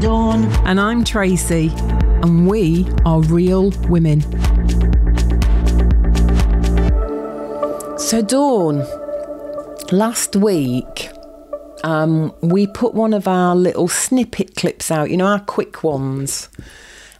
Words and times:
Dawn. 0.00 0.44
And 0.66 0.80
I'm 0.80 1.04
Tracy, 1.04 1.70
and 2.22 2.48
we 2.48 2.86
are 3.04 3.20
real 3.20 3.70
women. 3.88 4.22
So, 7.98 8.22
Dawn, 8.22 8.86
last 9.92 10.36
week 10.36 11.10
um, 11.84 12.34
we 12.40 12.66
put 12.66 12.94
one 12.94 13.12
of 13.12 13.28
our 13.28 13.54
little 13.54 13.88
snippet 13.88 14.56
clips 14.56 14.90
out, 14.90 15.10
you 15.10 15.18
know, 15.18 15.26
our 15.26 15.40
quick 15.40 15.84
ones. 15.84 16.48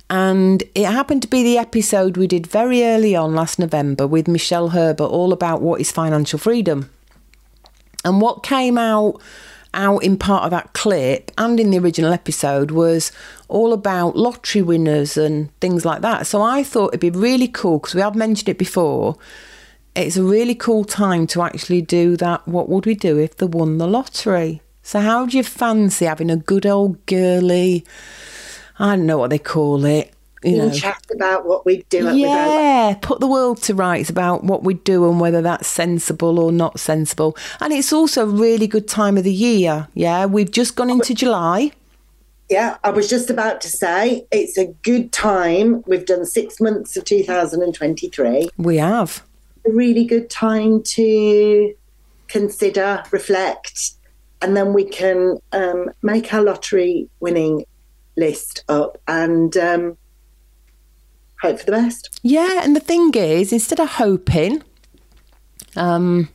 And 0.09 0.62
it 0.75 0.87
happened 0.87 1.21
to 1.23 1.29
be 1.29 1.43
the 1.43 1.59
episode 1.59 2.17
we 2.17 2.27
did 2.27 2.47
very 2.47 2.83
early 2.83 3.15
on 3.15 3.35
last 3.35 3.59
November 3.59 4.07
with 4.07 4.27
Michelle 4.27 4.71
Herbert, 4.71 5.05
all 5.05 5.35
about 5.35 5.61
what 5.61 5.83
is 5.83 5.93
financial 5.93 6.39
freedom. 6.39 6.91
And 8.07 8.23
what 8.23 8.43
came 8.43 8.79
out 8.79 9.21
out 9.75 10.03
in 10.03 10.17
part 10.17 10.45
of 10.45 10.50
that 10.50 10.72
clip 10.72 11.31
and 11.39 11.61
in 11.61 11.71
the 11.71 11.79
original 11.79 12.13
episode 12.13 12.71
was 12.71 13.13
all 13.49 13.72
about 13.72 14.17
lottery 14.17 14.62
winners 14.62 15.17
and 15.17 15.57
things 15.61 15.85
like 15.85 16.03
that. 16.03 16.26
So 16.26 16.43
I 16.43 16.62
thought 16.62 16.89
it'd 16.89 17.00
be 17.00 17.11
really 17.11 17.49
cool 17.49 17.79
because 17.79 17.95
we 17.95 18.00
have 18.00 18.14
mentioned 18.14 18.48
it 18.48 18.59
before. 18.59 19.17
It's 19.95 20.17
a 20.17 20.22
really 20.22 20.54
cool 20.54 20.85
time 20.85 21.26
to 21.29 21.43
actually 21.43 21.82
do 21.82 22.17
that. 22.17 22.46
What 22.46 22.68
would 22.68 22.86
we 22.86 22.95
do 22.95 23.18
if 23.18 23.36
they 23.36 23.46
won 23.46 23.79
the 23.79 23.89
lottery? 23.89 24.62
So, 24.82 25.00
how 25.00 25.26
do 25.26 25.36
you 25.36 25.43
fancy 25.43 26.07
having 26.07 26.31
a 26.31 26.37
good 26.37 26.64
old 26.64 27.04
girly? 27.07 27.84
I 28.79 28.96
don't 28.96 29.07
know 29.07 29.18
what 29.18 29.31
they 29.31 29.39
call 29.39 29.84
it 29.84 30.14
you 30.43 30.57
know, 30.57 30.71
chat 30.71 31.04
about 31.12 31.46
what 31.46 31.67
we 31.67 31.82
do. 31.90 32.17
Yeah, 32.17 32.97
put 33.00 33.20
the 33.20 33.27
world 33.27 33.62
to 33.62 33.75
rights 33.75 34.08
about 34.08 34.44
what 34.44 34.62
we 34.62 34.75
do 34.75 35.08
and 35.11 35.20
whether 35.20 35.42
that's 35.42 35.69
sensible 35.69 36.39
or 36.39 36.50
not 36.50 36.81
sensible. 36.81 37.36
And 37.61 37.72
it's 37.72 37.92
also 37.92 38.22
a 38.22 38.27
really 38.27 38.67
good 38.67 38.89
time 38.89 39.19
of 39.19 39.25
the 39.25 39.33
year. 39.33 39.89
Yeah, 39.95 40.27
we've 40.27 40.50
just 40.50 40.77
gone 40.77 40.91
into 40.91 41.14
July. 41.14 41.72
Yeah, 42.48 42.78
I 42.83 42.91
was 42.91 43.09
just 43.09 43.31
about 43.31 43.61
to 43.61 43.69
say 43.69 44.27
it's 44.33 44.59
a 44.59 44.67
good 44.83 45.12
time. 45.12 45.84
We've 45.87 46.05
done 46.05 46.25
six 46.25 46.61
months 46.61 46.97
of 46.97 47.05
2023. 47.05 48.50
We 48.56 48.77
have. 48.78 49.22
A 49.67 49.70
really 49.70 50.05
good 50.05 50.31
time 50.31 50.83
to 50.83 51.75
consider, 52.27 53.05
reflect, 53.11 53.93
and 54.43 54.56
then 54.56 54.72
we 54.72 54.84
can 54.84 55.39
um, 55.53 55.91
make 56.03 56.33
our 56.33 56.43
lottery 56.43 57.09
winning 57.20 57.67
list 58.17 58.65
up 58.69 58.98
and 59.06 59.56
um, 59.56 59.97
hope 61.43 61.59
for 61.59 61.67
the 61.67 61.73
best. 61.73 62.21
Yeah, 62.23 62.63
and 62.63 62.75
the 62.75 62.81
thing 62.81 63.15
is, 63.15 63.53
instead 63.53 63.81
of 63.81 63.89
hoping, 63.89 64.63
um, 65.77 66.29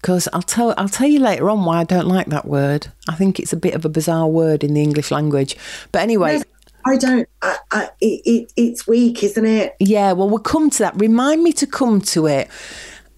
because 0.00 0.28
I'll 0.32 0.42
tell 0.42 0.74
I'll 0.78 0.88
tell 0.88 1.08
you 1.08 1.20
later 1.20 1.50
on 1.50 1.64
why 1.64 1.80
I 1.80 1.84
don't 1.84 2.06
like 2.06 2.28
that 2.28 2.46
word. 2.46 2.88
I 3.08 3.14
think 3.14 3.38
it's 3.38 3.52
a 3.52 3.56
bit 3.56 3.74
of 3.74 3.84
a 3.84 3.88
bizarre 3.88 4.28
word 4.28 4.64
in 4.64 4.74
the 4.74 4.82
English 4.82 5.10
language. 5.10 5.56
But 5.92 6.02
anyway. 6.02 6.38
No, 6.38 6.42
I 6.86 6.96
don't. 6.96 7.28
I, 7.42 7.56
I, 7.70 7.90
it, 8.00 8.52
it's 8.56 8.86
weak, 8.86 9.22
isn't 9.22 9.44
it? 9.44 9.76
Yeah. 9.78 10.12
Well, 10.12 10.30
we'll 10.30 10.38
come 10.38 10.70
to 10.70 10.78
that. 10.78 10.98
Remind 10.98 11.42
me 11.42 11.52
to 11.52 11.66
come 11.66 12.00
to 12.00 12.26
it, 12.26 12.48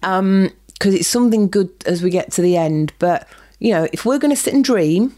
because 0.01 0.19
um, 0.19 0.51
it's 0.81 1.07
something 1.07 1.47
good 1.47 1.69
as 1.85 2.03
we 2.03 2.09
get 2.09 2.33
to 2.33 2.41
the 2.41 2.57
end. 2.57 2.91
But 2.99 3.25
you 3.59 3.71
know, 3.71 3.87
if 3.93 4.05
we're 4.05 4.19
going 4.19 4.35
to 4.35 4.41
sit 4.41 4.53
and 4.53 4.65
dream, 4.65 5.15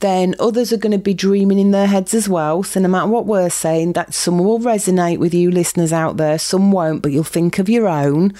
then 0.00 0.34
others 0.38 0.72
are 0.72 0.78
going 0.78 0.92
to 0.92 0.98
be 0.98 1.14
dreaming 1.14 1.58
in 1.58 1.70
their 1.70 1.86
heads 1.86 2.14
as 2.14 2.28
well. 2.28 2.62
So 2.62 2.80
no 2.80 2.88
matter 2.88 3.06
what 3.06 3.26
we're 3.26 3.50
saying, 3.50 3.92
that 3.92 4.14
some 4.14 4.38
will 4.38 4.58
resonate 4.58 5.18
with 5.18 5.34
you 5.34 5.50
listeners 5.50 5.92
out 5.92 6.16
there, 6.16 6.38
some 6.38 6.72
won't, 6.72 7.02
but 7.02 7.12
you'll 7.12 7.24
think 7.24 7.58
of 7.58 7.68
your 7.68 7.86
own. 7.86 8.32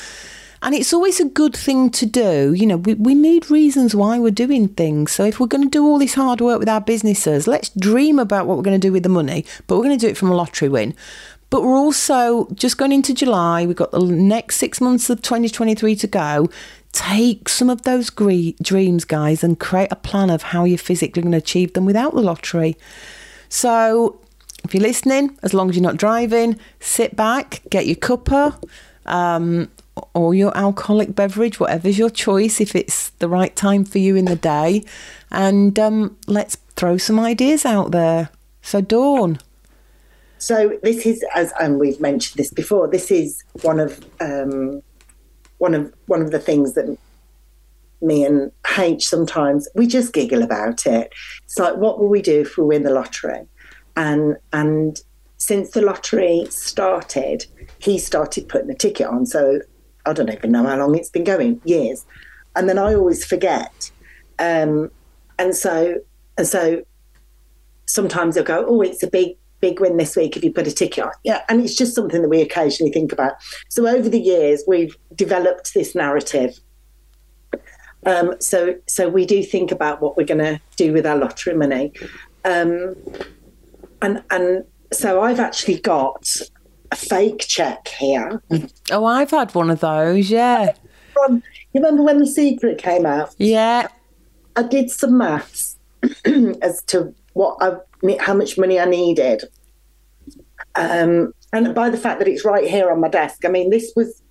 And 0.62 0.74
it's 0.74 0.94
always 0.94 1.20
a 1.20 1.26
good 1.26 1.54
thing 1.54 1.90
to 1.90 2.06
do. 2.06 2.54
You 2.54 2.66
know, 2.66 2.78
we, 2.78 2.94
we 2.94 3.14
need 3.14 3.50
reasons 3.50 3.94
why 3.94 4.18
we're 4.18 4.30
doing 4.30 4.68
things. 4.68 5.12
So 5.12 5.22
if 5.24 5.38
we're 5.38 5.46
going 5.46 5.64
to 5.64 5.68
do 5.68 5.84
all 5.84 5.98
this 5.98 6.14
hard 6.14 6.40
work 6.40 6.58
with 6.58 6.70
our 6.70 6.80
businesses, 6.80 7.46
let's 7.46 7.68
dream 7.68 8.18
about 8.18 8.46
what 8.46 8.56
we're 8.56 8.62
going 8.62 8.80
to 8.80 8.88
do 8.88 8.92
with 8.92 9.02
the 9.02 9.10
money, 9.10 9.44
but 9.66 9.76
we're 9.76 9.84
going 9.84 9.98
to 9.98 10.06
do 10.06 10.10
it 10.10 10.16
from 10.16 10.30
a 10.30 10.34
lottery 10.34 10.70
win. 10.70 10.94
But 11.50 11.62
we're 11.62 11.76
also 11.76 12.48
just 12.54 12.78
going 12.78 12.92
into 12.92 13.12
July. 13.12 13.66
We've 13.66 13.76
got 13.76 13.92
the 13.92 14.00
next 14.00 14.56
six 14.56 14.80
months 14.80 15.10
of 15.10 15.20
2023 15.20 15.96
to 15.96 16.06
go 16.06 16.48
take 16.94 17.48
some 17.48 17.68
of 17.68 17.82
those 17.82 18.08
gre- 18.08 18.56
dreams, 18.62 19.04
guys, 19.04 19.44
and 19.44 19.58
create 19.58 19.88
a 19.90 19.96
plan 19.96 20.30
of 20.30 20.42
how 20.42 20.64
you're 20.64 20.78
physically 20.78 21.20
going 21.20 21.32
to 21.32 21.38
achieve 21.38 21.74
them 21.74 21.84
without 21.84 22.14
the 22.14 22.22
lottery. 22.22 22.76
So, 23.48 24.20
if 24.62 24.72
you're 24.72 24.82
listening, 24.82 25.36
as 25.42 25.52
long 25.52 25.68
as 25.68 25.76
you're 25.76 25.82
not 25.82 25.98
driving, 25.98 26.58
sit 26.80 27.14
back, 27.14 27.60
get 27.68 27.86
your 27.86 27.96
cuppa 27.96 28.56
um, 29.04 29.68
or 30.14 30.34
your 30.34 30.56
alcoholic 30.56 31.14
beverage, 31.14 31.60
whatever's 31.60 31.98
your 31.98 32.10
choice, 32.10 32.60
if 32.60 32.74
it's 32.74 33.10
the 33.18 33.28
right 33.28 33.54
time 33.54 33.84
for 33.84 33.98
you 33.98 34.16
in 34.16 34.24
the 34.24 34.36
day, 34.36 34.84
and 35.30 35.78
um, 35.78 36.16
let's 36.26 36.56
throw 36.76 36.96
some 36.96 37.20
ideas 37.20 37.66
out 37.66 37.90
there. 37.90 38.30
So, 38.62 38.80
Dawn. 38.80 39.40
So 40.38 40.78
this 40.82 41.06
is, 41.06 41.24
as 41.34 41.52
and 41.58 41.80
we've 41.80 42.00
mentioned 42.00 42.36
this 42.36 42.52
before, 42.52 42.86
this 42.86 43.10
is 43.10 43.42
one 43.62 43.80
of 43.80 44.04
um, 44.20 44.82
one 45.58 45.74
of 45.74 45.92
one 46.06 46.22
of 46.22 46.30
the 46.30 46.38
things 46.38 46.74
that 46.74 46.96
me 48.02 48.24
and 48.24 48.52
H 48.78 49.08
sometimes 49.08 49.68
we 49.74 49.86
just 49.86 50.12
giggle 50.12 50.42
about 50.42 50.86
it. 50.86 51.12
It's 51.44 51.58
like, 51.58 51.76
what 51.76 51.98
will 51.98 52.08
we 52.08 52.22
do 52.22 52.42
if 52.42 52.56
we 52.56 52.64
win 52.64 52.82
the 52.82 52.90
lottery? 52.90 53.46
And 53.96 54.36
and 54.52 55.00
since 55.36 55.70
the 55.70 55.82
lottery 55.82 56.46
started, 56.50 57.46
he 57.78 57.98
started 57.98 58.48
putting 58.48 58.70
a 58.70 58.74
ticket 58.74 59.06
on. 59.06 59.26
So 59.26 59.60
I 60.06 60.12
don't 60.12 60.32
even 60.32 60.52
know 60.52 60.66
how 60.66 60.76
long 60.76 60.94
it's 60.94 61.10
been 61.10 61.24
going, 61.24 61.60
years. 61.64 62.04
And 62.56 62.68
then 62.68 62.78
I 62.78 62.94
always 62.94 63.24
forget. 63.24 63.90
Um, 64.38 64.90
and 65.38 65.54
so 65.54 66.00
and 66.36 66.46
so 66.46 66.82
sometimes 67.86 68.34
they'll 68.34 68.44
go, 68.44 68.64
oh, 68.66 68.80
it's 68.80 69.02
a 69.02 69.06
big 69.08 69.36
big 69.64 69.80
win 69.80 69.96
this 69.96 70.14
week 70.14 70.36
if 70.36 70.44
you 70.44 70.52
put 70.52 70.66
a 70.66 70.70
ticket 70.70 71.04
on. 71.04 71.12
Yeah, 71.22 71.40
and 71.48 71.58
it's 71.62 71.74
just 71.74 71.94
something 71.94 72.20
that 72.20 72.28
we 72.28 72.42
occasionally 72.42 72.92
think 72.92 73.12
about. 73.12 73.32
So 73.70 73.86
over 73.86 74.10
the 74.10 74.20
years, 74.20 74.62
we've 74.66 74.94
developed 75.14 75.72
this 75.72 75.94
narrative. 75.94 76.60
Um, 78.04 78.34
so 78.40 78.74
so 78.86 79.08
we 79.08 79.24
do 79.24 79.42
think 79.42 79.72
about 79.72 80.02
what 80.02 80.18
we're 80.18 80.26
going 80.26 80.44
to 80.44 80.60
do 80.76 80.92
with 80.92 81.06
our 81.06 81.16
lottery 81.16 81.54
money, 81.54 81.94
um, 82.44 82.94
and 84.02 84.22
and 84.30 84.64
so 84.92 85.22
I've 85.22 85.40
actually 85.40 85.80
got 85.80 86.26
a 86.90 86.96
fake 86.96 87.46
check 87.48 87.88
here. 87.88 88.42
Oh, 88.90 89.06
I've 89.06 89.30
had 89.30 89.54
one 89.54 89.70
of 89.70 89.80
those. 89.80 90.30
Yeah. 90.30 90.74
You 91.26 91.40
remember 91.72 92.02
when 92.02 92.18
the 92.18 92.26
secret 92.26 92.76
came 92.76 93.06
out? 93.06 93.34
Yeah. 93.38 93.88
I 94.56 94.62
did 94.62 94.90
some 94.90 95.16
maths 95.16 95.78
as 96.60 96.82
to 96.88 97.14
what 97.32 97.56
I 97.62 97.78
how 98.20 98.34
much 98.34 98.58
money 98.58 98.78
I 98.78 98.84
needed. 98.84 99.44
Um, 100.76 101.32
and 101.52 101.74
by 101.74 101.88
the 101.90 101.96
fact 101.96 102.18
that 102.18 102.28
it's 102.28 102.44
right 102.44 102.68
here 102.68 102.90
on 102.90 103.00
my 103.00 103.08
desk, 103.08 103.44
I 103.44 103.48
mean, 103.48 103.70
this 103.70 103.92
was, 103.94 104.22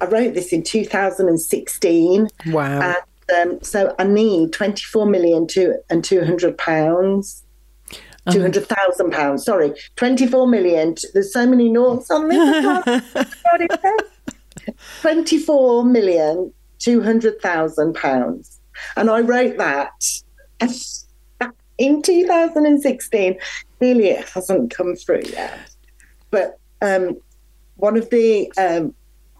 I 0.00 0.06
wrote 0.06 0.34
this 0.34 0.52
in 0.52 0.62
2016. 0.62 2.28
Wow. 2.46 2.80
And, 2.80 3.52
um, 3.52 3.62
so 3.62 3.94
I 3.98 4.04
need 4.04 4.52
24 4.52 5.06
million 5.06 5.46
to, 5.48 5.76
and 5.88 6.04
200 6.04 6.58
pounds. 6.58 7.44
Uh-huh. 8.26 8.36
200,000 8.36 9.10
pounds, 9.12 9.46
sorry, 9.46 9.72
24 9.96 10.46
million. 10.46 10.94
There's 11.14 11.32
so 11.32 11.46
many 11.46 11.70
noughts 11.70 12.10
on 12.10 12.28
this. 12.28 13.02
24 15.00 15.84
million, 15.86 16.52
200,000 16.80 17.94
pounds. 17.94 18.60
And 18.96 19.08
I 19.08 19.20
wrote 19.20 19.56
that 19.56 19.90
in 21.78 22.02
2016. 22.02 23.38
Clearly, 23.78 24.08
it 24.08 24.28
hasn't 24.28 24.70
come 24.70 24.94
through 24.96 25.22
yet. 25.30 25.69
But 26.30 26.58
um, 26.82 27.16
one 27.76 27.96
of 27.96 28.10
the 28.10 28.52
um, 28.56 28.94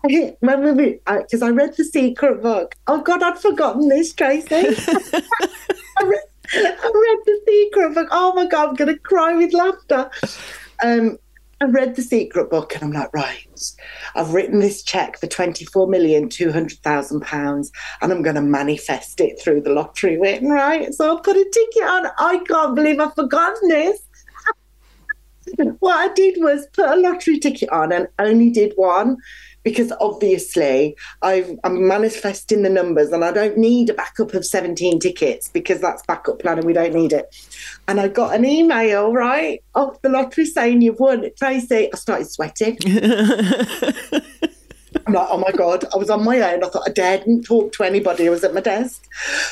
remember 0.05 0.95
because 1.07 1.43
I 1.43 1.51
read 1.51 1.77
the 1.77 1.85
secret 1.85 2.43
book. 2.43 2.75
Oh 2.87 3.03
God, 3.03 3.23
I'd 3.23 3.39
forgotten 3.39 3.89
this, 3.89 4.13
Tracy. 4.13 4.47
I, 4.55 6.03
read, 6.03 6.23
I 6.55 6.91
read 6.95 7.19
the 7.27 7.41
secret 7.47 7.95
book. 7.95 8.09
Oh 8.11 8.33
my 8.35 8.47
God, 8.47 8.71
I'm 8.71 8.75
going 8.75 8.95
to 8.95 9.01
cry 9.01 9.35
with 9.35 9.53
laughter. 9.53 10.11
Um, 10.83 11.19
I 11.63 11.67
read 11.67 11.95
the 11.95 12.03
secret 12.03 12.49
book 12.49 12.75
and 12.75 12.83
I'm 12.83 12.93
like, 12.93 13.13
right, 13.13 13.47
I've 14.15 14.33
written 14.33 14.61
this 14.61 14.83
check 14.83 15.21
for 15.21 15.27
twenty-four 15.27 15.89
million 15.89 16.31
two 16.31 16.51
hundred 16.51 16.79
thousand 16.79 17.21
pounds 17.21 17.71
and 18.01 18.11
I'm 18.11 18.23
going 18.23 18.37
to 18.37 18.43
manifest 18.43 19.21
it 19.21 19.39
through 19.39 19.61
the 19.61 19.71
lottery 19.71 20.17
win, 20.17 20.49
right? 20.49 20.95
So 20.95 21.19
I 21.19 21.21
put 21.21 21.37
a 21.37 21.45
ticket 21.45 21.83
on. 21.83 22.07
I 22.19 22.39
can't 22.49 22.75
believe 22.75 22.99
I've 22.99 23.15
forgotten 23.15 23.69
this. 23.69 24.01
What 25.81 25.97
I 25.97 26.13
did 26.15 26.37
was 26.39 26.67
put 26.73 26.89
a 26.89 26.97
lottery 26.97 27.39
ticket 27.39 27.71
on 27.71 27.93
and 27.93 28.09
only 28.19 28.51
did 28.51 28.73
one 28.77 29.17
because 29.63 29.93
obviously 30.01 30.97
i 31.23 31.57
am 31.65 31.87
manifesting 31.87 32.63
the 32.63 32.71
numbers 32.71 33.11
and 33.11 33.25
I 33.25 33.31
don't 33.31 33.59
need 33.59 33.91
a 33.91 33.95
backup 33.95 34.33
of 34.33 34.47
17 34.47 35.01
tickets 35.01 35.49
because 35.49 35.81
that's 35.81 36.03
backup 36.07 36.39
plan 36.41 36.59
and 36.59 36.67
we 36.67 36.73
don't 36.73 36.95
need 36.95 37.13
it. 37.13 37.35
And 37.87 38.01
I 38.01 38.09
got 38.09 38.35
an 38.35 38.45
email, 38.45 39.13
right, 39.13 39.63
off 39.75 40.01
the 40.03 40.09
lottery 40.09 40.47
saying 40.47 40.81
you've 40.83 40.99
won. 41.01 41.25
It, 41.25 41.37
Tracy, 41.37 41.93
I 41.93 41.97
started 41.97 42.31
sweating. 42.31 42.79
I'm 45.07 45.15
like, 45.15 45.29
oh 45.31 45.39
my 45.39 45.53
God, 45.53 45.85
I 45.93 45.97
was 45.97 46.11
on 46.11 46.25
my 46.25 46.41
own. 46.41 46.65
I 46.65 46.69
thought 46.69 46.89
I 46.89 46.93
daredn't 46.93 47.45
talk 47.45 47.73
to 47.73 47.85
anybody. 47.85 48.27
I 48.27 48.31
was 48.31 48.45
at 48.45 48.55
my 48.55 48.61
desk. 48.61 49.07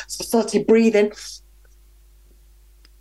So 0.06 0.22
I 0.22 0.24
started 0.24 0.66
breathing. 0.66 1.12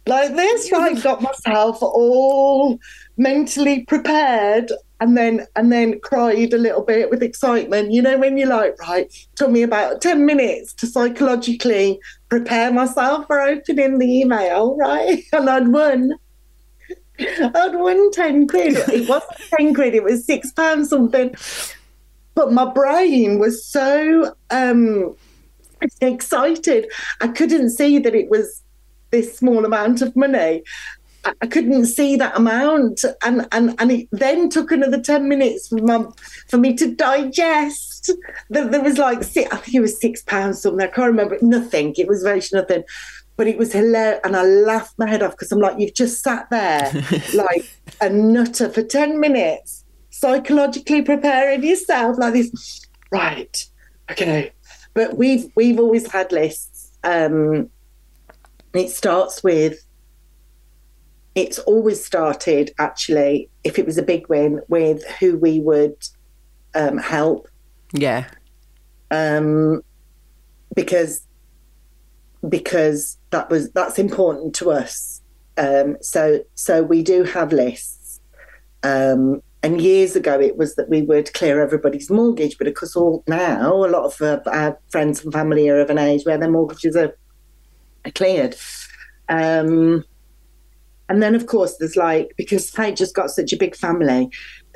Like 0.07 0.35
this, 0.35 0.71
right? 0.71 1.01
Got 1.01 1.21
myself 1.21 1.81
all 1.81 2.79
mentally 3.17 3.83
prepared 3.85 4.71
and 4.99 5.17
then 5.17 5.45
and 5.55 5.71
then 5.71 5.99
cried 5.99 6.53
a 6.53 6.57
little 6.57 6.81
bit 6.81 7.09
with 7.09 7.21
excitement. 7.21 7.91
You 7.91 8.01
know, 8.01 8.17
when 8.17 8.37
you're 8.37 8.47
like, 8.47 8.79
right, 8.79 9.11
took 9.35 9.51
me 9.51 9.61
about 9.63 10.01
10 10.01 10.25
minutes 10.25 10.73
to 10.73 10.87
psychologically 10.87 11.99
prepare 12.29 12.71
myself 12.71 13.27
for 13.27 13.41
opening 13.41 13.99
the 13.99 14.19
email, 14.21 14.75
right? 14.77 15.23
And 15.33 15.49
I'd 15.49 15.67
won. 15.67 16.13
I'd 17.19 17.75
won 17.75 18.11
10 18.11 18.47
quid. 18.47 18.77
It 18.89 19.09
wasn't 19.09 19.31
10 19.57 19.73
quid, 19.73 19.95
it 19.95 20.03
was 20.03 20.25
six 20.25 20.51
pounds 20.51 20.89
something. 20.89 21.33
But 22.35 22.53
my 22.53 22.71
brain 22.71 23.39
was 23.39 23.65
so 23.65 24.35
um 24.49 25.15
excited. 26.01 26.87
I 27.21 27.27
couldn't 27.27 27.71
see 27.71 27.99
that 27.99 28.15
it 28.15 28.29
was 28.29 28.63
this 29.11 29.37
small 29.37 29.65
amount 29.65 30.01
of 30.01 30.15
money. 30.15 30.63
I 31.41 31.47
couldn't 31.47 31.87
see 31.87 32.15
that 32.15 32.37
amount, 32.37 33.03
and 33.23 33.47
and 33.51 33.75
and 33.79 33.91
it 33.91 34.07
then 34.11 34.49
took 34.49 34.71
another 34.71 34.99
ten 34.99 35.27
minutes 35.27 35.67
for 35.67 35.77
my, 35.77 36.05
for 36.47 36.57
me 36.57 36.75
to 36.75 36.93
digest. 36.93 38.11
That 38.49 38.71
there 38.71 38.83
was 38.83 38.97
like 38.97 39.23
six, 39.23 39.51
I 39.51 39.57
think 39.57 39.75
it 39.75 39.81
was 39.81 39.99
six 39.99 40.23
pounds 40.23 40.61
something. 40.61 40.81
I 40.81 40.89
can't 40.89 41.07
remember 41.07 41.37
nothing. 41.41 41.93
It 41.97 42.07
was 42.07 42.23
very 42.23 42.41
nothing, 42.53 42.83
but 43.35 43.47
it 43.47 43.57
was 43.57 43.73
hilarious, 43.73 44.21
and 44.23 44.35
I 44.35 44.43
laughed 44.43 44.97
my 44.97 45.09
head 45.09 45.21
off 45.21 45.31
because 45.31 45.51
I'm 45.51 45.59
like, 45.59 45.79
you've 45.79 45.93
just 45.93 46.23
sat 46.23 46.49
there 46.49 46.91
like 47.33 47.69
a 47.99 48.09
nutter 48.09 48.69
for 48.69 48.83
ten 48.83 49.19
minutes, 49.19 49.83
psychologically 50.11 51.01
preparing 51.01 51.63
yourself 51.63 52.17
like 52.17 52.33
this. 52.33 52.85
Right, 53.11 53.65
okay, 54.11 54.53
but 54.93 55.17
we've 55.17 55.51
we've 55.55 55.79
always 55.79 56.09
had 56.09 56.31
lists. 56.31 56.91
Um, 57.03 57.69
it 58.73 58.89
starts 58.89 59.43
with 59.43 59.83
it's 61.35 61.59
always 61.59 62.03
started 62.03 62.71
actually 62.79 63.47
if 63.63 63.77
it 63.77 63.85
was 63.85 63.97
a 63.99 64.03
big 64.03 64.27
win 64.27 64.59
with 64.69 65.05
who 65.19 65.37
we 65.37 65.59
would 65.59 65.95
um, 66.73 66.97
help. 66.97 67.47
Yeah. 67.93 68.25
um, 69.11 69.81
because 70.75 71.25
because 72.47 73.17
that 73.31 73.49
was 73.49 73.71
that's 73.71 73.99
important 73.99 74.55
to 74.55 74.71
us. 74.71 75.21
Um, 75.57 75.97
so 76.01 76.41
so 76.55 76.83
we 76.83 77.03
do 77.03 77.23
have 77.23 77.51
lists. 77.51 78.19
Um, 78.83 79.41
and 79.63 79.81
years 79.81 80.15
ago 80.15 80.39
it 80.39 80.55
was 80.55 80.75
that 80.75 80.87
we 80.87 81.01
would 81.01 81.33
clear 81.33 81.59
everybody's 81.61 82.11
mortgage 82.11 82.59
but 82.59 82.67
of 82.67 82.75
course 82.75 82.95
all 82.95 83.23
now 83.27 83.73
a 83.83 83.89
lot 83.89 84.05
of 84.05 84.21
uh, 84.21 84.39
our 84.45 84.79
friends 84.89 85.23
and 85.23 85.33
family 85.33 85.67
are 85.67 85.79
of 85.79 85.89
an 85.89 85.97
age 85.97 86.25
where 86.25 86.37
their 86.37 86.49
mortgages 86.49 86.95
are 86.95 87.17
cleared 88.11 88.55
um, 89.29 90.03
and 91.09 91.23
then, 91.23 91.35
of 91.35 91.45
course, 91.47 91.77
there's 91.77 91.95
like, 91.95 92.33
because 92.37 92.69
Paige 92.71 92.97
just 92.97 93.15
got 93.15 93.29
such 93.29 93.53
a 93.53 93.57
big 93.57 93.75
family, 93.75 94.29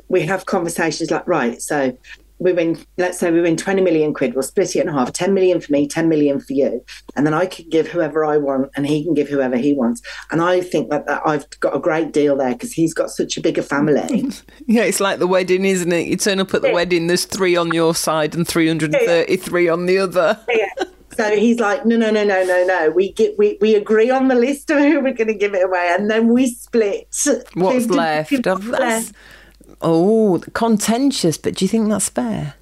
we 0.07 0.21
have 0.21 0.45
conversations 0.45 1.11
like, 1.11 1.27
right, 1.27 1.61
so 1.61 1.97
we 2.39 2.53
win, 2.53 2.79
let's 2.97 3.19
say 3.19 3.31
we 3.31 3.41
win 3.41 3.55
20 3.57 3.81
million 3.81 4.13
quid, 4.13 4.33
we'll 4.33 4.41
split 4.43 4.75
it 4.75 4.79
in 4.79 4.87
half 4.87 5.11
10 5.11 5.33
million 5.33 5.59
for 5.59 5.71
me, 5.73 5.87
10 5.87 6.07
million 6.09 6.39
for 6.39 6.53
you. 6.53 6.83
And 7.15 7.25
then 7.25 7.33
I 7.33 7.45
can 7.45 7.67
give 7.69 7.87
whoever 7.87 8.23
I 8.25 8.37
want 8.37 8.71
and 8.75 8.87
he 8.87 9.03
can 9.03 9.13
give 9.13 9.27
whoever 9.27 9.57
he 9.57 9.73
wants. 9.73 10.01
And 10.31 10.41
I 10.41 10.61
think 10.61 10.89
that, 10.89 11.05
that 11.05 11.21
I've 11.25 11.47
got 11.59 11.75
a 11.75 11.79
great 11.79 12.13
deal 12.13 12.35
there 12.37 12.53
because 12.53 12.71
he's 12.71 12.93
got 12.93 13.09
such 13.11 13.37
a 13.37 13.41
bigger 13.41 13.61
family. 13.61 14.29
Yeah, 14.67 14.83
it's 14.83 15.01
like 15.01 15.19
the 15.19 15.27
wedding, 15.27 15.65
isn't 15.65 15.91
it? 15.91 16.07
You 16.07 16.15
turn 16.15 16.39
up 16.39 16.53
at 16.53 16.61
the 16.61 16.69
Yeah. 16.69 16.73
wedding, 16.75 17.07
there's 17.07 17.25
three 17.25 17.57
on 17.57 17.73
your 17.73 17.93
side 17.93 18.33
and 18.35 18.47
333 18.47 19.67
on 19.67 19.85
the 19.85 19.97
other. 19.97 20.39
yeah. 20.49 20.69
So 21.17 21.35
he's 21.35 21.59
like, 21.59 21.85
no, 21.85 21.95
no, 21.97 22.09
no, 22.09 22.23
no, 22.23 22.43
no, 22.43 22.63
no. 22.65 22.89
We 22.91 23.11
get 23.11 23.37
we, 23.37 23.57
we 23.61 23.75
agree 23.75 24.09
on 24.09 24.27
the 24.27 24.35
list 24.35 24.69
of 24.69 24.79
who 24.79 25.01
we're 25.01 25.13
going 25.13 25.27
to 25.27 25.33
give 25.33 25.53
it 25.53 25.63
away, 25.65 25.93
and 25.97 26.09
then 26.09 26.29
we 26.29 26.47
split. 26.47 27.07
What's 27.53 27.87
left? 27.87 28.29
50 28.29 28.49
Of- 28.49 28.65
that's- 28.67 29.13
Oh, 29.81 30.41
contentious, 30.53 31.37
but 31.37 31.55
do 31.55 31.65
you 31.65 31.69
think 31.69 31.89
that's 31.89 32.09
fair? 32.09 32.53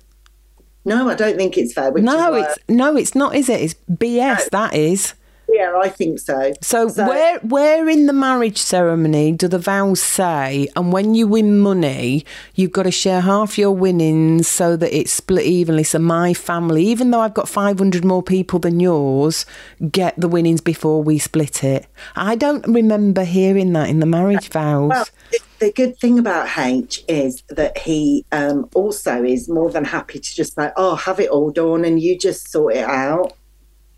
No, 0.86 1.10
I 1.10 1.16
don't 1.16 1.36
think 1.36 1.58
it's 1.58 1.74
fair. 1.74 1.92
No, 1.92 2.34
it's 2.34 2.58
no, 2.70 2.96
it's 2.96 3.14
not, 3.14 3.36
is 3.36 3.50
it? 3.50 3.60
It's 3.62 3.76
BS. 3.92 4.50
That 4.52 4.74
is. 4.74 5.14
Yeah, 5.52 5.74
I 5.82 5.90
think 5.90 6.20
so. 6.20 6.54
So, 6.62 6.88
So- 6.88 7.08
where 7.08 7.40
where 7.40 7.90
in 7.90 8.06
the 8.06 8.14
marriage 8.14 8.58
ceremony 8.58 9.32
do 9.32 9.48
the 9.48 9.60
vows 9.60 10.02
say, 10.02 10.68
and 10.76 10.92
when 10.92 11.16
you 11.16 11.28
win 11.28 11.60
money, 11.60 12.26
you've 12.56 12.72
got 12.72 12.84
to 12.84 12.92
share 12.92 13.22
half 13.22 13.58
your 13.58 13.72
winnings 13.72 14.48
so 14.48 14.76
that 14.76 14.96
it's 14.96 15.12
split 15.12 15.46
evenly? 15.46 15.84
So 15.84 16.00
my 16.00 16.34
family, 16.34 16.86
even 16.86 17.12
though 17.12 17.22
I've 17.22 17.34
got 17.34 17.50
five 17.50 17.80
hundred 17.80 18.06
more 18.06 18.24
people 18.24 18.60
than 18.60 18.80
yours, 18.80 19.46
get 19.92 20.14
the 20.18 20.28
winnings 20.28 20.62
before 20.62 21.04
we 21.04 21.18
split 21.20 21.64
it. 21.64 21.86
I 22.16 22.36
don't 22.36 22.66
remember 22.68 23.24
hearing 23.24 23.74
that 23.74 23.90
in 23.90 24.00
the 24.00 24.06
marriage 24.06 24.50
vows. 24.50 24.90
Well, 24.90 25.06
the, 25.32 25.40
the 25.60 25.72
good 25.72 25.98
thing 26.00 26.20
about 26.20 26.58
H 26.58 27.04
is 27.08 27.44
that 27.50 27.78
he 27.78 28.26
um, 28.32 28.70
also 28.74 29.24
is 29.24 29.50
more 29.50 29.70
than 29.70 29.86
happy 29.86 30.20
to 30.20 30.36
just 30.36 30.58
like, 30.58 30.74
oh, 30.78 30.96
have 30.96 31.20
it 31.20 31.30
all 31.30 31.52
done 31.52 31.86
and 31.86 32.02
you 32.02 32.18
just 32.18 32.50
sort 32.52 32.76
it 32.76 32.86
out. 32.86 33.34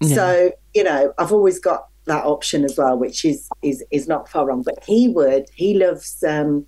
So 0.07 0.51
you 0.73 0.83
know, 0.83 1.13
I've 1.17 1.31
always 1.31 1.59
got 1.59 1.87
that 2.05 2.25
option 2.25 2.63
as 2.63 2.77
well, 2.77 2.97
which 2.97 3.23
is 3.25 3.47
is 3.61 3.83
is 3.91 4.07
not 4.07 4.27
far 4.29 4.47
wrong. 4.47 4.63
But 4.63 4.83
he 4.85 5.07
would, 5.09 5.45
he 5.53 5.73
loves 5.75 6.23
um, 6.27 6.65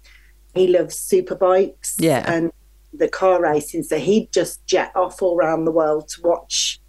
he 0.54 0.68
loves 0.68 0.96
super 0.98 1.36
bikes, 1.36 1.96
Yeah. 2.00 2.24
and 2.32 2.52
the 2.94 3.08
car 3.08 3.42
racing. 3.42 3.84
So 3.84 3.98
he'd 3.98 4.32
just 4.32 4.66
jet 4.68 4.92
off 4.96 5.22
all 5.22 5.36
around 5.38 5.66
the 5.66 5.72
world 5.72 6.08
to 6.10 6.22
watch 6.22 6.80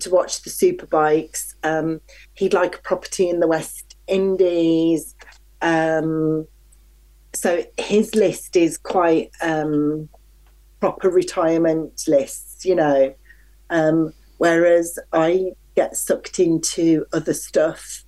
to 0.00 0.10
watch 0.10 0.42
the 0.42 0.50
super 0.50 0.86
bikes. 0.86 1.54
Um, 1.62 2.00
he'd 2.34 2.54
like 2.54 2.76
a 2.76 2.80
property 2.80 3.28
in 3.28 3.40
the 3.40 3.48
West 3.48 3.96
Indies. 4.06 5.14
Um, 5.60 6.46
so 7.34 7.64
his 7.78 8.14
list 8.14 8.56
is 8.56 8.76
quite 8.78 9.30
um, 9.40 10.08
proper 10.80 11.08
retirement 11.08 12.04
lists, 12.06 12.64
you 12.64 12.74
know. 12.74 13.14
Um, 13.70 14.12
whereas 14.38 14.98
I 15.12 15.52
get 15.74 15.96
sucked 15.96 16.38
into 16.38 17.06
other 17.12 17.34
stuff. 17.34 18.04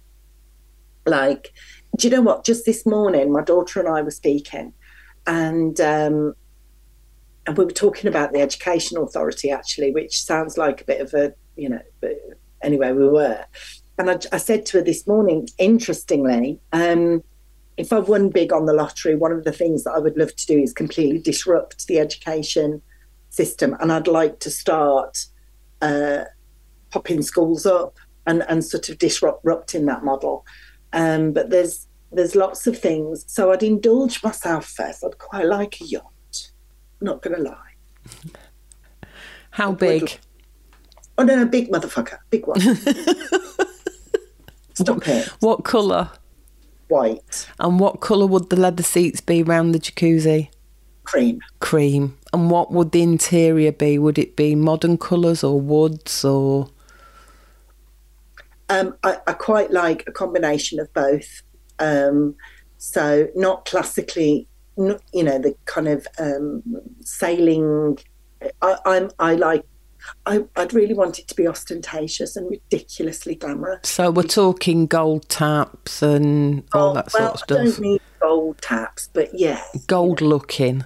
Like, 1.06 1.52
do 1.98 2.08
you 2.08 2.14
know 2.14 2.22
what? 2.22 2.44
Just 2.44 2.64
this 2.64 2.86
morning, 2.86 3.32
my 3.32 3.42
daughter 3.42 3.80
and 3.80 3.88
I 3.88 4.02
were 4.02 4.10
speaking, 4.10 4.72
and 5.26 5.80
um, 5.80 6.34
and 7.46 7.56
we 7.56 7.64
were 7.64 7.70
talking 7.70 8.08
about 8.08 8.32
the 8.32 8.40
Education 8.40 8.96
Authority 8.98 9.50
actually, 9.50 9.92
which 9.92 10.22
sounds 10.22 10.56
like 10.56 10.80
a 10.80 10.84
bit 10.84 11.00
of 11.00 11.14
a 11.14 11.34
you 11.56 11.68
know. 11.68 11.80
Anyway, 12.62 12.92
we 12.92 13.06
were, 13.06 13.44
and 13.98 14.10
I, 14.10 14.18
I 14.32 14.38
said 14.38 14.64
to 14.66 14.78
her 14.78 14.82
this 14.82 15.06
morning, 15.06 15.46
interestingly, 15.58 16.58
um, 16.72 17.22
if 17.76 17.92
I 17.92 17.98
won 17.98 18.30
big 18.30 18.54
on 18.54 18.64
the 18.64 18.72
lottery, 18.72 19.14
one 19.16 19.32
of 19.32 19.44
the 19.44 19.52
things 19.52 19.84
that 19.84 19.92
I 19.92 19.98
would 19.98 20.16
love 20.16 20.34
to 20.34 20.46
do 20.46 20.58
is 20.58 20.72
completely 20.72 21.18
disrupt 21.18 21.86
the 21.86 21.98
education 21.98 22.80
system, 23.28 23.76
and 23.80 23.92
I'd 23.92 24.06
like 24.06 24.40
to 24.40 24.50
start 24.50 25.26
uh, 25.82 26.24
popping 26.94 27.22
schools 27.22 27.66
up 27.66 27.98
and, 28.24 28.44
and 28.48 28.64
sort 28.64 28.88
of 28.88 28.98
disrupting 28.98 29.86
that 29.86 30.04
model. 30.04 30.46
Um, 30.92 31.32
but 31.32 31.50
there's 31.50 31.88
there's 32.12 32.36
lots 32.36 32.68
of 32.68 32.78
things. 32.78 33.24
So 33.26 33.50
I'd 33.50 33.64
indulge 33.64 34.22
myself 34.22 34.66
first. 34.66 35.02
I'd 35.04 35.18
quite 35.18 35.46
like 35.46 35.80
a 35.80 35.84
yacht. 35.84 36.52
Not 37.00 37.20
going 37.20 37.36
to 37.36 37.42
lie. 37.42 37.74
How 39.50 39.72
big? 39.72 40.18
Oh 41.18 41.24
no, 41.24 41.34
no, 41.34 41.46
big 41.46 41.70
motherfucker, 41.70 42.18
big 42.30 42.46
one. 42.46 42.60
Stop 44.74 45.06
it. 45.08 45.26
What 45.40 45.64
colour? 45.64 46.10
White, 46.88 47.48
And 47.58 47.80
what 47.80 48.00
colour 48.00 48.26
would 48.26 48.50
the 48.50 48.56
leather 48.56 48.82
seats 48.82 49.20
be 49.20 49.42
round 49.42 49.74
the 49.74 49.80
jacuzzi? 49.80 50.50
cream. 51.04 51.40
Cream. 51.60 52.16
And 52.32 52.50
what 52.50 52.72
would 52.72 52.92
the 52.92 53.02
interior 53.02 53.72
be? 53.72 53.98
Would 53.98 54.18
it 54.18 54.36
be 54.36 54.54
modern 54.54 54.98
colours 54.98 55.44
or 55.44 55.60
woods 55.60 56.24
or 56.24 56.68
Um, 58.68 58.96
I, 59.02 59.18
I 59.26 59.32
quite 59.34 59.70
like 59.70 60.04
a 60.06 60.12
combination 60.12 60.80
of 60.80 60.92
both. 60.94 61.42
Um, 61.78 62.34
so 62.78 63.28
not 63.34 63.64
classically, 63.66 64.48
you 64.76 65.22
know, 65.22 65.38
the 65.38 65.54
kind 65.66 65.88
of 65.88 66.06
um, 66.18 66.62
sailing. 67.00 67.98
I, 68.62 68.76
I'm 68.84 69.10
I 69.18 69.34
like. 69.34 69.64
I, 70.26 70.44
I'd 70.56 70.74
really 70.74 70.92
want 70.92 71.18
it 71.18 71.28
to 71.28 71.34
be 71.34 71.48
ostentatious 71.48 72.36
and 72.36 72.50
ridiculously 72.50 73.36
glamorous. 73.36 73.88
so 73.88 74.10
we're 74.10 74.24
talking 74.24 74.86
gold 74.86 75.26
taps 75.30 76.02
and 76.02 76.62
all 76.74 76.92
that 76.92 77.10
sort 77.10 77.22
well, 77.22 77.32
of 77.32 77.42
I 77.42 77.54
don't 77.54 77.66
stuff. 77.68 77.80
need 77.80 78.00
gold 78.20 78.60
taps, 78.60 79.08
but 79.14 79.30
yes, 79.32 79.84
Gold 79.86 80.20
looking. 80.20 80.84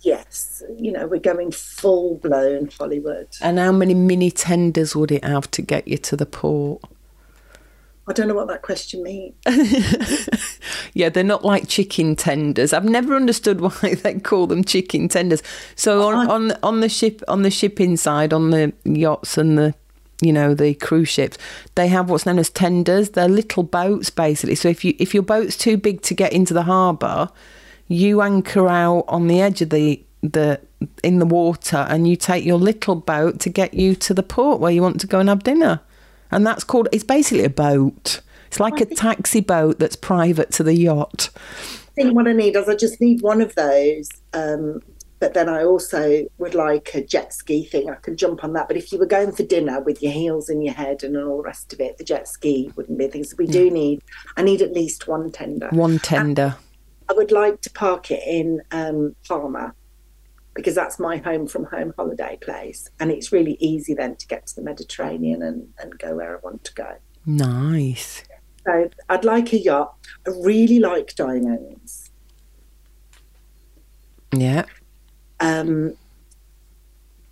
yes, 0.00 0.60
you 0.76 0.90
know, 0.90 1.06
we're 1.06 1.20
going 1.20 1.52
full 1.52 2.16
blown 2.16 2.68
Hollywood. 2.76 3.28
And 3.40 3.60
how 3.60 3.70
many 3.70 3.94
mini 3.94 4.32
tenders 4.32 4.96
would 4.96 5.12
it 5.12 5.22
have 5.24 5.48
to 5.52 5.62
get 5.62 5.86
you 5.86 5.98
to 5.98 6.16
the 6.16 6.26
port? 6.26 6.82
I 8.08 8.12
don't 8.12 8.28
know 8.28 8.34
what 8.34 8.48
that 8.48 8.62
question 8.62 9.02
means. 9.02 9.34
Yeah, 10.94 11.10
they're 11.10 11.22
not 11.22 11.44
like 11.44 11.68
chicken 11.68 12.16
tenders. 12.16 12.72
I've 12.72 12.84
never 12.84 13.14
understood 13.14 13.60
why 13.60 13.94
they 14.02 14.18
call 14.18 14.48
them 14.48 14.64
chicken 14.64 15.08
tenders. 15.08 15.42
So 15.76 16.08
on, 16.08 16.28
on 16.28 16.52
on 16.62 16.80
the 16.80 16.88
ship 16.88 17.22
on 17.28 17.42
the 17.42 17.50
shipping 17.50 17.96
side, 17.96 18.32
on 18.32 18.50
the 18.50 18.72
yachts 18.84 19.38
and 19.38 19.56
the 19.56 19.74
you 20.20 20.32
know 20.32 20.52
the 20.52 20.74
cruise 20.74 21.08
ships 21.08 21.38
they 21.76 21.86
have 21.86 22.10
what's 22.10 22.26
known 22.26 22.40
as 22.40 22.50
tenders 22.50 23.10
they're 23.10 23.28
little 23.28 23.62
boats 23.62 24.10
basically 24.10 24.56
so 24.56 24.68
if 24.68 24.84
you 24.84 24.92
if 24.98 25.14
your 25.14 25.22
boat's 25.22 25.56
too 25.56 25.76
big 25.76 26.02
to 26.02 26.12
get 26.12 26.32
into 26.32 26.52
the 26.52 26.64
harbour 26.64 27.28
you 27.86 28.20
anchor 28.20 28.66
out 28.66 29.04
on 29.06 29.28
the 29.28 29.40
edge 29.40 29.62
of 29.62 29.70
the 29.70 30.02
the 30.22 30.60
in 31.04 31.20
the 31.20 31.24
water 31.24 31.86
and 31.88 32.08
you 32.08 32.16
take 32.16 32.44
your 32.44 32.58
little 32.58 32.96
boat 32.96 33.38
to 33.38 33.48
get 33.48 33.74
you 33.74 33.94
to 33.94 34.12
the 34.12 34.24
port 34.24 34.58
where 34.58 34.72
you 34.72 34.82
want 34.82 35.00
to 35.00 35.06
go 35.06 35.20
and 35.20 35.28
have 35.28 35.44
dinner 35.44 35.78
and 36.30 36.46
that's 36.46 36.64
called 36.64 36.88
it's 36.92 37.04
basically 37.04 37.44
a 37.44 37.50
boat 37.50 38.20
it's 38.46 38.60
like 38.60 38.80
a 38.80 38.86
taxi 38.86 39.40
boat 39.40 39.78
that's 39.78 39.96
private 39.96 40.50
to 40.50 40.62
the 40.62 40.74
yacht 40.74 41.30
I 41.36 42.02
think 42.02 42.14
what 42.14 42.28
I 42.28 42.32
need 42.32 42.54
is 42.54 42.68
I 42.68 42.76
just 42.76 43.00
need 43.00 43.22
one 43.22 43.40
of 43.40 43.54
those 43.54 44.08
um, 44.32 44.80
but 45.20 45.34
then 45.34 45.48
I 45.48 45.64
also 45.64 46.26
would 46.38 46.54
like 46.54 46.94
a 46.94 47.02
jet 47.02 47.34
ski 47.34 47.64
thing. 47.64 47.90
I 47.90 47.96
can 47.96 48.16
jump 48.16 48.44
on 48.44 48.52
that. 48.52 48.68
But 48.68 48.76
if 48.76 48.92
you 48.92 49.00
were 49.00 49.06
going 49.06 49.32
for 49.32 49.42
dinner 49.42 49.80
with 49.80 50.00
your 50.00 50.12
heels 50.12 50.48
in 50.48 50.62
your 50.62 50.74
head 50.74 51.02
and 51.02 51.16
all 51.16 51.38
the 51.38 51.42
rest 51.42 51.72
of 51.72 51.80
it, 51.80 51.98
the 51.98 52.04
jet 52.04 52.28
ski 52.28 52.70
wouldn't 52.76 52.98
be 52.98 53.06
a 53.06 53.08
thing. 53.08 53.24
So 53.24 53.34
we 53.36 53.46
do 53.46 53.68
need, 53.68 54.00
I 54.36 54.42
need 54.42 54.62
at 54.62 54.74
least 54.74 55.08
one 55.08 55.32
tender. 55.32 55.70
one 55.70 55.98
tender 55.98 56.56
I 57.08 57.14
would 57.14 57.32
like 57.32 57.60
to 57.62 57.70
park 57.70 58.10
it 58.10 58.22
in 58.26 58.60
um, 58.70 59.16
Palma 59.26 59.74
because 60.58 60.74
that's 60.74 60.98
my 60.98 61.18
home 61.18 61.46
from 61.46 61.62
home 61.66 61.94
holiday 61.96 62.36
place. 62.42 62.90
And 62.98 63.12
it's 63.12 63.30
really 63.30 63.56
easy 63.60 63.94
then 63.94 64.16
to 64.16 64.26
get 64.26 64.48
to 64.48 64.56
the 64.56 64.62
Mediterranean 64.62 65.40
and, 65.40 65.68
and 65.78 65.96
go 66.00 66.16
where 66.16 66.36
I 66.36 66.40
want 66.42 66.64
to 66.64 66.74
go. 66.74 66.96
nice 67.24 68.24
So 68.66 68.90
I'd 69.08 69.24
like 69.24 69.52
a 69.52 69.58
yacht. 69.58 69.94
I 70.26 70.30
really 70.42 70.80
like 70.80 71.14
diamonds. 71.14 72.10
yeah 74.32 74.64
Um, 75.38 75.94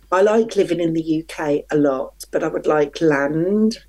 I 0.09 0.21
like 0.21 0.55
living 0.55 0.79
in 0.79 0.93
the 0.93 1.21
UK 1.21 1.65
a 1.69 1.75
lot, 1.75 2.23
but 2.31 2.45
I 2.45 2.47
would 2.47 2.65
like 2.65 3.01
land. 3.01 3.79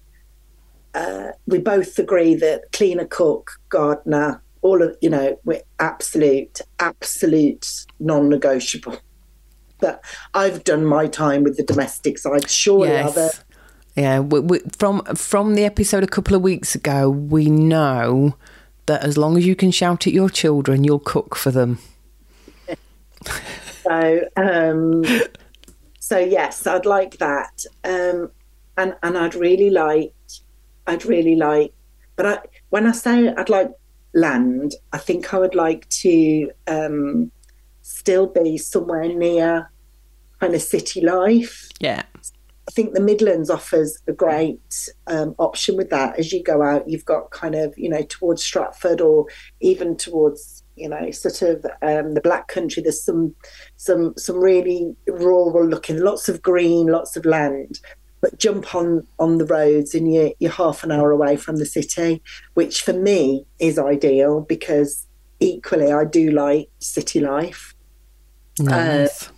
Uh, 0.94 1.28
we 1.46 1.58
both 1.58 1.96
agree 1.96 2.34
that 2.34 2.72
cleaner, 2.72 3.04
cook, 3.04 3.52
gardener, 3.68 4.42
all 4.62 4.82
of 4.82 4.96
you 5.00 5.10
know, 5.10 5.38
we're 5.44 5.62
absolute, 5.78 6.60
absolute 6.80 7.86
non-negotiable. 8.00 8.98
But 9.80 10.04
I've 10.34 10.64
done 10.64 10.84
my 10.84 11.06
time 11.06 11.44
with 11.44 11.56
the 11.56 11.62
domestic 11.62 12.18
side. 12.18 12.50
Surely 12.50 12.96
other 12.96 13.20
yes. 13.20 13.44
Yeah 13.96 14.20
we, 14.20 14.40
we, 14.40 14.58
from 14.76 15.02
from 15.14 15.54
the 15.54 15.64
episode 15.64 16.04
a 16.04 16.08
couple 16.08 16.34
of 16.34 16.42
weeks 16.42 16.74
ago 16.74 17.10
we 17.10 17.50
know 17.50 18.36
that 18.86 19.02
as 19.02 19.16
long 19.16 19.36
as 19.36 19.46
you 19.46 19.56
can 19.56 19.70
shout 19.70 20.06
at 20.06 20.12
your 20.12 20.28
children 20.28 20.84
you'll 20.84 20.98
cook 20.98 21.34
for 21.34 21.50
them. 21.50 21.78
So, 23.82 24.20
um, 24.36 25.04
so 25.98 26.18
yes, 26.18 26.66
I'd 26.66 26.86
like 26.86 27.18
that, 27.18 27.64
um, 27.84 28.30
and 28.76 28.94
and 29.02 29.16
I'd 29.16 29.34
really 29.34 29.70
like, 29.70 30.12
I'd 30.86 31.06
really 31.06 31.36
like, 31.36 31.72
but 32.16 32.26
I 32.26 32.38
when 32.70 32.86
I 32.86 32.92
say 32.92 33.28
I'd 33.28 33.48
like 33.48 33.70
land, 34.14 34.74
I 34.92 34.98
think 34.98 35.32
I 35.32 35.38
would 35.38 35.54
like 35.54 35.88
to 35.88 36.50
um, 36.66 37.30
still 37.88 38.26
be 38.26 38.58
somewhere 38.58 39.08
near 39.08 39.70
kind 40.40 40.54
of 40.54 40.62
city 40.62 41.00
life. 41.00 41.68
yeah 41.80 42.02
I 42.68 42.70
think 42.70 42.92
the 42.92 43.00
Midlands 43.00 43.48
offers 43.48 43.98
a 44.08 44.12
great 44.12 44.90
um, 45.06 45.34
option 45.38 45.74
with 45.74 45.88
that. 45.88 46.18
As 46.18 46.34
you 46.34 46.42
go 46.42 46.62
out, 46.62 46.86
you've 46.86 47.06
got 47.06 47.30
kind 47.30 47.54
of 47.54 47.72
you 47.78 47.88
know 47.88 48.02
towards 48.02 48.44
Stratford 48.44 49.00
or 49.00 49.24
even 49.60 49.96
towards 49.96 50.62
you 50.76 50.86
know 50.86 51.10
sort 51.10 51.40
of 51.40 51.64
um, 51.80 52.12
the 52.12 52.20
Black 52.20 52.48
Country. 52.48 52.82
There's 52.82 53.02
some 53.02 53.34
some 53.76 54.12
some 54.18 54.36
really 54.36 54.94
rural 55.06 55.66
looking, 55.66 55.98
lots 55.98 56.28
of 56.28 56.42
green, 56.42 56.88
lots 56.88 57.16
of 57.16 57.24
land. 57.24 57.80
But 58.20 58.38
jump 58.38 58.74
on 58.74 59.06
on 59.18 59.38
the 59.38 59.46
roads 59.46 59.94
and 59.94 60.12
you're 60.12 60.32
you're 60.38 60.52
half 60.52 60.84
an 60.84 60.92
hour 60.92 61.10
away 61.10 61.36
from 61.36 61.56
the 61.56 61.66
city, 61.66 62.22
which 62.52 62.82
for 62.82 62.92
me 62.92 63.46
is 63.58 63.78
ideal 63.78 64.42
because 64.42 65.06
equally 65.40 65.90
I 65.90 66.04
do 66.04 66.32
like 66.32 66.68
city 66.80 67.20
life. 67.20 67.74
Nice 68.60 69.30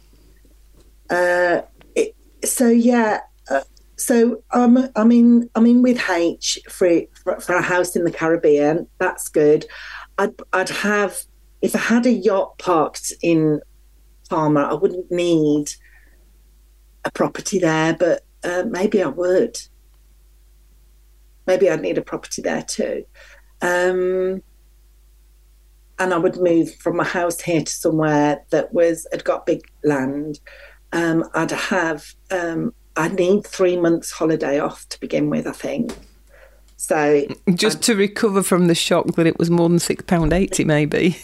Uh, 1.11 1.63
it, 1.97 2.15
so 2.45 2.69
yeah, 2.69 3.19
uh, 3.51 3.63
so 3.97 4.43
um, 4.53 4.89
I'm 4.95 5.11
in 5.11 5.51
I'm 5.55 5.67
in 5.67 5.83
with 5.83 6.01
H 6.09 6.59
for, 6.69 6.89
for 7.23 7.41
for 7.41 7.55
a 7.57 7.63
house 7.63 7.97
in 7.97 8.05
the 8.05 8.13
Caribbean. 8.13 8.87
That's 8.99 9.29
good. 9.29 9.67
I'd 10.19 10.33
I'd 10.53 10.69
have 10.69 11.25
if 11.63 11.75
I 11.75 11.81
had 11.81 12.07
a 12.07 12.13
yacht 12.13 12.59
parked 12.59 13.13
in 13.23 13.61
Palma, 14.29 14.63
I 14.71 14.75
wouldn't 14.75 15.11
need 15.11 15.71
a 17.05 17.11
property 17.11 17.59
there, 17.59 17.95
but 17.95 18.23
uh, 18.45 18.65
maybe 18.69 19.03
I 19.03 19.09
would. 19.09 19.61
Maybe 21.47 21.69
I'd 21.69 21.83
need 21.83 21.99
a 21.99 22.03
property 22.03 22.43
there 22.43 22.63
too. 22.63 23.05
Um, 23.61 24.43
and 26.01 26.13
I 26.13 26.19
would 26.19 26.37
move 26.37 26.75
from 26.75 26.97
my 26.97 27.05
house 27.05 27.41
here 27.41 27.63
to 27.63 27.73
somewhere 27.73 28.43
that 28.51 28.73
was 28.73 29.07
had 29.13 29.23
got 29.23 29.47
big 29.47 29.63
land. 29.85 30.41
Um, 30.93 31.25
I'd 31.35 31.53
have 31.53 32.15
um, 32.33 32.75
I 32.97 33.09
need 33.09 33.47
three 33.47 33.77
months 33.77 34.11
holiday 34.11 34.59
off 34.59 34.89
to 34.89 34.99
begin 34.99 35.31
with. 35.31 35.47
I 35.47 35.53
think 35.53 35.93
so, 36.77 37.27
just 37.55 37.83
to 37.83 37.95
recover 37.95 38.43
from 38.43 38.67
the 38.67 38.75
shock 38.75 39.15
that 39.15 39.27
it 39.27 39.39
was 39.39 39.51
more 39.51 39.69
than 39.69 39.79
six 39.79 40.03
pound 40.03 40.33
eighty 40.33 40.65
maybe 40.65 41.19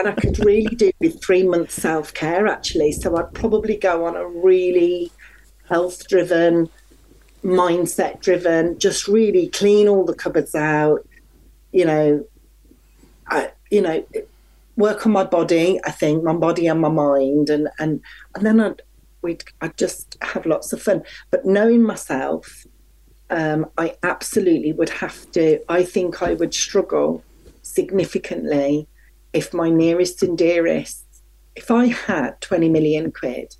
and 0.00 0.08
I 0.08 0.12
could 0.12 0.38
really 0.44 0.74
do 0.74 0.90
with 0.98 1.22
three 1.22 1.42
months 1.42 1.74
self 1.74 2.14
care 2.14 2.46
actually. 2.46 2.92
So 2.92 3.16
I'd 3.16 3.34
probably 3.34 3.76
go 3.76 4.06
on 4.06 4.16
a 4.16 4.26
really 4.26 5.12
health 5.68 6.08
driven, 6.08 6.68
mindset 7.44 8.20
driven, 8.20 8.78
just 8.78 9.06
really 9.06 9.48
clean 9.48 9.88
all 9.88 10.04
the 10.04 10.14
cupboards 10.14 10.54
out. 10.54 11.06
You 11.72 11.84
know, 11.84 12.26
I 13.30 13.52
you 13.70 13.80
know 13.80 14.04
work 14.76 15.06
on 15.06 15.12
my 15.12 15.24
body. 15.24 15.80
I 15.84 15.90
think 15.90 16.22
my 16.22 16.34
body 16.34 16.66
and 16.66 16.80
my 16.80 16.88
mind, 16.88 17.50
and 17.50 17.68
and 17.78 18.00
and 18.34 18.46
then 18.46 18.60
I'd 18.60 18.82
we'd 19.22 19.44
I'd 19.60 19.76
just 19.76 20.16
have 20.22 20.46
lots 20.46 20.72
of 20.72 20.82
fun. 20.82 21.02
But 21.30 21.44
knowing 21.44 21.82
myself, 21.82 22.66
um, 23.30 23.66
I 23.78 23.96
absolutely 24.02 24.72
would 24.72 24.90
have 24.90 25.30
to. 25.32 25.60
I 25.68 25.84
think 25.84 26.22
I 26.22 26.34
would 26.34 26.54
struggle 26.54 27.22
significantly 27.62 28.88
if 29.32 29.54
my 29.54 29.70
nearest 29.70 30.22
and 30.22 30.36
dearest, 30.36 31.04
if 31.54 31.70
I 31.70 31.86
had 31.86 32.40
20 32.40 32.68
million 32.68 33.12
quid, 33.12 33.54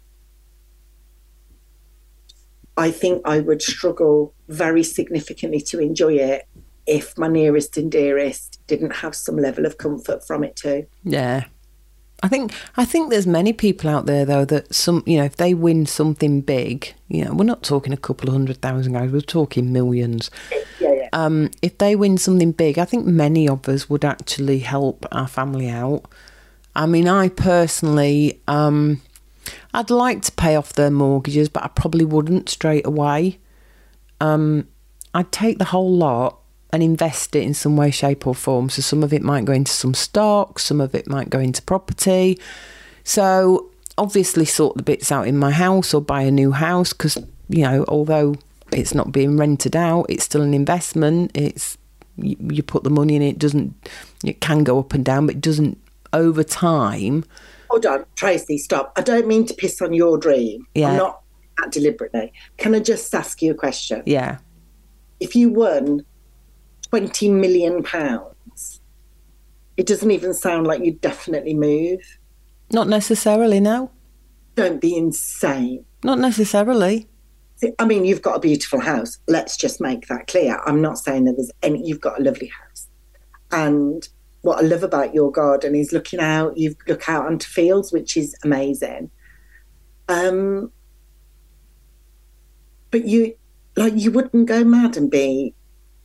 I 2.76 2.90
think 2.90 3.22
I 3.24 3.40
would 3.40 3.62
struggle 3.62 4.34
very 4.48 4.82
significantly 4.82 5.60
to 5.62 5.80
enjoy 5.80 6.14
it 6.14 6.48
if 6.90 7.16
my 7.16 7.28
nearest 7.28 7.76
and 7.76 7.90
dearest 7.90 8.60
didn't 8.66 8.90
have 8.90 9.14
some 9.14 9.36
level 9.36 9.64
of 9.64 9.78
comfort 9.78 10.26
from 10.26 10.42
it 10.42 10.56
too. 10.56 10.84
Yeah. 11.04 11.44
I 12.22 12.28
think 12.28 12.52
I 12.76 12.84
think 12.84 13.08
there's 13.08 13.26
many 13.26 13.52
people 13.54 13.88
out 13.88 14.04
there 14.04 14.26
though 14.26 14.44
that 14.44 14.74
some 14.74 15.02
you 15.06 15.16
know 15.16 15.24
if 15.24 15.36
they 15.36 15.54
win 15.54 15.86
something 15.86 16.42
big, 16.42 16.92
you 17.08 17.24
know, 17.24 17.32
we're 17.32 17.44
not 17.44 17.62
talking 17.62 17.94
a 17.94 17.96
couple 17.96 18.28
of 18.28 18.34
hundred 18.34 18.60
thousand 18.60 18.92
guys, 18.92 19.10
we're 19.10 19.22
talking 19.22 19.72
millions. 19.72 20.30
Yeah, 20.80 20.92
yeah. 20.92 21.08
Um, 21.12 21.50
if 21.62 21.78
they 21.78 21.96
win 21.96 22.18
something 22.18 22.52
big, 22.52 22.78
I 22.78 22.84
think 22.84 23.06
many 23.06 23.48
of 23.48 23.68
us 23.68 23.88
would 23.88 24.04
actually 24.04 24.58
help 24.58 25.06
our 25.12 25.28
family 25.28 25.70
out. 25.70 26.02
I 26.74 26.86
mean, 26.86 27.08
I 27.08 27.28
personally, 27.28 28.40
um, 28.46 29.00
I'd 29.72 29.90
like 29.90 30.22
to 30.22 30.32
pay 30.32 30.56
off 30.56 30.72
their 30.74 30.90
mortgages, 30.90 31.48
but 31.48 31.64
I 31.64 31.68
probably 31.68 32.04
wouldn't 32.04 32.48
straight 32.48 32.86
away. 32.86 33.38
Um, 34.20 34.68
I'd 35.14 35.32
take 35.32 35.58
the 35.58 35.64
whole 35.64 35.96
lot 35.96 36.39
and 36.72 36.82
invest 36.82 37.34
it 37.34 37.42
in 37.42 37.54
some 37.54 37.76
way, 37.76 37.90
shape, 37.90 38.26
or 38.26 38.34
form. 38.34 38.70
So 38.70 38.82
some 38.82 39.02
of 39.02 39.12
it 39.12 39.22
might 39.22 39.44
go 39.44 39.52
into 39.52 39.72
some 39.72 39.94
stock, 39.94 40.58
some 40.58 40.80
of 40.80 40.94
it 40.94 41.08
might 41.08 41.30
go 41.30 41.38
into 41.38 41.62
property. 41.62 42.38
So 43.04 43.70
obviously, 43.98 44.44
sort 44.44 44.76
the 44.76 44.82
bits 44.82 45.10
out 45.10 45.26
in 45.26 45.36
my 45.36 45.50
house 45.50 45.92
or 45.94 46.00
buy 46.00 46.22
a 46.22 46.30
new 46.30 46.52
house 46.52 46.92
because 46.92 47.18
you 47.48 47.62
know, 47.62 47.84
although 47.88 48.36
it's 48.72 48.94
not 48.94 49.12
being 49.12 49.36
rented 49.36 49.74
out, 49.74 50.06
it's 50.08 50.24
still 50.24 50.42
an 50.42 50.54
investment. 50.54 51.32
It's 51.34 51.76
you, 52.16 52.36
you 52.40 52.62
put 52.62 52.84
the 52.84 52.90
money 52.90 53.16
in 53.16 53.22
it 53.22 53.38
doesn't 53.38 53.74
it 54.24 54.40
can 54.40 54.64
go 54.64 54.78
up 54.78 54.94
and 54.94 55.04
down, 55.04 55.26
but 55.26 55.36
it 55.36 55.40
doesn't 55.40 55.78
over 56.12 56.42
time. 56.42 57.24
Hold 57.70 57.86
on, 57.86 58.04
Tracy, 58.16 58.58
stop. 58.58 58.92
I 58.96 59.02
don't 59.02 59.26
mean 59.26 59.46
to 59.46 59.54
piss 59.54 59.80
on 59.80 59.92
your 59.92 60.18
dream. 60.18 60.66
Yeah. 60.74 60.90
I'm 60.90 60.96
not 60.96 61.22
that 61.58 61.70
deliberately. 61.70 62.32
Can 62.56 62.74
I 62.74 62.80
just 62.80 63.14
ask 63.14 63.40
you 63.42 63.52
a 63.52 63.54
question? 63.54 64.02
Yeah, 64.06 64.38
If 65.20 65.36
you 65.36 65.50
won 65.50 66.04
20 66.90 67.28
million 67.30 67.82
pounds, 67.82 68.80
it 69.76 69.86
doesn't 69.86 70.10
even 70.10 70.34
sound 70.34 70.66
like 70.66 70.84
you'd 70.84 71.00
definitely 71.00 71.54
move. 71.54 72.00
not 72.72 72.88
necessarily. 72.88 73.60
No, 73.60 73.90
Don't 74.56 74.80
be 74.80 74.96
insane. 74.96 75.84
not 76.04 76.18
necessarily. 76.18 77.08
I 77.78 77.84
mean, 77.84 78.04
you've 78.06 78.22
got 78.22 78.36
a 78.36 78.40
beautiful 78.40 78.80
house. 78.80 79.18
Let's 79.28 79.56
just 79.56 79.80
make 79.80 80.06
that 80.08 80.26
clear. 80.28 80.58
I'm 80.64 80.80
not 80.80 80.98
saying 80.98 81.24
that 81.26 81.34
there's 81.36 81.50
any, 81.62 81.86
you've 81.86 82.00
got 82.00 82.18
a 82.18 82.22
lovely 82.22 82.46
house. 82.48 82.88
And 83.52 84.08
what 84.42 84.58
I 84.58 84.62
love 84.62 84.82
about 84.82 85.12
your 85.14 85.30
garden 85.30 85.74
is 85.74 85.92
looking 85.92 86.20
out, 86.20 86.56
you 86.56 86.74
look 86.88 87.08
out 87.08 87.26
onto 87.26 87.46
fields, 87.46 87.92
which 87.92 88.16
is 88.16 88.34
amazing. 88.42 89.10
Um, 90.08 90.72
but 92.90 93.04
you, 93.04 93.34
like 93.76 93.92
you 93.96 94.10
wouldn't 94.10 94.46
go 94.46 94.64
mad 94.64 94.96
and 94.96 95.10
be 95.10 95.54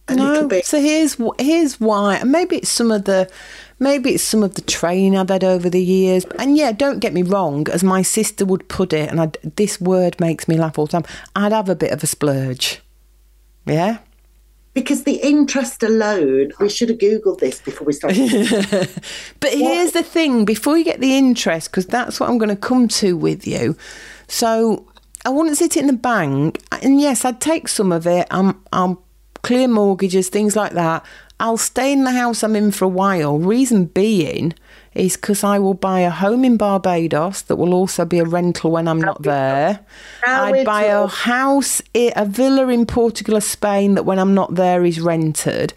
a 0.07 0.15
little 0.15 0.41
No, 0.43 0.47
bit. 0.47 0.65
so 0.65 0.79
here's 0.79 1.17
here's 1.39 1.79
why. 1.79 2.17
And 2.17 2.31
maybe 2.31 2.57
it's 2.57 2.69
some 2.69 2.91
of 2.91 3.05
the 3.05 3.29
maybe 3.79 4.11
it's 4.11 4.23
some 4.23 4.43
of 4.43 4.55
the 4.55 4.61
training 4.61 5.17
I've 5.17 5.29
had 5.29 5.43
over 5.43 5.69
the 5.69 5.83
years. 5.83 6.25
And 6.39 6.57
yeah, 6.57 6.71
don't 6.71 6.99
get 6.99 7.13
me 7.13 7.23
wrong, 7.23 7.67
as 7.71 7.83
my 7.83 8.01
sister 8.01 8.45
would 8.45 8.67
put 8.69 8.93
it, 8.93 9.09
and 9.09 9.19
I, 9.21 9.31
this 9.55 9.81
word 9.81 10.19
makes 10.19 10.47
me 10.47 10.57
laugh 10.57 10.77
all 10.79 10.85
the 10.85 10.91
time. 11.01 11.05
I'd 11.35 11.51
have 11.51 11.69
a 11.69 11.75
bit 11.75 11.91
of 11.91 12.03
a 12.03 12.07
splurge. 12.07 12.81
Yeah. 13.65 13.97
Because 14.73 15.03
the 15.05 15.21
interest 15.23 15.83
alone, 15.83 16.51
we 16.59 16.67
should 16.69 16.89
have 16.89 16.97
Googled 16.97 17.39
this 17.39 17.61
before 17.61 17.87
we 17.87 17.93
started. 17.93 18.19
But 19.39 19.53
here's 19.53 19.93
the 19.93 20.03
thing 20.03 20.43
before 20.43 20.77
you 20.77 20.83
get 20.83 20.99
the 20.99 21.17
interest, 21.17 21.71
because 21.71 21.85
that's 21.85 22.19
what 22.19 22.29
I'm 22.29 22.37
going 22.37 22.49
to 22.49 22.57
come 22.57 22.89
to 22.89 23.15
with 23.15 23.47
you. 23.47 23.77
So 24.27 24.85
I 25.25 25.29
wouldn't 25.29 25.57
sit 25.57 25.77
it 25.77 25.79
in 25.79 25.87
the 25.87 25.93
bank. 25.93 26.61
And 26.83 26.99
yes, 26.99 27.23
I'd 27.23 27.39
take 27.39 27.69
some 27.69 27.93
of 27.93 28.05
it. 28.05 28.27
I'm, 28.31 28.61
I'll 28.73 29.01
clear 29.45 29.67
mortgages, 29.67 30.27
things 30.27 30.55
like 30.55 30.71
that. 30.73 31.05
I'll 31.39 31.57
stay 31.57 31.93
in 31.93 32.03
the 32.03 32.11
house 32.11 32.41
I'm 32.41 32.55
in 32.55 32.71
for 32.71 32.85
a 32.85 32.89
while. 32.89 33.37
Reason 33.37 33.85
being 33.85 34.55
is 34.95 35.15
because 35.15 35.43
I 35.43 35.59
will 35.59 35.75
buy 35.75 35.99
a 35.99 36.09
home 36.09 36.43
in 36.43 36.57
Barbados 36.57 37.43
that 37.43 37.57
will 37.57 37.73
also 37.73 38.05
be 38.05 38.17
a 38.17 38.25
rental 38.25 38.71
when 38.71 38.87
I'm 38.87 38.99
not 38.99 39.21
there. 39.21 39.81
I'd 40.25 40.65
buy 40.65 40.85
a 40.85 41.05
house, 41.05 41.79
a 41.93 42.25
villa 42.25 42.69
in 42.69 42.87
Portugal 42.87 43.37
or 43.37 43.41
Spain 43.41 43.93
that 43.93 44.03
when 44.03 44.17
I'm 44.17 44.33
not 44.33 44.55
there 44.55 44.83
is 44.83 44.99
rented. 44.99 45.75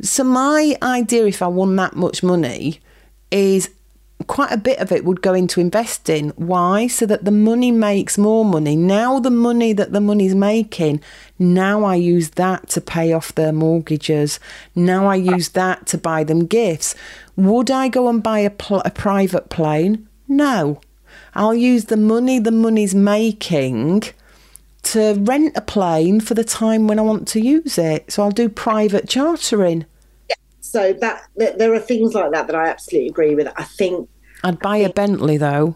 So 0.00 0.24
my 0.24 0.74
idea, 0.80 1.26
if 1.26 1.42
I 1.42 1.48
won 1.48 1.76
that 1.76 1.96
much 1.96 2.22
money, 2.22 2.80
is 3.30 3.68
quite 4.26 4.52
a 4.52 4.56
bit 4.56 4.78
of 4.78 4.92
it 4.92 5.04
would 5.04 5.22
go 5.22 5.34
into 5.34 5.60
investing. 5.60 6.30
Why? 6.30 6.86
So 6.86 7.06
that 7.06 7.24
the 7.24 7.30
money 7.30 7.70
makes 7.70 8.18
more 8.18 8.44
money. 8.44 8.76
Now 8.76 9.18
the 9.18 9.30
money 9.30 9.72
that 9.72 9.92
the 9.92 10.00
money's 10.00 10.34
making, 10.34 11.00
now 11.38 11.84
I 11.84 11.96
use 11.96 12.30
that 12.30 12.68
to 12.70 12.80
pay 12.80 13.12
off 13.12 13.34
their 13.34 13.52
mortgages. 13.52 14.40
Now 14.74 15.06
I 15.06 15.16
use 15.16 15.50
that 15.50 15.86
to 15.88 15.98
buy 15.98 16.24
them 16.24 16.46
gifts. 16.46 16.94
Would 17.36 17.70
I 17.70 17.88
go 17.88 18.08
and 18.08 18.22
buy 18.22 18.40
a, 18.40 18.50
pl- 18.50 18.82
a 18.84 18.90
private 18.90 19.48
plane? 19.48 20.08
No. 20.28 20.80
I'll 21.34 21.54
use 21.54 21.86
the 21.86 21.96
money 21.96 22.38
the 22.38 22.52
money's 22.52 22.94
making 22.94 24.04
to 24.84 25.14
rent 25.14 25.56
a 25.56 25.60
plane 25.60 26.20
for 26.20 26.34
the 26.34 26.44
time 26.44 26.86
when 26.86 26.98
I 26.98 27.02
want 27.02 27.26
to 27.28 27.40
use 27.40 27.78
it. 27.78 28.12
So 28.12 28.22
I'll 28.22 28.30
do 28.30 28.48
private 28.48 29.08
chartering. 29.08 29.86
so 30.60 30.92
that, 30.92 31.22
that 31.36 31.58
there 31.58 31.74
are 31.74 31.80
things 31.80 32.14
like 32.14 32.30
that 32.32 32.46
that 32.46 32.56
I 32.56 32.68
absolutely 32.68 33.08
agree 33.08 33.34
with. 33.34 33.48
I 33.56 33.64
think 33.64 34.08
I'd 34.44 34.58
buy 34.60 34.76
a 34.76 34.92
Bentley 34.92 35.36
though. 35.38 35.74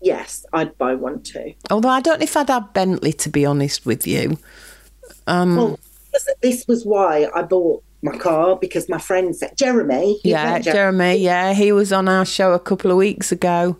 yes, 0.00 0.44
I'd 0.52 0.76
buy 0.78 0.94
one 0.94 1.22
too. 1.22 1.54
Although 1.70 1.88
I 1.90 2.00
don't 2.00 2.18
know 2.20 2.24
if 2.24 2.36
I'd 2.36 2.48
have 2.48 2.72
Bentley 2.72 3.12
to 3.14 3.28
be 3.28 3.44
honest 3.44 3.84
with 3.86 4.06
you. 4.06 4.38
Um, 5.26 5.56
Well, 5.56 5.78
this- 6.42 6.64
was 6.68 6.84
why 6.84 7.28
I 7.34 7.42
bought 7.42 7.82
my 8.02 8.16
car 8.16 8.56
because 8.56 8.88
my 8.88 8.98
friend 8.98 9.34
said 9.34 9.56
Jeremy. 9.56 10.20
yeah, 10.24 10.52
met 10.54 10.62
Jer- 10.62 10.72
Jeremy. 10.72 11.16
Yeah, 11.16 11.52
he 11.54 11.70
was 11.72 11.92
on 11.92 12.08
our 12.08 12.24
show 12.24 12.52
a 12.52 12.58
couple 12.58 12.90
of 12.90 12.96
weeks 12.96 13.30
ago. 13.32 13.76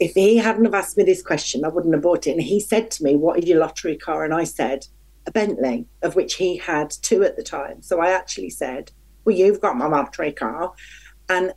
If 0.00 0.12
he 0.14 0.36
hadn't 0.36 0.64
have 0.64 0.74
asked 0.74 0.96
me 0.96 1.04
this 1.04 1.22
question, 1.22 1.64
I 1.64 1.68
wouldn't 1.68 1.94
have 1.94 2.02
bought 2.02 2.26
it. 2.26 2.32
And 2.32 2.42
he 2.42 2.60
said 2.60 2.90
to 2.92 3.04
me, 3.04 3.16
"What 3.16 3.38
is 3.38 3.46
your 3.46 3.58
lottery 3.60 3.96
car?" 3.96 4.24
And 4.24 4.32
I 4.34 4.44
said, 4.44 4.86
"A 5.26 5.30
Bentley," 5.32 5.86
of 6.02 6.14
which 6.16 6.34
he 6.34 6.56
had 6.56 6.90
two 6.90 7.22
at 7.24 7.36
the 7.36 7.42
time. 7.42 7.82
So 7.82 8.00
I 8.00 8.10
actually 8.10 8.50
said, 8.50 8.90
"Well, 9.24 9.36
you've 9.36 9.60
got 9.60 9.76
my 9.76 9.86
lottery 9.86 10.32
car," 10.32 10.72
and 11.28 11.52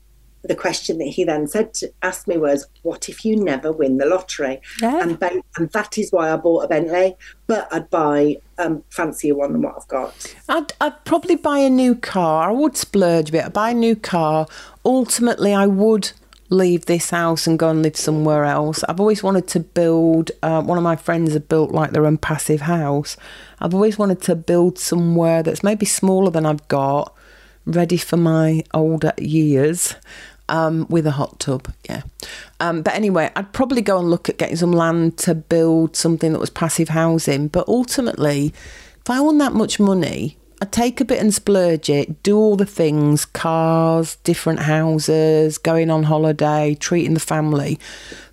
the 0.48 0.56
question 0.56 0.98
that 1.00 1.06
he 1.06 1.24
then 1.24 1.48
said 1.48 1.74
to 1.76 1.92
asked 2.02 2.28
me 2.28 2.38
was, 2.38 2.68
"What 2.84 3.10
if 3.10 3.26
you 3.26 3.36
never 3.36 3.72
win 3.72 3.98
the 3.98 4.06
lottery?" 4.06 4.62
Yeah. 4.82 5.02
And, 5.02 5.20
ben- 5.20 5.42
and 5.58 5.70
that 5.72 5.98
is 5.98 6.12
why 6.12 6.32
I 6.32 6.38
bought 6.38 6.66
a 6.66 6.68
Bentley. 6.68 7.16
But 7.48 7.68
I'd 7.72 7.90
buy 7.90 8.38
um, 8.58 8.84
fancier 8.90 9.36
one 9.36 9.54
than 9.54 9.62
what 9.62 9.76
I've 9.78 9.88
got. 9.88 10.36
I'd, 10.50 10.74
I'd 10.82 11.06
probably 11.06 11.36
buy 11.36 11.60
a 11.60 11.70
new 11.70 11.96
car. 11.96 12.50
I 12.50 12.52
would 12.52 12.76
splurge 12.76 13.30
a 13.30 13.32
bit. 13.32 13.46
I'd 13.46 13.54
buy 13.54 13.70
a 13.72 13.74
new 13.74 13.96
car. 13.96 14.48
Ultimately, 14.84 15.54
I 15.54 15.68
would 15.68 16.12
leave 16.50 16.86
this 16.86 17.10
house 17.10 17.46
and 17.46 17.60
go 17.60 17.70
and 17.70 17.84
live 17.84 17.98
somewhere 17.98 18.46
else. 18.46 18.84
I've 18.88 19.00
always 19.00 19.22
wanted 19.22 19.48
to 19.50 19.60
build, 19.60 20.32
uh, 20.42 20.62
one 20.62 20.78
of 20.78 20.84
my 20.84 20.96
friends 20.96 21.34
had 21.34 21.50
built 21.50 21.72
like 21.72 21.92
their 21.92 22.06
own 22.06 22.18
passive 22.18 22.62
house. 22.62 23.18
I've 23.60 23.74
always 23.74 23.98
wanted 23.98 24.22
to 24.24 24.36
build 24.36 24.80
somewhere 24.80 25.44
that's 25.44 25.64
maybe 25.64 25.86
smaller 25.86 26.32
than 26.32 26.46
I've 26.46 26.66
got, 26.68 27.14
ready 27.66 27.98
for 27.98 28.18
my 28.18 28.64
older 28.74 29.12
years. 29.18 29.96
Um, 30.50 30.88
with 30.90 31.06
a 31.06 31.12
hot 31.12 31.40
tub, 31.42 31.74
yeah. 31.90 32.04
Um, 32.62 32.82
but 32.82 32.94
anyway, 32.96 33.30
I'd 33.36 33.52
probably 33.52 33.82
go 33.82 34.00
and 34.00 34.10
look 34.10 34.30
at 34.30 34.38
getting 34.38 34.56
some 34.56 34.72
land 34.72 35.18
to 35.20 35.36
build 35.36 35.98
something 35.98 36.32
that 36.32 36.40
was 36.40 36.50
passive 36.50 36.88
housing. 36.90 37.50
But 37.50 37.68
ultimately, 37.68 38.54
if 39.02 39.10
I 39.10 39.20
won 39.20 39.40
that 39.40 39.52
much 39.52 39.78
money, 39.78 40.38
I'd 40.62 40.72
take 40.72 41.02
a 41.02 41.06
bit 41.06 41.20
and 41.20 41.34
splurge 41.34 41.90
it, 41.90 42.24
do 42.24 42.38
all 42.38 42.56
the 42.56 42.66
things 42.66 43.26
cars, 43.26 44.16
different 44.24 44.62
houses, 44.62 45.58
going 45.58 45.90
on 45.92 46.04
holiday, 46.04 46.76
treating 46.80 47.14
the 47.14 47.20
family. 47.20 47.78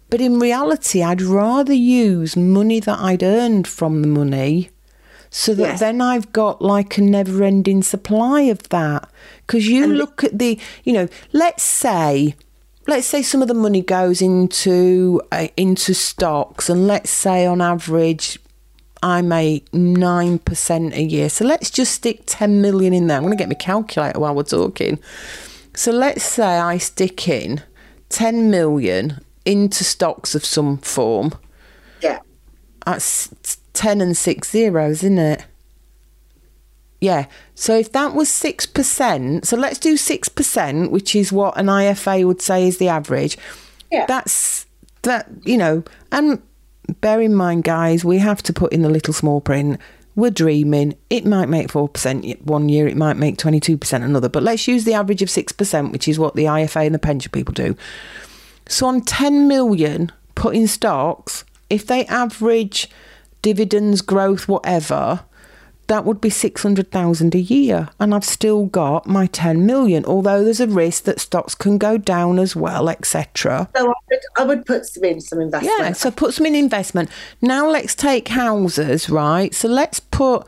But 0.09 0.21
in 0.21 0.39
reality, 0.39 1.03
I'd 1.03 1.21
rather 1.21 1.73
use 1.75 2.37
money 2.37 2.79
that 2.79 2.99
I'd 3.01 3.25
earned 3.25 3.67
from 3.67 4.03
the 4.03 4.09
money 4.09 4.71
so 5.31 5.53
that 5.55 5.63
Yes. 5.63 5.81
then 5.81 6.01
I've 6.01 6.33
got 6.33 6.63
like 6.63 6.97
a 6.97 7.01
never 7.03 7.43
ending 7.43 7.83
supply 7.83 8.43
of 8.43 8.69
that. 8.69 9.09
Because 9.47 9.69
you 9.69 9.87
look 9.87 10.25
at 10.25 10.39
the, 10.39 10.59
you 10.85 10.93
know, 10.93 11.09
let's 11.33 11.63
say. 11.63 12.35
Let's 12.87 13.07
say 13.07 13.23
some 13.23 13.41
of 13.41 13.49
the 13.49 13.55
money 13.55 13.81
goes 13.81 14.21
into 14.21 15.23
uh, 15.33 15.49
into 15.57 15.95
stocks, 15.95 16.69
and 16.69 16.87
let's 16.87 17.09
say 17.09 17.47
on 17.47 17.63
average 17.63 18.39
I 19.05 19.21
make 19.21 19.71
9% 19.73 20.95
a 20.95 21.03
year. 21.03 21.29
So 21.29 21.45
let's 21.45 21.71
just 21.71 21.93
stick 21.93 22.23
10 22.25 22.63
million 22.63 22.95
in 22.95 23.07
there. 23.07 23.19
I'm 23.19 23.25
going 23.25 23.37
to 23.37 23.39
get 23.39 23.51
my 23.51 23.55
calculator 23.55 24.19
while 24.19 24.35
we're 24.35 24.45
talking. 24.45 24.99
So 25.75 25.93
let's 25.93 26.25
say 26.25 26.59
I 26.59 26.79
stick 26.79 27.29
in 27.29 27.63
10 28.09 28.51
million 28.51 29.21
into 29.45 29.85
stocks 29.85 30.35
of 30.35 30.43
some 30.43 30.79
form. 30.79 31.35
Yeah. 32.01 32.21
That's 32.87 33.29
10 33.75 34.01
and 34.01 34.17
six 34.17 34.51
zeros, 34.51 35.03
isn't 35.03 35.19
it? 35.19 35.45
Yeah. 37.05 37.27
So 37.55 37.77
if 37.77 37.93
that 37.93 38.15
was 38.15 38.31
6%, 38.31 39.45
so 39.45 39.57
let's 39.59 39.79
do 39.79 39.95
6%, 39.95 40.91
which 40.91 41.15
is 41.15 41.31
what 41.31 41.59
an 41.59 41.67
IFA 41.67 42.27
would 42.27 42.41
say 42.41 42.67
is 42.67 42.79
the 42.79 42.89
average. 42.89 43.37
Yeah. 43.93 44.07
That's 44.07 44.65
that, 45.03 45.29
you 45.45 45.59
know, 45.59 45.85
and 46.11 46.41
bear 47.03 47.21
in 47.21 47.35
mind, 47.35 47.65
guys, 47.65 48.07
we 48.07 48.17
have 48.21 48.43
to 48.45 48.55
put 48.55 48.73
in 48.73 48.81
the 48.81 48.89
little 48.89 49.13
small 49.13 49.43
print. 49.43 49.79
We're 50.17 50.31
dreaming. 50.31 50.95
It 51.11 51.27
might 51.27 51.51
make 51.51 51.69
4% 51.69 52.41
one 52.41 52.71
year, 52.71 52.89
it 52.89 52.97
might 52.97 53.19
make 53.19 53.37
22% 53.37 54.03
another, 54.03 54.31
but 54.31 54.43
let's 54.43 54.67
use 54.67 54.85
the 54.85 54.95
average 54.95 55.21
of 55.21 55.29
6%, 55.29 55.93
which 55.93 56.09
is 56.09 56.19
what 56.19 56.37
the 56.37 56.45
IFA 56.45 56.87
and 56.87 56.95
the 56.95 56.99
pension 56.99 57.31
people 57.33 57.53
do. 57.53 57.77
So 58.67 58.87
on 58.87 59.03
10 59.03 59.47
million 59.47 60.11
put 60.35 60.57
in 60.57 60.69
stocks, 60.69 61.45
if 61.69 61.87
they 61.87 62.07
average 62.07 62.89
dividends, 63.43 64.01
growth, 64.01 64.49
whatever, 64.49 65.21
that 65.87 66.05
would 66.05 66.21
be 66.21 66.31
600,000 66.31 67.35
a 67.35 67.39
year. 67.39 67.89
And 68.01 68.15
I've 68.15 68.25
still 68.25 68.67
got 68.67 69.07
my 69.07 69.27
10 69.27 69.67
million, 69.67 70.05
although 70.05 70.45
there's 70.45 70.61
a 70.61 70.67
risk 70.67 71.05
that 71.05 71.21
stocks 71.21 71.55
can 71.55 71.79
go 71.79 71.99
down 71.99 72.39
as 72.39 72.57
well, 72.57 72.89
etc. 72.89 73.69
So 73.77 73.87
I 73.89 73.95
would, 74.11 74.21
I 74.39 74.45
would 74.45 74.67
put 74.67 74.87
some 74.87 75.05
in 75.05 75.21
some 75.21 75.41
investment. 75.41 75.79
Yeah, 75.79 75.93
so 75.93 76.11
put 76.11 76.35
some 76.35 76.47
in 76.47 76.55
investment. 76.55 77.11
Now 77.41 77.69
let's 77.69 77.95
take 77.95 78.29
houses, 78.29 79.11
right? 79.11 79.55
So 79.55 79.69
let's 79.69 80.01
put 80.01 80.47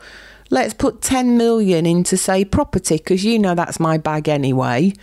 let's 0.49 0.73
put 0.73 1.01
10 1.01 1.37
million 1.37 1.85
into 1.85 2.15
say 2.17 2.45
property 2.45 2.97
because 2.97 3.25
you 3.25 3.37
know 3.37 3.53
that's 3.53 3.79
my 3.79 3.97
bag 3.97 4.29
anyway. 4.29 4.93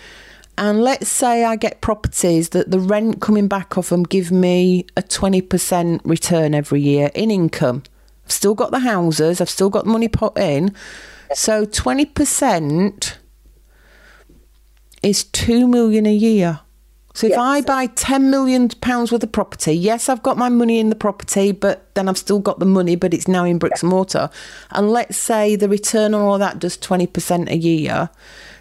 And 0.56 0.82
let's 0.82 1.08
say 1.08 1.44
I 1.44 1.56
get 1.56 1.80
properties 1.80 2.50
that 2.50 2.70
the 2.70 2.78
rent 2.78 3.20
coming 3.20 3.48
back 3.48 3.76
off 3.76 3.88
them 3.88 4.04
give 4.04 4.30
me 4.30 4.86
a 4.96 5.02
20% 5.02 6.00
return 6.04 6.54
every 6.54 6.80
year 6.80 7.10
in 7.14 7.30
income. 7.30 7.82
I've 8.24 8.32
still 8.32 8.54
got 8.54 8.70
the 8.70 8.80
houses, 8.80 9.40
I've 9.40 9.50
still 9.50 9.70
got 9.70 9.84
the 9.84 9.90
money 9.90 10.08
put 10.08 10.38
in. 10.38 10.74
So 11.34 11.66
20% 11.66 13.16
is 15.02 15.24
2 15.24 15.68
million 15.68 16.06
a 16.06 16.14
year. 16.14 16.60
So 17.14 17.28
if 17.28 17.30
Yes. 17.30 17.38
I 17.38 17.60
buy 17.60 17.86
10 17.86 18.28
million 18.28 18.68
pounds 18.68 19.12
worth 19.12 19.22
of 19.22 19.30
property, 19.30 19.72
yes, 19.72 20.08
I've 20.08 20.22
got 20.22 20.36
my 20.36 20.48
money 20.48 20.80
in 20.80 20.90
the 20.90 20.96
property, 20.96 21.52
but 21.52 21.86
then 21.94 22.08
I've 22.08 22.18
still 22.18 22.40
got 22.40 22.58
the 22.58 22.66
money, 22.66 22.96
but 22.96 23.14
it's 23.14 23.28
now 23.28 23.44
in 23.44 23.58
bricks 23.58 23.82
and 23.82 23.90
mortar. 23.90 24.30
And 24.72 24.90
let's 24.90 25.16
say 25.16 25.54
the 25.54 25.68
return 25.68 26.12
on 26.12 26.20
all 26.22 26.38
that 26.38 26.58
does 26.58 26.76
20% 26.76 27.48
a 27.50 27.56
year, 27.56 28.10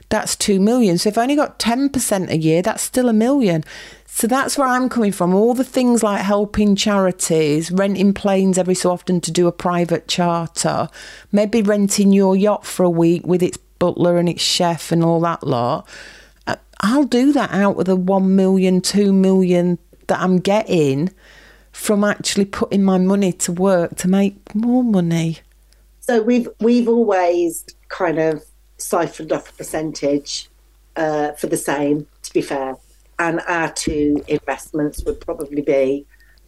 that's 0.09 0.35
2 0.35 0.59
million. 0.59 0.99
So 0.99 1.09
if 1.09 1.17
I 1.17 1.23
only 1.23 1.35
got 1.35 1.57
10% 1.57 2.29
a 2.29 2.37
year, 2.37 2.61
that's 2.61 2.83
still 2.83 3.09
a 3.09 3.13
million. 3.13 3.63
So 4.05 4.27
that's 4.27 4.59
where 4.59 4.67
I'm 4.67 4.87
coming 4.87 5.11
from. 5.11 5.33
All 5.33 5.55
the 5.55 5.63
things 5.63 6.03
like 6.03 6.21
helping 6.21 6.75
charities, 6.75 7.71
renting 7.71 8.13
planes 8.13 8.59
every 8.59 8.75
so 8.75 8.91
often 8.91 9.19
to 9.21 9.31
do 9.31 9.47
a 9.47 9.51
private 9.51 10.07
charter, 10.07 10.87
maybe 11.31 11.63
renting 11.63 12.13
your 12.13 12.35
yacht 12.35 12.63
for 12.67 12.83
a 12.83 12.89
week 12.91 13.25
with 13.25 13.41
its 13.41 13.57
butler 13.79 14.17
and 14.17 14.29
its 14.29 14.43
chef 14.43 14.91
and 14.91 15.03
all 15.03 15.19
that 15.21 15.41
lot. 15.41 15.87
I'll 16.83 17.05
do 17.05 17.31
that 17.31 17.51
out 17.51 17.79
of 17.79 17.85
the 17.85 17.95
1 17.95 18.35
million, 18.35 18.81
2 18.81 19.13
million 19.13 19.77
that 20.07 20.19
I'm 20.19 20.37
getting 20.39 21.09
from 21.71 22.03
actually 22.03 22.45
putting 22.45 22.83
my 22.83 22.97
money 22.97 23.31
to 23.31 23.51
work 23.51 23.95
to 23.97 24.07
make 24.07 24.53
more 24.53 24.83
money. 24.83 25.39
So 26.01 26.21
we've 26.21 26.47
we've 26.59 26.89
always 26.89 27.65
kind 27.87 28.19
of 28.19 28.43
siphoned 28.77 29.31
off 29.31 29.49
a 29.49 29.53
percentage 29.53 30.49
uh, 30.97 31.31
for 31.31 31.47
the 31.47 31.57
same. 31.57 32.07
To 32.23 32.33
be 32.33 32.41
fair, 32.41 32.75
and 33.19 33.39
our 33.47 33.71
two 33.71 34.23
investments 34.27 35.03
would 35.05 35.21
probably 35.21 35.61
be. 35.61 36.05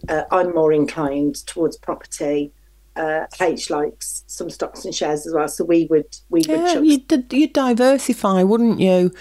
Uh, 0.10 0.23
I'm 0.31 0.53
more 0.53 0.73
inclined 0.73 1.45
towards 1.47 1.77
property. 1.77 2.51
Uh, 2.95 3.25
H 3.41 3.69
likes 3.69 4.23
some 4.27 4.49
stocks 4.49 4.86
and 4.86 4.93
shares 4.93 5.25
as 5.25 5.34
well, 5.34 5.47
so 5.47 5.63
we 5.63 5.86
would 5.89 6.17
we 6.29 6.39
would. 6.39 6.47
Yeah, 6.47 6.73
chuck- 6.73 6.84
you'd, 6.84 7.34
you'd 7.34 7.53
diversify, 7.53 8.43
wouldn't 8.43 8.79
you? 8.79 9.12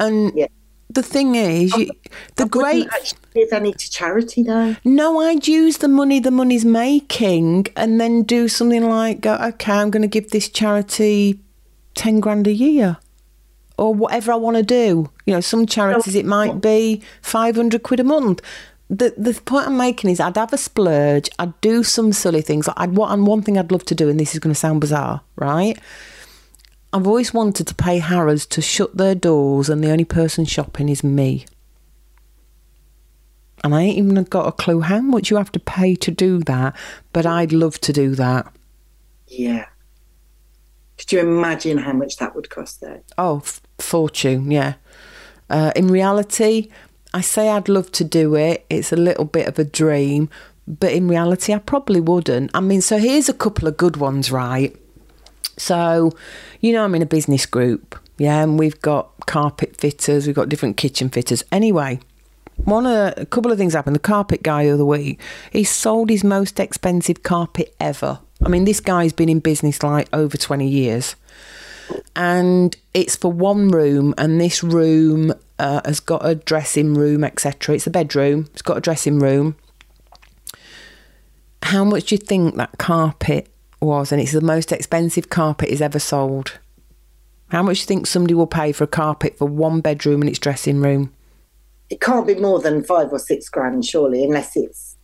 And 0.00 0.32
Yeah. 0.34 0.46
the 0.88 1.02
thing 1.02 1.34
is, 1.36 1.76
you, 1.76 1.90
the 2.36 2.44
I 2.44 2.48
great. 2.48 2.86
actually 2.92 3.18
give 3.34 3.52
any 3.52 3.72
to 3.72 3.90
charity 3.90 4.42
though. 4.42 4.74
No, 4.84 5.20
I'd 5.20 5.46
use 5.46 5.78
the 5.78 5.88
money 5.88 6.18
the 6.20 6.30
money's 6.32 6.64
making 6.64 7.66
and 7.76 8.00
then 8.00 8.22
do 8.24 8.48
something 8.48 8.88
like, 8.88 9.20
go, 9.20 9.34
okay, 9.36 9.72
I'm 9.72 9.90
going 9.90 10.02
to 10.02 10.08
give 10.08 10.30
this 10.30 10.48
charity 10.48 11.38
10 11.94 12.20
grand 12.20 12.46
a 12.46 12.52
year 12.52 12.96
or 13.78 13.94
whatever 13.94 14.32
I 14.32 14.36
want 14.36 14.56
to 14.56 14.62
do. 14.62 15.10
You 15.26 15.34
know, 15.34 15.40
some 15.40 15.64
charities 15.66 16.14
it 16.14 16.26
might 16.26 16.60
be 16.60 17.02
500 17.22 17.82
quid 17.82 18.00
a 18.00 18.04
month. 18.04 18.40
The, 18.92 19.14
the 19.16 19.40
point 19.44 19.68
I'm 19.68 19.76
making 19.76 20.10
is 20.10 20.18
I'd 20.18 20.36
have 20.36 20.52
a 20.52 20.58
splurge, 20.58 21.30
I'd 21.38 21.58
do 21.60 21.84
some 21.84 22.12
silly 22.12 22.42
things. 22.42 22.66
Like 22.66 22.76
I'd, 22.80 22.96
what, 22.96 23.12
and 23.12 23.24
one 23.26 23.40
thing 23.42 23.56
I'd 23.56 23.70
love 23.70 23.84
to 23.84 23.94
do, 23.94 24.08
and 24.08 24.18
this 24.18 24.34
is 24.34 24.40
going 24.40 24.52
to 24.52 24.58
sound 24.58 24.80
bizarre, 24.80 25.20
right? 25.36 25.78
I've 26.92 27.06
always 27.06 27.32
wanted 27.32 27.66
to 27.68 27.74
pay 27.74 27.98
Harrods 27.98 28.46
to 28.46 28.60
shut 28.60 28.96
their 28.96 29.14
doors 29.14 29.68
and 29.68 29.82
the 29.82 29.90
only 29.90 30.04
person 30.04 30.44
shopping 30.44 30.88
is 30.88 31.04
me. 31.04 31.46
And 33.62 33.74
I 33.74 33.82
ain't 33.82 33.98
even 33.98 34.24
got 34.24 34.48
a 34.48 34.52
clue 34.52 34.80
how 34.80 35.00
much 35.00 35.30
you 35.30 35.36
have 35.36 35.52
to 35.52 35.60
pay 35.60 35.94
to 35.96 36.10
do 36.10 36.38
that, 36.40 36.74
but 37.12 37.26
I'd 37.26 37.52
love 37.52 37.78
to 37.82 37.92
do 37.92 38.14
that. 38.14 38.52
Yeah. 39.28 39.66
Could 40.98 41.12
you 41.12 41.20
imagine 41.20 41.78
how 41.78 41.92
much 41.92 42.16
that 42.16 42.34
would 42.34 42.50
cost 42.50 42.80
though? 42.80 43.00
Oh, 43.16 43.38
f- 43.38 43.60
fortune, 43.78 44.50
yeah. 44.50 44.74
Uh, 45.48 45.72
in 45.76 45.88
reality, 45.88 46.70
I 47.14 47.20
say 47.20 47.48
I'd 47.48 47.68
love 47.68 47.92
to 47.92 48.04
do 48.04 48.34
it. 48.34 48.66
It's 48.68 48.92
a 48.92 48.96
little 48.96 49.24
bit 49.24 49.46
of 49.46 49.58
a 49.58 49.64
dream, 49.64 50.28
but 50.66 50.92
in 50.92 51.08
reality, 51.08 51.52
I 51.52 51.58
probably 51.58 52.00
wouldn't. 52.00 52.50
I 52.54 52.60
mean, 52.60 52.80
so 52.80 52.98
here's 52.98 53.28
a 53.28 53.34
couple 53.34 53.68
of 53.68 53.76
good 53.76 53.96
ones, 53.96 54.30
right? 54.30 54.76
So, 55.60 56.12
you 56.60 56.72
know, 56.72 56.84
I'm 56.84 56.94
in 56.94 57.02
a 57.02 57.06
business 57.06 57.44
group, 57.44 57.98
yeah, 58.16 58.42
and 58.42 58.58
we've 58.58 58.80
got 58.80 59.26
carpet 59.26 59.76
fitters, 59.76 60.26
we've 60.26 60.34
got 60.34 60.48
different 60.48 60.78
kitchen 60.78 61.10
fitters. 61.10 61.44
Anyway, 61.52 62.00
one 62.56 62.86
a 62.86 63.26
couple 63.26 63.52
of 63.52 63.58
things 63.58 63.74
happened. 63.74 63.94
The 63.94 64.00
carpet 64.00 64.42
guy 64.42 64.64
the 64.64 64.70
other 64.72 64.86
week, 64.86 65.20
he 65.52 65.62
sold 65.64 66.08
his 66.08 66.24
most 66.24 66.58
expensive 66.58 67.22
carpet 67.22 67.74
ever. 67.78 68.20
I 68.42 68.48
mean, 68.48 68.64
this 68.64 68.80
guy's 68.80 69.12
been 69.12 69.28
in 69.28 69.40
business 69.40 69.82
like 69.82 70.08
over 70.14 70.38
20 70.38 70.66
years. 70.66 71.14
And 72.16 72.74
it's 72.94 73.16
for 73.16 73.30
one 73.30 73.68
room, 73.68 74.14
and 74.16 74.40
this 74.40 74.64
room 74.64 75.34
uh, 75.58 75.82
has 75.84 76.00
got 76.00 76.24
a 76.24 76.36
dressing 76.36 76.94
room, 76.94 77.22
etc. 77.22 77.74
It's 77.74 77.86
a 77.86 77.90
bedroom, 77.90 78.48
it's 78.52 78.62
got 78.62 78.78
a 78.78 78.80
dressing 78.80 79.18
room. 79.18 79.56
How 81.64 81.84
much 81.84 82.06
do 82.06 82.14
you 82.14 82.18
think 82.18 82.56
that 82.56 82.78
carpet 82.78 83.48
was? 83.80 84.12
And 84.12 84.20
it's 84.20 84.32
the 84.32 84.40
most 84.40 84.72
expensive 84.72 85.30
carpet 85.30 85.70
he's 85.70 85.82
ever 85.82 85.98
sold. 85.98 86.58
How 87.48 87.62
much 87.62 87.78
do 87.78 87.80
you 87.80 87.86
think 87.86 88.06
somebody 88.06 88.34
will 88.34 88.46
pay 88.46 88.72
for 88.72 88.84
a 88.84 88.88
carpet 88.88 89.36
for 89.36 89.46
one 89.46 89.80
bedroom 89.80 90.20
and 90.20 90.28
its 90.28 90.38
dressing 90.38 90.80
room? 90.80 91.12
It 91.88 92.00
can't 92.00 92.26
be 92.26 92.36
more 92.36 92.60
than 92.60 92.84
five 92.84 93.12
or 93.12 93.18
six 93.18 93.48
grand, 93.48 93.84
surely, 93.84 94.22
unless 94.22 94.56
it's 94.56 94.96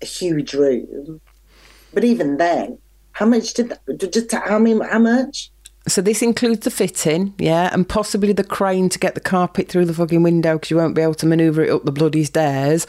a 0.00 0.06
huge 0.06 0.54
room. 0.54 1.20
But 1.92 2.04
even 2.04 2.36
then, 2.36 2.78
how 3.12 3.26
much 3.26 3.54
did 3.54 3.70
that, 3.70 4.12
just 4.12 4.30
how 4.30 4.58
many, 4.60 4.78
how 4.84 5.00
much? 5.00 5.50
So 5.88 6.02
this 6.02 6.22
includes 6.22 6.60
the 6.60 6.70
fitting, 6.70 7.34
yeah, 7.38 7.70
and 7.72 7.88
possibly 7.88 8.32
the 8.32 8.44
crane 8.44 8.90
to 8.90 8.98
get 8.98 9.14
the 9.14 9.20
carpet 9.20 9.68
through 9.68 9.86
the 9.86 9.94
fucking 9.94 10.22
window 10.22 10.54
because 10.54 10.70
you 10.70 10.76
won't 10.76 10.94
be 10.94 11.02
able 11.02 11.14
to 11.14 11.26
manoeuvre 11.26 11.66
it 11.66 11.70
up 11.70 11.84
the 11.84 11.90
bloody 11.90 12.24
stairs. 12.24 12.86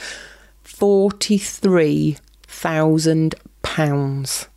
Forty-three 0.64 2.18
thousand 2.44 3.36
pounds 3.62 4.49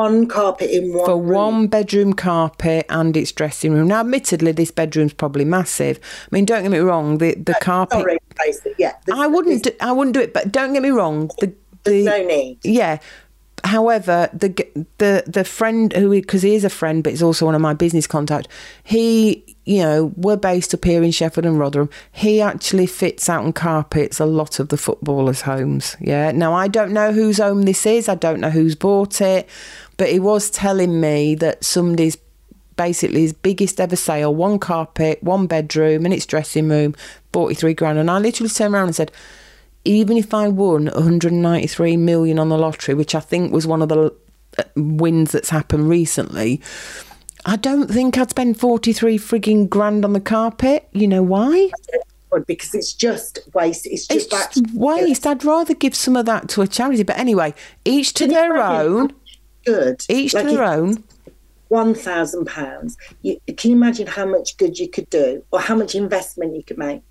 One 0.00 0.26
carpet 0.26 0.70
in 0.70 0.94
one 0.94 1.04
for 1.04 1.16
room. 1.16 1.28
one 1.28 1.66
bedroom 1.68 2.12
carpet 2.14 2.86
and 2.88 3.16
its 3.16 3.32
dressing 3.32 3.72
room. 3.72 3.88
Now, 3.88 4.00
admittedly, 4.00 4.52
this 4.52 4.70
bedroom's 4.70 5.12
probably 5.12 5.44
massive. 5.44 5.98
I 6.24 6.28
mean, 6.34 6.44
don't 6.44 6.62
get 6.62 6.70
me 6.72 6.78
wrong, 6.78 7.18
the 7.18 7.34
the 7.34 7.56
uh, 7.56 7.60
carpet. 7.60 7.98
Sorry, 8.00 8.18
yeah. 8.78 8.94
I 9.12 9.26
wouldn't. 9.26 9.64
Do, 9.64 9.70
I 9.80 9.92
wouldn't 9.92 10.14
do 10.14 10.20
it, 10.20 10.32
but 10.32 10.50
don't 10.50 10.72
get 10.72 10.82
me 10.82 10.90
wrong. 10.90 11.30
The 11.40 11.52
there's 11.84 12.04
the 12.04 12.10
no 12.10 12.24
need. 12.26 12.58
yeah. 12.64 12.98
However, 13.62 14.30
the 14.32 14.48
the 14.96 15.22
the 15.26 15.44
friend 15.44 15.92
who 15.92 16.10
because 16.10 16.40
he 16.42 16.54
is 16.54 16.64
a 16.64 16.70
friend, 16.70 17.04
but 17.04 17.10
he's 17.10 17.22
also 17.22 17.44
one 17.44 17.54
of 17.54 17.60
my 17.60 17.74
business 17.74 18.06
contact. 18.06 18.48
He, 18.82 19.44
you 19.66 19.82
know, 19.82 20.12
we're 20.16 20.38
based 20.38 20.72
up 20.72 20.82
here 20.82 21.02
in 21.02 21.10
Sheffield 21.10 21.44
and 21.44 21.58
Rotherham. 21.58 21.90
He 22.10 22.40
actually 22.40 22.86
fits 22.86 23.28
out 23.28 23.44
and 23.44 23.54
carpets 23.54 24.18
a 24.18 24.24
lot 24.24 24.60
of 24.60 24.70
the 24.70 24.78
footballers' 24.78 25.42
homes. 25.42 25.94
Yeah. 26.00 26.30
Now 26.32 26.54
I 26.54 26.68
don't 26.68 26.92
know 26.92 27.12
whose 27.12 27.36
home 27.36 27.62
this 27.62 27.84
is. 27.84 28.08
I 28.08 28.14
don't 28.14 28.40
know 28.40 28.48
who's 28.48 28.74
bought 28.74 29.20
it, 29.20 29.46
but 30.00 30.08
he 30.10 30.18
was 30.18 30.48
telling 30.48 30.98
me 30.98 31.34
that 31.34 31.62
somebody's 31.62 32.16
basically 32.76 33.20
his 33.20 33.34
biggest 33.34 33.78
ever 33.78 33.96
sale, 33.96 34.34
one 34.34 34.58
carpet, 34.58 35.22
one 35.22 35.46
bedroom, 35.46 36.06
and 36.06 36.14
its 36.14 36.24
dressing 36.24 36.70
room, 36.70 36.94
forty 37.34 37.54
three 37.54 37.74
grand. 37.74 37.98
And 37.98 38.10
I 38.10 38.18
literally 38.18 38.48
turned 38.48 38.72
around 38.74 38.86
and 38.86 38.96
said 38.96 39.12
even 39.84 40.16
if 40.16 40.32
I 40.32 40.48
won 40.48 40.86
193 40.86 41.98
million 41.98 42.38
on 42.38 42.48
the 42.48 42.56
lottery, 42.56 42.94
which 42.94 43.14
I 43.14 43.20
think 43.20 43.52
was 43.52 43.66
one 43.66 43.82
of 43.82 43.90
the 43.90 44.14
uh, 44.58 44.62
wins 44.74 45.32
that's 45.32 45.50
happened 45.50 45.90
recently, 45.90 46.62
I 47.44 47.56
don't 47.56 47.90
think 47.90 48.16
I'd 48.16 48.30
spend 48.30 48.58
43 48.58 49.18
frigging 49.18 49.68
grand 49.68 50.04
on 50.06 50.14
the 50.14 50.20
carpet. 50.20 50.88
You 50.92 51.08
know 51.08 51.22
why? 51.22 51.70
Because 52.46 52.74
it's 52.74 52.92
just 52.94 53.40
waste. 53.54 53.86
It's 53.86 54.06
It's 54.10 54.26
just 54.26 54.30
that. 54.30 54.52
just 54.52 54.74
waste. 54.74 55.26
I'd 55.26 55.44
rather 55.44 55.74
give 55.74 55.94
some 55.94 56.16
of 56.16 56.24
that 56.26 56.48
to 56.50 56.62
a 56.62 56.66
charity. 56.66 57.02
But 57.02 57.18
anyway, 57.18 57.52
each 57.84 58.14
to 58.14 58.26
their 58.26 58.56
own. 58.56 59.12
Good. 59.66 60.04
Each 60.08 60.34
Like 60.34 60.46
to 60.46 60.52
their 60.52 60.64
own. 60.64 61.04
one 61.68 61.94
thousand 61.94 62.46
pounds. 62.46 62.96
Can 63.22 63.70
you 63.70 63.76
imagine 63.76 64.06
how 64.06 64.26
much 64.26 64.56
good 64.56 64.78
you 64.78 64.88
could 64.88 65.08
do, 65.10 65.44
or 65.52 65.60
how 65.60 65.74
much 65.76 65.94
investment 65.94 66.56
you 66.56 66.62
could 66.62 66.78
make 66.78 67.02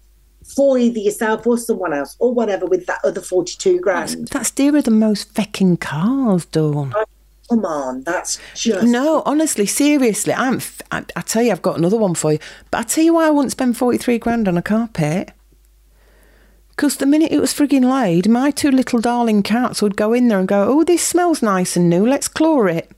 for 0.55 0.77
either 0.77 0.99
yourself 0.99 1.45
or 1.45 1.57
someone 1.57 1.93
else, 1.93 2.15
or 2.19 2.33
whatever, 2.33 2.65
with 2.65 2.85
that 2.87 2.99
other 3.03 3.21
forty-two 3.21 3.79
grand. 3.81 4.29
That's 4.29 4.51
dearer 4.51 4.81
than 4.81 4.97
most 4.99 5.33
fecking 5.33 5.79
cars, 5.79 6.45
Dawn. 6.45 6.93
Oh, 6.95 7.05
come 7.49 7.65
on, 7.65 8.03
that's 8.03 8.39
just 8.55 8.87
No, 8.87 9.21
honestly, 9.25 9.65
seriously, 9.65 10.33
I'm. 10.33 10.55
f- 10.55 10.81
I, 10.91 11.03
I 11.15 11.21
tell 11.21 11.43
you, 11.43 11.51
I've 11.51 11.61
got 11.61 11.77
another 11.77 11.97
one 11.97 12.15
for 12.15 12.31
you. 12.33 12.39
But 12.71 12.77
I 12.79 12.83
tell 12.83 13.03
you 13.03 13.13
why 13.13 13.27
I 13.27 13.29
wouldn't 13.29 13.51
spend 13.51 13.77
forty 13.77 13.97
three 13.97 14.17
grand 14.17 14.47
on 14.47 14.57
a 14.57 14.61
carpet. 14.61 15.31
Because 16.79 16.95
the 16.95 17.05
minute 17.05 17.33
it 17.33 17.41
was 17.41 17.53
frigging 17.53 17.83
laid, 17.91 18.29
my 18.29 18.51
two 18.51 18.71
little 18.71 19.01
darling 19.01 19.43
cats 19.43 19.81
would 19.81 19.97
go 19.97 20.13
in 20.13 20.29
there 20.29 20.39
and 20.39 20.47
go, 20.47 20.63
"Oh, 20.65 20.85
this 20.85 21.05
smells 21.05 21.41
nice 21.41 21.75
and 21.75 21.89
new. 21.89 22.07
Let's 22.07 22.29
claw 22.29 22.67
it." 22.67 22.89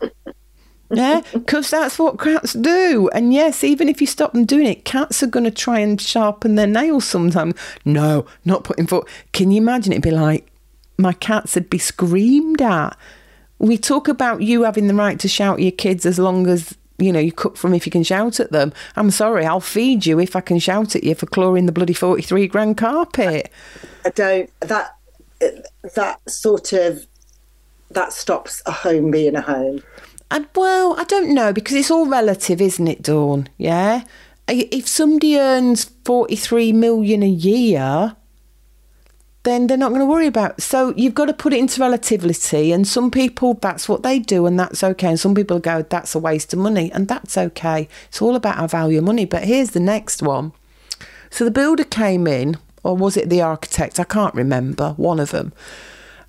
yeah, 0.90 1.20
because 1.34 1.68
that's 1.68 1.98
what 1.98 2.18
cats 2.18 2.54
do. 2.54 3.10
And 3.12 3.34
yes, 3.34 3.62
even 3.64 3.90
if 3.90 4.00
you 4.00 4.06
stop 4.06 4.32
them 4.32 4.46
doing 4.46 4.66
it, 4.66 4.86
cats 4.86 5.22
are 5.22 5.26
going 5.26 5.44
to 5.44 5.50
try 5.50 5.80
and 5.80 6.00
sharpen 6.00 6.54
their 6.54 6.66
nails 6.66 7.04
sometimes. 7.04 7.52
No, 7.84 8.24
not 8.46 8.64
putting 8.64 8.86
foot. 8.86 9.06
Can 9.34 9.50
you 9.50 9.60
imagine? 9.60 9.92
It'd 9.92 10.02
be 10.02 10.10
like 10.10 10.50
my 10.96 11.12
cats 11.12 11.54
would 11.54 11.68
be 11.68 11.76
screamed 11.76 12.62
at. 12.62 12.96
We 13.58 13.76
talk 13.76 14.08
about 14.08 14.40
you 14.40 14.62
having 14.62 14.86
the 14.86 14.94
right 14.94 15.20
to 15.20 15.28
shout 15.28 15.58
at 15.58 15.62
your 15.62 15.72
kids 15.72 16.06
as 16.06 16.18
long 16.18 16.46
as 16.46 16.78
you 17.02 17.12
know 17.12 17.20
you 17.20 17.32
cook 17.32 17.56
from 17.56 17.74
if 17.74 17.86
you 17.86 17.92
can 17.92 18.02
shout 18.02 18.40
at 18.40 18.52
them. 18.52 18.72
I'm 18.96 19.10
sorry, 19.10 19.44
I'll 19.44 19.60
feed 19.60 20.06
you 20.06 20.18
if 20.18 20.36
I 20.36 20.40
can 20.40 20.58
shout 20.58 20.96
at 20.96 21.04
you 21.04 21.14
for 21.14 21.26
clawing 21.26 21.66
the 21.66 21.72
bloody 21.72 21.92
forty 21.92 22.22
three 22.22 22.46
grand 22.46 22.76
carpet. 22.76 23.50
I 24.04 24.10
don't 24.10 24.50
that 24.60 24.96
that 25.94 26.20
sort 26.28 26.72
of 26.72 27.06
that 27.90 28.12
stops 28.12 28.62
a 28.66 28.72
home 28.72 29.10
being 29.10 29.36
a 29.36 29.42
home. 29.42 29.82
And 30.30 30.48
well, 30.54 30.98
I 30.98 31.04
don't 31.04 31.34
know 31.34 31.52
because 31.52 31.74
it's 31.74 31.90
all 31.90 32.06
relative, 32.06 32.60
isn't 32.60 32.88
it, 32.88 33.02
Dawn? 33.02 33.48
Yeah. 33.58 34.04
If 34.48 34.88
somebody 34.88 35.38
earns 35.38 35.84
forty 36.04 36.36
three 36.36 36.72
million 36.72 37.22
a 37.22 37.28
year, 37.28 38.16
then 39.44 39.66
they're 39.66 39.76
not 39.76 39.88
going 39.88 40.00
to 40.00 40.06
worry 40.06 40.26
about. 40.26 40.62
So 40.62 40.94
you've 40.96 41.14
got 41.14 41.26
to 41.26 41.32
put 41.32 41.52
it 41.52 41.58
into 41.58 41.80
relativity. 41.80 42.72
And 42.72 42.86
some 42.86 43.10
people, 43.10 43.54
that's 43.54 43.88
what 43.88 44.02
they 44.02 44.18
do, 44.18 44.46
and 44.46 44.58
that's 44.58 44.84
okay. 44.84 45.08
And 45.08 45.20
some 45.20 45.34
people 45.34 45.58
go, 45.58 45.82
that's 45.82 46.14
a 46.14 46.18
waste 46.18 46.52
of 46.52 46.60
money, 46.60 46.92
and 46.92 47.08
that's 47.08 47.36
okay. 47.36 47.88
It's 48.08 48.22
all 48.22 48.36
about 48.36 48.58
our 48.58 48.68
value 48.68 48.98
of 48.98 49.04
money. 49.04 49.24
But 49.24 49.44
here's 49.44 49.70
the 49.70 49.80
next 49.80 50.22
one. 50.22 50.52
So 51.30 51.44
the 51.44 51.50
builder 51.50 51.84
came 51.84 52.26
in, 52.26 52.56
or 52.82 52.96
was 52.96 53.16
it 53.16 53.30
the 53.30 53.42
architect? 53.42 53.98
I 53.98 54.04
can't 54.04 54.34
remember. 54.34 54.92
One 54.96 55.18
of 55.18 55.30
them. 55.30 55.52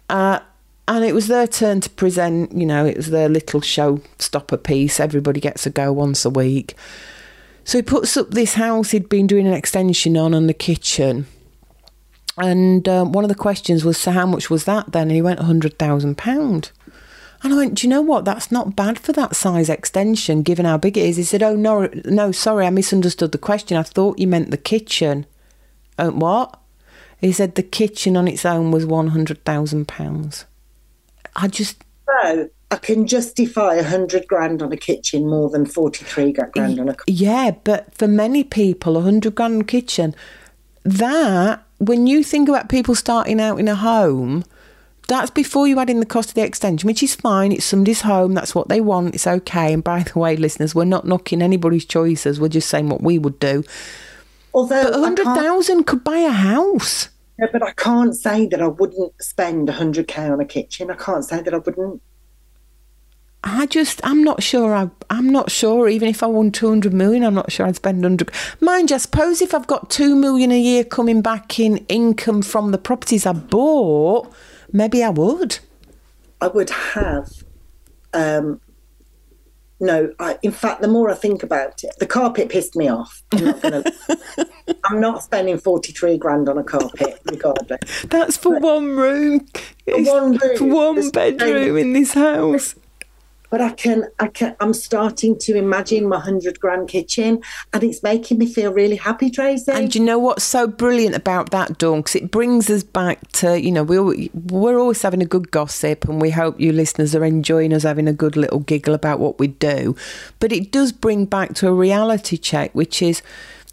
Uh, 0.09 0.39
and 0.87 1.05
it 1.05 1.13
was 1.13 1.27
their 1.27 1.47
turn 1.47 1.81
to 1.81 1.89
present, 1.89 2.51
you 2.51 2.65
know, 2.65 2.85
it 2.85 2.97
was 2.97 3.09
their 3.09 3.29
little 3.29 3.61
show 3.61 4.01
stopper 4.19 4.57
piece. 4.57 4.99
Everybody 4.99 5.39
gets 5.39 5.65
a 5.65 5.69
go 5.69 5.93
once 5.93 6.25
a 6.25 6.29
week. 6.29 6.75
So 7.63 7.77
he 7.77 7.81
puts 7.81 8.17
up 8.17 8.31
this 8.31 8.55
house 8.55 8.91
he'd 8.91 9.07
been 9.07 9.27
doing 9.27 9.47
an 9.47 9.53
extension 9.53 10.17
on 10.17 10.33
on 10.33 10.47
the 10.47 10.53
kitchen. 10.53 11.27
And 12.37 12.87
um, 12.89 13.11
one 13.11 13.23
of 13.23 13.29
the 13.29 13.35
questions 13.35 13.85
was, 13.85 13.97
so 13.97 14.11
how 14.11 14.25
much 14.25 14.49
was 14.49 14.65
that 14.65 14.91
then? 14.91 15.03
And 15.03 15.11
he 15.11 15.21
went, 15.21 15.39
£100,000. 15.39 16.71
And 17.43 17.53
I 17.53 17.55
went, 17.55 17.75
do 17.75 17.85
you 17.85 17.89
know 17.89 18.01
what? 18.01 18.25
That's 18.25 18.51
not 18.51 18.75
bad 18.75 18.97
for 18.97 19.11
that 19.11 19.35
size 19.35 19.69
extension, 19.69 20.43
given 20.43 20.65
how 20.65 20.77
big 20.77 20.97
it 20.97 21.05
is. 21.05 21.17
He 21.17 21.23
said, 21.23 21.43
oh, 21.43 21.55
no, 21.55 21.89
no, 22.05 22.31
sorry, 22.31 22.65
I 22.65 22.69
misunderstood 22.69 23.33
the 23.33 23.37
question. 23.37 23.77
I 23.77 23.83
thought 23.83 24.17
you 24.17 24.27
meant 24.27 24.49
the 24.49 24.57
kitchen. 24.57 25.25
Uh, 25.97 26.09
what? 26.09 26.59
He 27.19 27.31
said 27.31 27.55
the 27.55 27.63
kitchen 27.63 28.17
on 28.17 28.27
its 28.27 28.45
own 28.45 28.71
was 28.71 28.85
£100,000. 28.85 30.45
I 31.35 31.47
just. 31.47 31.83
So 32.07 32.49
I 32.71 32.75
can 32.77 33.05
justify 33.05 33.75
a 33.75 33.83
hundred 33.83 34.27
grand 34.27 34.61
on 34.61 34.71
a 34.71 34.77
kitchen 34.77 35.27
more 35.29 35.49
than 35.49 35.65
43 35.65 36.31
grand 36.31 36.79
on 36.79 36.89
a 36.89 36.95
Yeah, 37.07 37.51
but 37.63 37.93
for 37.93 38.07
many 38.07 38.43
people, 38.43 38.97
a 38.97 39.01
hundred 39.01 39.35
grand 39.35 39.67
kitchen, 39.67 40.15
that, 40.83 41.63
when 41.87 42.07
you 42.07 42.23
think 42.23 42.49
about 42.49 42.69
people 42.69 42.95
starting 42.95 43.39
out 43.39 43.59
in 43.59 43.67
a 43.67 43.75
home, 43.75 44.43
that's 45.07 45.31
before 45.31 45.67
you 45.67 45.79
add 45.79 45.89
in 45.89 45.99
the 45.99 46.05
cost 46.05 46.29
of 46.29 46.35
the 46.35 46.43
extension, 46.43 46.87
which 46.87 47.03
is 47.03 47.15
fine. 47.15 47.51
It's 47.51 47.65
somebody's 47.65 48.01
home. 48.01 48.33
That's 48.33 48.55
what 48.55 48.69
they 48.69 48.81
want. 48.81 49.15
It's 49.15 49.27
okay. 49.27 49.73
And 49.73 49.83
by 49.83 50.03
the 50.03 50.17
way, 50.17 50.35
listeners, 50.35 50.73
we're 50.73 50.85
not 50.85 51.05
knocking 51.05 51.41
anybody's 51.41 51.85
choices. 51.85 52.39
We're 52.39 52.47
just 52.47 52.69
saying 52.69 52.89
what 52.89 53.01
we 53.01 53.19
would 53.19 53.39
do. 53.39 53.63
Although 54.53 54.83
but 54.83 55.01
100,000 55.01 55.83
could 55.85 56.03
buy 56.03 56.19
a 56.19 56.29
house. 56.29 57.09
Yeah, 57.39 57.47
but 57.51 57.63
I 57.63 57.71
can't 57.71 58.15
say 58.15 58.45
that 58.47 58.61
I 58.61 58.67
wouldn't 58.67 59.13
spend 59.21 59.67
100k 59.67 60.31
on 60.31 60.39
a 60.39 60.45
kitchen. 60.45 60.91
I 60.91 60.95
can't 60.95 61.25
say 61.25 61.41
that 61.41 61.53
I 61.53 61.57
wouldn't. 61.57 62.01
I 63.43 63.65
just, 63.65 63.99
I'm 64.05 64.23
not 64.23 64.41
sure. 64.41 64.73
I, 64.73 64.89
I'm 65.09 65.29
not 65.29 65.51
sure. 65.51 65.89
Even 65.89 66.07
if 66.07 66.23
I 66.23 66.27
won 66.27 66.51
200 66.51 66.93
million, 66.93 67.23
I'm 67.23 67.33
not 67.33 67.51
sure 67.51 67.65
I'd 67.65 67.75
spend 67.75 68.01
100. 68.01 68.31
Mind 68.61 68.89
you, 68.89 68.95
I 68.95 68.99
suppose 68.99 69.41
if 69.41 69.53
I've 69.53 69.67
got 69.67 69.89
2 69.89 70.15
million 70.15 70.51
a 70.51 70.59
year 70.59 70.83
coming 70.85 71.21
back 71.21 71.59
in 71.59 71.77
income 71.89 72.41
from 72.41 72.71
the 72.71 72.77
properties 72.77 73.25
I 73.25 73.33
bought, 73.33 74.33
maybe 74.71 75.03
I 75.03 75.09
would. 75.09 75.59
I 76.39 76.47
would 76.47 76.69
have. 76.69 77.29
Um, 78.13 78.61
no, 79.81 80.13
I, 80.19 80.37
in 80.41 80.51
fact, 80.51 80.81
the 80.81 80.87
more 80.87 81.09
I 81.09 81.13
think 81.13 81.43
about 81.43 81.83
it, 81.83 81.93
the 81.99 82.05
carpet 82.05 82.47
pissed 82.47 82.77
me 82.77 82.87
off. 82.87 83.23
I'm 83.33 83.43
not, 83.43 83.61
gonna, 83.61 83.83
I'm 84.85 84.99
not 85.01 85.21
spending 85.21 85.57
43 85.57 86.17
grand 86.17 86.47
on 86.47 86.57
a 86.57 86.63
carpet, 86.63 87.19
regardless. 87.25 88.03
That's 88.03 88.37
for 88.37 88.53
but, 88.53 88.61
one 88.61 88.95
room. 88.95 89.45
For 89.85 90.01
one 90.01 90.37
room. 90.37 90.57
For 90.57 90.63
one 90.63 91.09
bedroom 91.09 91.75
in 91.75 91.91
this 91.91 92.13
house 92.13 92.75
but 93.53 93.61
I 93.61 93.69
can, 93.69 94.07
I 94.19 94.29
can, 94.29 94.55
I'm 94.61 94.73
starting 94.73 95.37
to 95.41 95.55
imagine 95.55 96.09
my 96.09 96.19
hundred 96.19 96.59
grand 96.59 96.87
kitchen, 96.87 97.39
and 97.71 97.83
it's 97.83 98.01
making 98.01 98.39
me 98.39 98.51
feel 98.51 98.73
really 98.73 98.95
happy, 98.95 99.29
Tracy. 99.29 99.71
And 99.71 99.93
you 99.93 100.01
know 100.01 100.17
what's 100.17 100.43
so 100.43 100.65
brilliant 100.65 101.15
about 101.15 101.51
that, 101.51 101.77
Dawn? 101.77 101.99
Because 101.99 102.15
it 102.15 102.31
brings 102.31 102.67
us 102.71 102.81
back 102.81 103.31
to, 103.33 103.61
you 103.61 103.71
know, 103.71 103.83
we 103.83 104.31
we're 104.33 104.79
always 104.79 105.03
having 105.03 105.21
a 105.21 105.27
good 105.27 105.51
gossip, 105.51 106.05
and 106.05 106.19
we 106.19 106.31
hope 106.31 106.59
you 106.59 106.71
listeners 106.71 107.13
are 107.13 107.23
enjoying 107.23 107.73
us 107.73 107.83
having 107.83 108.07
a 108.07 108.11
good 108.11 108.35
little 108.35 108.61
giggle 108.61 108.95
about 108.95 109.19
what 109.19 109.37
we 109.37 109.49
do. 109.49 109.95
But 110.39 110.51
it 110.51 110.71
does 110.71 110.91
bring 110.91 111.25
back 111.25 111.53
to 111.57 111.67
a 111.67 111.73
reality 111.73 112.37
check, 112.37 112.73
which 112.73 113.03
is, 113.03 113.21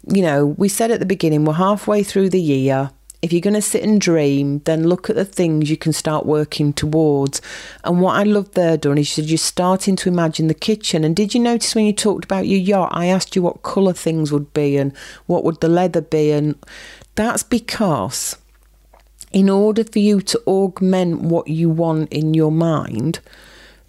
you 0.07 0.21
know, 0.21 0.45
we 0.45 0.69
said 0.69 0.91
at 0.91 0.99
the 0.99 1.07
beginning, 1.07 1.43
we're 1.43 1.53
halfway 1.53 2.03
through 2.03 2.29
the 2.29 2.39
year 2.39 2.91
if 3.21 3.31
you're 3.31 3.41
going 3.41 3.53
to 3.53 3.61
sit 3.61 3.83
and 3.83 4.01
dream, 4.01 4.59
then 4.65 4.87
look 4.87 5.09
at 5.09 5.15
the 5.15 5.25
things 5.25 5.69
you 5.69 5.77
can 5.77 5.93
start 5.93 6.25
working 6.25 6.73
towards. 6.73 7.41
And 7.83 8.01
what 8.01 8.15
I 8.15 8.23
love 8.23 8.51
there, 8.53 8.77
Dawn, 8.77 8.97
is 8.97 9.17
you're 9.17 9.37
starting 9.37 9.95
to 9.97 10.09
imagine 10.09 10.47
the 10.47 10.53
kitchen. 10.55 11.03
And 11.03 11.15
did 11.15 11.33
you 11.33 11.39
notice 11.39 11.75
when 11.75 11.85
you 11.85 11.93
talked 11.93 12.25
about 12.25 12.47
your 12.47 12.59
yacht, 12.59 12.89
I 12.91 13.05
asked 13.05 13.35
you 13.35 13.43
what 13.43 13.61
colour 13.61 13.93
things 13.93 14.31
would 14.31 14.53
be 14.53 14.75
and 14.77 14.95
what 15.27 15.43
would 15.43 15.61
the 15.61 15.67
leather 15.67 16.01
be? 16.01 16.31
And 16.31 16.55
that's 17.13 17.43
because 17.43 18.37
in 19.31 19.49
order 19.49 19.83
for 19.83 19.99
you 19.99 20.21
to 20.21 20.41
augment 20.47 21.21
what 21.21 21.47
you 21.47 21.69
want 21.69 22.11
in 22.11 22.33
your 22.33 22.51
mind, 22.51 23.19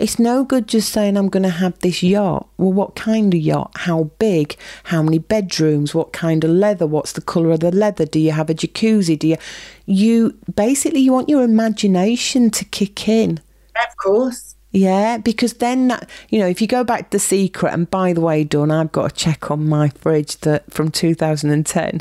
it's 0.02 0.18
no 0.18 0.42
good 0.42 0.66
just 0.66 0.92
saying, 0.92 1.16
I'm 1.16 1.28
going 1.28 1.44
to 1.44 1.48
have 1.48 1.78
this 1.78 2.02
yacht. 2.02 2.48
Well, 2.58 2.72
what 2.72 2.96
kind 2.96 3.32
of 3.32 3.38
yacht? 3.40 3.70
How 3.76 4.10
big? 4.18 4.56
How 4.84 5.00
many 5.00 5.18
bedrooms? 5.18 5.94
What 5.94 6.12
kind 6.12 6.42
of 6.42 6.50
leather? 6.50 6.88
What's 6.88 7.12
the 7.12 7.20
colour 7.20 7.52
of 7.52 7.60
the 7.60 7.70
leather? 7.70 8.04
Do 8.04 8.18
you 8.18 8.32
have 8.32 8.50
a 8.50 8.54
jacuzzi? 8.54 9.16
Do 9.16 9.28
you. 9.28 9.36
You 9.86 10.36
basically, 10.54 11.00
you 11.00 11.12
want 11.12 11.28
your 11.28 11.44
imagination 11.44 12.50
to 12.50 12.64
kick 12.64 13.08
in. 13.08 13.40
Of 13.76 13.96
course. 13.96 14.56
Yeah, 14.72 15.18
because 15.18 15.54
then 15.54 15.88
that, 15.88 16.10
you 16.30 16.40
know, 16.40 16.48
if 16.48 16.60
you 16.60 16.66
go 16.66 16.82
back 16.82 17.10
to 17.10 17.18
the 17.18 17.18
secret, 17.20 17.72
and 17.72 17.88
by 17.88 18.12
the 18.12 18.22
way, 18.22 18.42
Dawn, 18.42 18.72
I've 18.72 18.90
got 18.90 19.12
a 19.12 19.14
check 19.14 19.52
on 19.52 19.68
my 19.68 19.90
fridge 19.90 20.38
that 20.38 20.72
from 20.72 20.90
2010. 20.90 22.00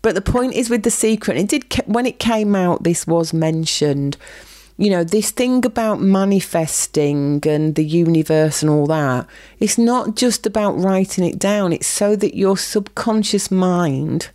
But 0.00 0.14
the 0.14 0.22
point 0.22 0.54
is 0.54 0.70
with 0.70 0.84
the 0.84 0.90
secret, 0.90 1.36
it 1.36 1.48
did 1.48 1.64
when 1.86 2.06
it 2.06 2.18
came 2.18 2.54
out, 2.54 2.84
this 2.84 3.06
was 3.06 3.34
mentioned 3.34 4.16
you 4.78 4.90
know, 4.90 5.04
this 5.04 5.30
thing 5.30 5.64
about 5.64 6.00
manifesting 6.00 7.42
and 7.46 7.74
the 7.74 7.84
universe 7.84 8.62
and 8.62 8.70
all 8.70 8.86
that, 8.86 9.26
it's 9.58 9.78
not 9.78 10.16
just 10.16 10.46
about 10.46 10.72
writing 10.72 11.24
it 11.24 11.38
down. 11.38 11.72
It's 11.72 11.86
so 11.86 12.14
that 12.16 12.36
your 12.36 12.58
subconscious 12.58 13.50
mind 13.50 14.30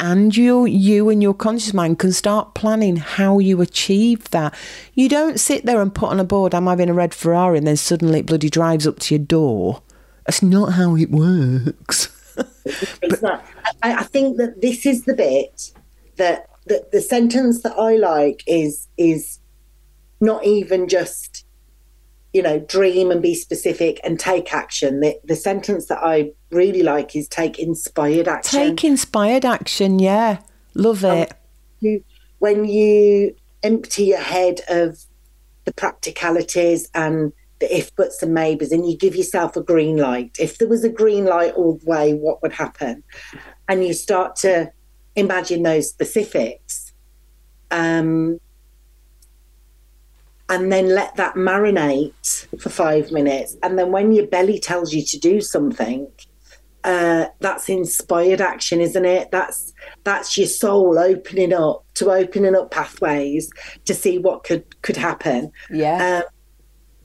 and 0.00 0.36
you 0.36 0.64
you 0.64 1.08
and 1.08 1.22
your 1.22 1.34
conscious 1.34 1.72
mind 1.72 1.98
can 1.98 2.12
start 2.12 2.54
planning 2.54 2.96
how 2.96 3.38
you 3.38 3.60
achieve 3.60 4.28
that. 4.30 4.54
You 4.94 5.08
don't 5.08 5.38
sit 5.38 5.66
there 5.66 5.80
and 5.80 5.94
put 5.94 6.10
on 6.10 6.18
a 6.18 6.24
board, 6.24 6.54
I'm 6.54 6.66
having 6.66 6.88
a 6.88 6.94
red 6.94 7.14
Ferrari, 7.14 7.58
and 7.58 7.66
then 7.66 7.76
suddenly 7.76 8.20
it 8.20 8.26
bloody 8.26 8.48
drives 8.48 8.86
up 8.86 8.98
to 9.00 9.14
your 9.14 9.24
door. 9.24 9.82
That's 10.26 10.42
not 10.42 10.72
how 10.72 10.96
it 10.96 11.10
works. 11.10 12.08
not. 13.22 13.44
I, 13.82 13.94
I 13.96 14.02
think 14.04 14.38
that 14.38 14.62
this 14.62 14.86
is 14.86 15.04
the 15.04 15.14
bit 15.14 15.72
that 16.16 16.48
the, 16.66 16.86
the 16.90 17.00
sentence 17.00 17.62
that 17.62 17.74
I 17.78 17.96
like 17.96 18.42
is 18.46 18.88
is 18.96 19.38
not 20.24 20.44
even 20.44 20.88
just 20.88 21.44
you 22.32 22.42
know 22.42 22.58
dream 22.58 23.10
and 23.10 23.22
be 23.22 23.34
specific 23.34 24.00
and 24.02 24.18
take 24.18 24.52
action. 24.52 25.00
The, 25.00 25.18
the 25.24 25.36
sentence 25.36 25.86
that 25.86 26.02
i 26.02 26.32
really 26.50 26.82
like 26.82 27.14
is 27.14 27.28
take 27.28 27.58
inspired 27.58 28.28
action. 28.28 28.58
Take 28.58 28.84
inspired 28.84 29.44
action 29.44 29.98
yeah. 29.98 30.40
Love 30.74 31.04
it. 31.04 31.32
um, 31.82 32.00
when 32.40 32.64
you 32.64 33.34
empty 33.62 34.06
your 34.06 34.18
head 34.18 34.60
of 34.68 34.98
the 35.64 35.72
practicalities 35.72 36.90
and 36.94 37.32
the 37.60 37.74
if 37.74 37.94
buts 37.94 38.22
and 38.22 38.34
maybes 38.34 38.72
and 38.72 38.88
you 38.88 38.96
give 38.96 39.14
yourself 39.14 39.56
a 39.56 39.62
green 39.62 39.96
light. 39.96 40.36
If 40.38 40.58
there 40.58 40.68
was 40.68 40.84
a 40.84 40.88
green 40.88 41.24
light 41.24 41.54
all 41.54 41.78
the 41.78 41.86
way 41.86 42.14
what 42.14 42.42
would 42.42 42.52
happen? 42.52 43.02
And 43.68 43.84
you 43.84 43.94
start 43.94 44.36
to 44.36 44.72
imagine 45.16 45.62
those 45.62 45.88
specifics 45.88 46.92
um, 47.70 48.40
and 50.48 50.70
then 50.70 50.88
let 50.94 51.16
that 51.16 51.34
marinate 51.34 52.46
for 52.60 52.68
five 52.68 53.10
minutes. 53.10 53.56
And 53.62 53.78
then 53.78 53.92
when 53.92 54.12
your 54.12 54.26
belly 54.26 54.58
tells 54.58 54.92
you 54.92 55.02
to 55.02 55.18
do 55.18 55.40
something, 55.40 56.06
uh, 56.84 57.26
that's 57.40 57.70
inspired 57.70 58.42
action, 58.42 58.80
isn't 58.80 59.06
it? 59.06 59.30
That's 59.30 59.72
that's 60.04 60.36
your 60.36 60.46
soul 60.46 60.98
opening 60.98 61.54
up 61.54 61.84
to 61.94 62.10
opening 62.10 62.54
up 62.54 62.70
pathways 62.70 63.50
to 63.86 63.94
see 63.94 64.18
what 64.18 64.44
could 64.44 64.82
could 64.82 64.98
happen. 64.98 65.50
Yeah. 65.70 66.22
Um, 66.22 66.30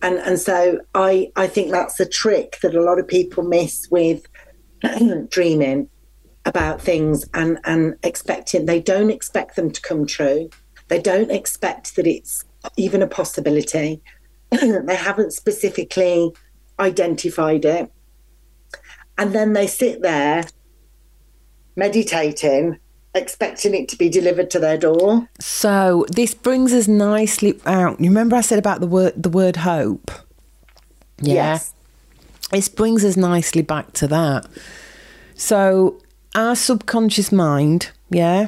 and 0.01 0.17
and 0.19 0.39
so 0.39 0.79
I 0.93 1.31
I 1.37 1.47
think 1.47 1.71
that's 1.71 1.99
a 1.99 2.05
trick 2.05 2.57
that 2.61 2.75
a 2.75 2.81
lot 2.81 2.99
of 2.99 3.07
people 3.07 3.43
miss 3.43 3.87
with 3.89 4.25
dreaming 5.29 5.89
about 6.45 6.81
things 6.81 7.25
and 7.33 7.57
and 7.63 7.95
expecting 8.03 8.65
they 8.65 8.81
don't 8.81 9.11
expect 9.11 9.55
them 9.55 9.71
to 9.71 9.81
come 9.81 10.05
true. 10.05 10.49
They 10.89 11.01
don't 11.01 11.31
expect 11.31 11.95
that 11.95 12.07
it's 12.07 12.43
even 12.77 13.01
a 13.01 13.07
possibility. 13.07 14.01
they 14.51 14.95
haven't 14.95 15.33
specifically 15.33 16.31
identified 16.79 17.65
it. 17.65 17.91
And 19.17 19.33
then 19.33 19.53
they 19.53 19.67
sit 19.67 20.01
there 20.01 20.45
meditating, 21.75 22.79
expecting 23.13 23.73
it 23.73 23.89
to 23.89 23.97
be 23.97 24.09
delivered 24.09 24.49
to 24.51 24.59
their 24.59 24.77
door. 24.77 25.27
So 25.39 26.05
this 26.09 26.33
brings 26.33 26.73
us 26.73 26.87
nicely 26.87 27.59
out. 27.65 27.99
You 27.99 28.09
remember 28.09 28.35
I 28.35 28.41
said 28.41 28.59
about 28.59 28.79
the 28.79 28.87
word 28.87 29.21
the 29.21 29.29
word 29.29 29.57
hope? 29.57 30.11
Yeah. 31.21 31.33
Yes. 31.33 31.73
This 32.51 32.69
brings 32.69 33.05
us 33.05 33.15
nicely 33.15 33.61
back 33.61 33.93
to 33.93 34.07
that. 34.07 34.47
So 35.35 36.01
our 36.35 36.55
subconscious 36.55 37.31
mind, 37.31 37.91
yeah, 38.09 38.47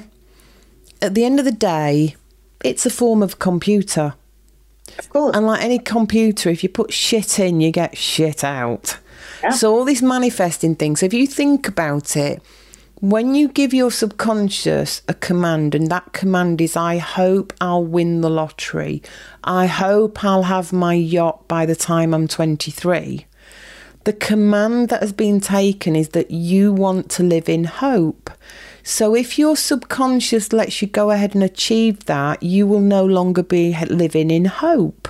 at 1.02 1.14
the 1.14 1.24
end 1.24 1.40
of 1.40 1.46
the 1.46 1.52
day, 1.52 2.16
it's 2.64 2.86
a 2.86 2.90
form 2.90 3.24
of 3.24 3.40
computer. 3.40 4.14
Of 4.98 5.10
course. 5.10 5.36
And 5.36 5.46
like 5.46 5.64
any 5.64 5.80
computer, 5.80 6.50
if 6.50 6.64
you 6.64 6.70
put 6.70 6.94
shit 6.94 7.40
in, 7.40 7.62
you 7.62 7.72
get 7.72 7.98
shit 7.98 8.44
out. 8.44 8.98
Yeah. 9.44 9.52
So 9.52 9.74
all 9.74 9.86
these 9.86 10.02
manifesting 10.02 10.76
things, 10.76 11.02
if 11.02 11.14
you 11.14 11.28
think 11.28 11.68
about 11.68 12.16
it, 12.16 12.42
when 13.02 13.34
you 13.34 13.48
give 13.48 13.74
your 13.74 13.90
subconscious 13.90 15.02
a 15.08 15.16
command, 15.16 15.74
and 15.74 15.90
that 15.90 16.14
command 16.14 16.62
is, 16.62 16.78
I 16.78 17.00
hope 17.00 17.52
I'll 17.60 17.84
win 17.84 18.22
the 18.22 18.30
lottery, 18.30 19.02
I 19.44 19.66
hope 19.66 20.24
I'll 20.24 20.44
have 20.44 20.72
my 20.72 20.94
yacht 20.94 21.48
by 21.48 21.66
the 21.66 21.76
time 21.76 22.14
I'm 22.14 22.28
23, 22.28 23.26
the 24.04 24.14
command 24.14 24.90
that 24.90 25.02
has 25.02 25.14
been 25.14 25.40
taken 25.40 25.96
is 25.96 26.10
that 26.10 26.30
you 26.30 26.72
want 26.72 27.10
to 27.12 27.24
live 27.24 27.50
in 27.50 27.64
hope. 27.64 28.30
So 28.84 29.16
if 29.16 29.38
your 29.38 29.56
subconscious 29.56 30.52
lets 30.52 30.82
you 30.82 30.88
go 30.88 31.12
ahead 31.12 31.36
and 31.36 31.44
achieve 31.44 32.06
that, 32.06 32.42
you 32.42 32.66
will 32.66 32.80
no 32.80 33.06
longer 33.06 33.44
be 33.44 33.76
living 33.90 34.32
in 34.32 34.46
hope. 34.46 35.08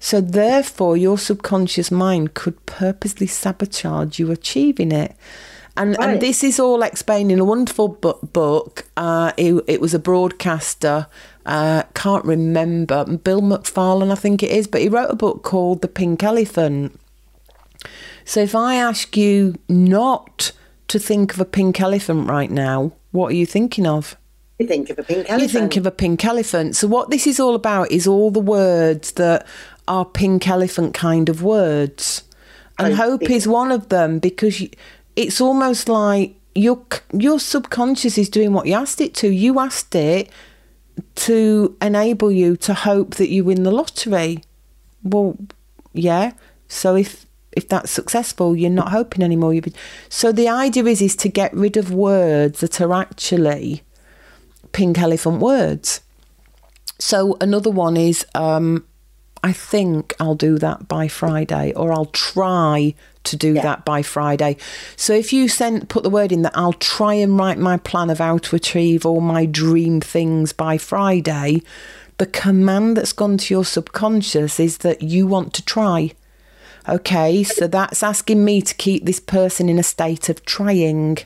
So 0.00 0.20
therefore, 0.20 0.96
your 0.96 1.18
subconscious 1.18 1.90
mind 1.90 2.34
could 2.34 2.64
purposely 2.66 3.26
sabotage 3.26 4.18
you 4.18 4.30
achieving 4.30 4.92
it. 4.92 5.16
And, 5.76 5.96
Right. 5.98 6.10
and 6.10 6.20
this 6.20 6.42
is 6.42 6.58
all 6.58 6.82
explained 6.82 7.30
in 7.30 7.38
a 7.38 7.44
wonderful 7.44 7.88
book. 7.88 8.84
Uh, 8.96 9.32
it, 9.36 9.62
it 9.66 9.80
was 9.80 9.94
a 9.94 9.98
broadcaster, 9.98 11.06
uh, 11.46 11.84
can't 11.94 12.24
remember, 12.24 13.04
Bill 13.04 13.40
McFarlane, 13.40 14.10
I 14.10 14.16
think 14.16 14.42
it 14.42 14.50
is, 14.50 14.66
but 14.66 14.80
he 14.80 14.88
wrote 14.88 15.10
a 15.10 15.16
book 15.16 15.42
called 15.42 15.82
The 15.82 15.88
Pink 15.88 16.22
Elephant. 16.22 16.98
So 18.24 18.40
if 18.40 18.54
I 18.54 18.74
ask 18.74 19.16
you 19.16 19.54
not 19.68 20.52
to 20.88 20.98
think 20.98 21.34
of 21.34 21.40
a 21.40 21.44
pink 21.44 21.80
elephant 21.80 22.28
right 22.28 22.50
now, 22.50 22.92
what 23.12 23.32
are 23.32 23.36
you 23.36 23.46
thinking 23.46 23.86
of? 23.86 24.16
You 24.58 24.66
think 24.66 24.90
of 24.90 24.98
a 24.98 25.02
pink 25.02 25.30
elephant. 25.30 25.42
You 25.42 25.48
think 25.48 25.76
of 25.76 25.86
a 25.86 25.90
pink 25.90 26.24
elephant. 26.24 26.76
So 26.76 26.88
what 26.88 27.10
this 27.10 27.26
is 27.26 27.38
all 27.38 27.54
about 27.54 27.92
is 27.92 28.06
all 28.06 28.30
the 28.30 28.40
words 28.40 29.12
that 29.12 29.46
are 29.86 30.04
pink 30.04 30.48
elephant 30.48 30.94
kind 30.94 31.28
of 31.28 31.42
words. 31.42 32.24
And 32.78 32.92
oh, 32.92 32.96
Hope 32.96 33.22
hope 33.22 33.30
is 33.30 33.46
one 33.46 33.70
of 33.70 33.88
them 33.88 34.18
because 34.18 34.62
it's 35.16 35.40
almost 35.40 35.88
like 35.88 36.34
your 36.54 36.82
your 37.12 37.38
subconscious 37.38 38.18
is 38.18 38.28
doing 38.28 38.52
what 38.52 38.66
you 38.66 38.74
asked 38.74 39.00
it 39.00 39.14
to. 39.14 39.28
You 39.28 39.60
asked 39.60 39.94
it 39.94 40.30
to 41.14 41.76
enable 41.80 42.32
you 42.32 42.56
to 42.56 42.74
hope 42.74 43.14
that 43.16 43.28
you 43.28 43.44
win 43.44 43.62
the 43.62 43.70
lottery. 43.70 44.42
Well, 45.04 45.36
yeah. 45.92 46.32
So 46.66 46.96
if 46.96 47.26
if 47.58 47.68
that's 47.68 47.90
successful, 47.90 48.56
you're 48.56 48.70
not 48.82 48.90
hoping 48.98 49.22
anymore. 49.22 49.52
You've 49.52 49.64
been, 49.64 49.74
so 50.08 50.32
the 50.32 50.48
idea 50.48 50.84
is 50.84 51.02
is 51.02 51.16
to 51.16 51.28
get 51.28 51.52
rid 51.52 51.76
of 51.76 51.92
words 51.92 52.60
that 52.60 52.80
are 52.80 52.94
actually 52.94 53.82
pink 54.72 54.98
elephant 54.98 55.40
words. 55.40 56.00
So 56.98 57.36
another 57.40 57.70
one 57.70 57.96
is 57.96 58.24
um, 58.34 58.84
I 59.44 59.52
think 59.52 60.14
I'll 60.18 60.34
do 60.34 60.58
that 60.58 60.88
by 60.88 61.08
Friday, 61.08 61.72
or 61.74 61.92
I'll 61.92 62.12
try 62.34 62.94
to 63.24 63.36
do 63.36 63.52
Yeah. 63.54 63.62
that 63.62 63.84
by 63.84 64.02
Friday. 64.02 64.56
So 64.96 65.12
if 65.12 65.32
you 65.32 65.48
send 65.48 65.88
put 65.88 66.02
the 66.02 66.10
word 66.18 66.32
in 66.32 66.42
that 66.42 66.56
I'll 66.56 66.80
try 66.96 67.14
and 67.14 67.38
write 67.38 67.58
my 67.58 67.76
plan 67.76 68.10
of 68.10 68.18
how 68.18 68.38
to 68.38 68.56
achieve 68.56 69.04
all 69.06 69.20
my 69.20 69.44
dream 69.46 70.00
things 70.00 70.52
by 70.52 70.78
Friday, 70.78 71.62
the 72.18 72.26
command 72.26 72.96
that's 72.96 73.12
gone 73.12 73.36
to 73.38 73.54
your 73.54 73.64
subconscious 73.64 74.58
is 74.58 74.78
that 74.78 75.02
you 75.02 75.26
want 75.26 75.52
to 75.54 75.64
try. 75.64 76.12
Okay, 76.88 77.42
so 77.42 77.66
that's 77.66 78.02
asking 78.02 78.44
me 78.44 78.60
to 78.62 78.74
keep 78.74 79.04
this 79.04 79.20
person 79.20 79.68
in 79.68 79.78
a 79.78 79.82
state 79.82 80.28
of 80.28 80.44
trying. 80.44 81.14
Do 81.14 81.24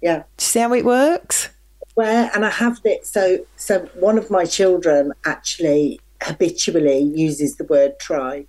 Yeah. 0.00 0.16
you 0.18 0.24
see 0.38 0.60
how 0.60 0.72
it 0.74 0.84
works? 0.84 1.48
Where 1.94 2.30
and 2.34 2.44
I 2.44 2.50
have 2.50 2.80
this. 2.82 3.08
So 3.08 3.44
so 3.56 3.80
one 3.94 4.18
of 4.18 4.30
my 4.30 4.44
children 4.44 5.12
actually 5.26 6.00
habitually 6.22 7.00
uses 7.00 7.56
the 7.56 7.64
word 7.64 7.98
try, 7.98 8.46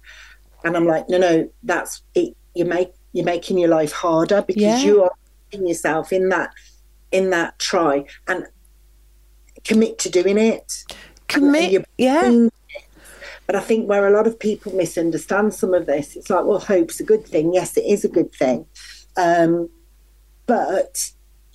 and 0.63 0.77
I'm 0.77 0.86
like, 0.88 1.09
no, 1.09 1.17
no, 1.17 1.49
that's 1.63 2.01
it. 2.15 2.36
You 2.55 2.65
make 2.65 2.91
you're 3.12 3.25
making 3.25 3.57
your 3.57 3.69
life 3.69 3.91
harder 3.91 4.41
because 4.41 4.63
Yeah. 4.63 4.77
you 4.83 5.03
are 5.03 5.12
putting 5.51 5.67
yourself 5.67 6.12
in 6.13 6.29
that 6.29 6.51
in 7.12 7.29
that 7.31 7.59
try 7.59 8.05
and 8.27 8.47
commit 9.63 9.99
to 9.99 10.09
doing 10.09 10.38
it. 10.38 10.83
Commit, 11.27 11.86
yeah. 11.97 12.47
But 13.45 13.56
I 13.56 13.60
think 13.60 13.89
where 13.89 14.08
a 14.08 14.15
lot 14.15 14.27
of 14.27 14.39
people 14.39 14.73
misunderstand 14.73 15.53
some 15.53 15.73
of 15.73 15.86
this, 15.86 16.15
it's 16.15 16.29
like, 16.29 16.45
well, 16.45 16.60
hope's 16.60 16.99
a 16.99 17.03
good 17.03 17.25
thing. 17.25 17.53
Yes, 17.53 17.75
it 17.77 17.86
is 17.86 18.06
a 18.06 18.10
good 18.10 18.34
thing. 18.34 18.65
Um, 19.17 19.69
but 20.45 21.12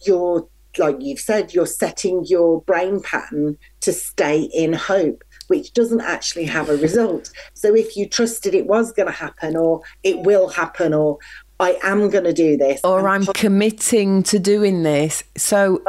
you're, 0.06 0.48
like 0.76 0.96
you've 1.00 1.18
said, 1.18 1.54
you're 1.54 1.66
setting 1.66 2.24
your 2.26 2.62
brain 2.62 3.00
pattern 3.00 3.56
to 3.80 3.92
stay 3.92 4.42
in 4.54 4.72
hope, 4.74 5.24
which 5.48 5.72
doesn't 5.72 6.02
actually 6.02 6.44
have 6.44 6.68
a 6.68 6.76
result. 6.76 7.30
So 7.54 7.74
if 7.74 7.96
you 7.96 8.08
trusted 8.08 8.54
it 8.54 8.66
was 8.66 8.92
going 8.92 9.06
to 9.06 9.12
happen, 9.12 9.56
or 9.56 9.80
it 10.02 10.20
will 10.20 10.48
happen, 10.48 10.92
or 10.92 11.18
I 11.58 11.78
am 11.82 12.10
going 12.10 12.24
to 12.24 12.32
do 12.32 12.56
this, 12.56 12.80
or 12.84 13.08
I'm 13.08 13.26
committing 13.26 14.22
to 14.24 14.38
doing 14.38 14.82
this. 14.84 15.24
So, 15.36 15.82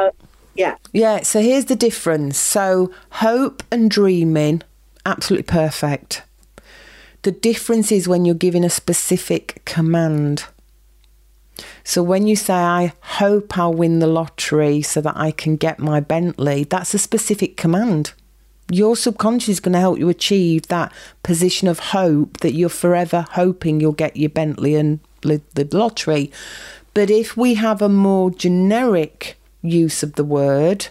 yeah, 0.54 0.76
yeah, 0.92 1.22
so 1.22 1.40
here's 1.40 1.66
the 1.66 1.76
difference. 1.76 2.38
So, 2.38 2.90
hope 3.10 3.62
and 3.70 3.90
dreaming, 3.90 4.62
absolutely 5.04 5.44
perfect. 5.44 6.22
The 7.22 7.32
difference 7.32 7.92
is 7.92 8.08
when 8.08 8.24
you're 8.24 8.34
giving 8.34 8.64
a 8.64 8.70
specific 8.70 9.62
command. 9.64 10.46
So, 11.84 12.02
when 12.02 12.26
you 12.26 12.36
say, 12.36 12.54
I 12.54 12.92
hope 13.02 13.58
I'll 13.58 13.74
win 13.74 13.98
the 13.98 14.06
lottery 14.06 14.80
so 14.80 15.00
that 15.02 15.16
I 15.16 15.30
can 15.30 15.56
get 15.56 15.78
my 15.78 16.00
Bentley, 16.00 16.64
that's 16.64 16.94
a 16.94 16.98
specific 16.98 17.56
command. 17.56 18.12
Your 18.70 18.96
subconscious 18.96 19.48
is 19.48 19.60
going 19.60 19.72
to 19.72 19.80
help 19.80 19.98
you 19.98 20.08
achieve 20.08 20.68
that 20.68 20.92
position 21.22 21.68
of 21.68 21.78
hope 21.78 22.38
that 22.38 22.54
you're 22.54 22.68
forever 22.68 23.26
hoping 23.32 23.80
you'll 23.80 23.92
get 23.92 24.16
your 24.16 24.30
Bentley 24.30 24.76
and 24.76 25.00
the 25.22 25.68
lottery. 25.72 26.30
But 26.94 27.10
if 27.10 27.36
we 27.36 27.54
have 27.54 27.82
a 27.82 27.88
more 27.88 28.30
generic 28.30 29.38
use 29.62 30.02
of 30.02 30.14
the 30.14 30.24
word, 30.24 30.88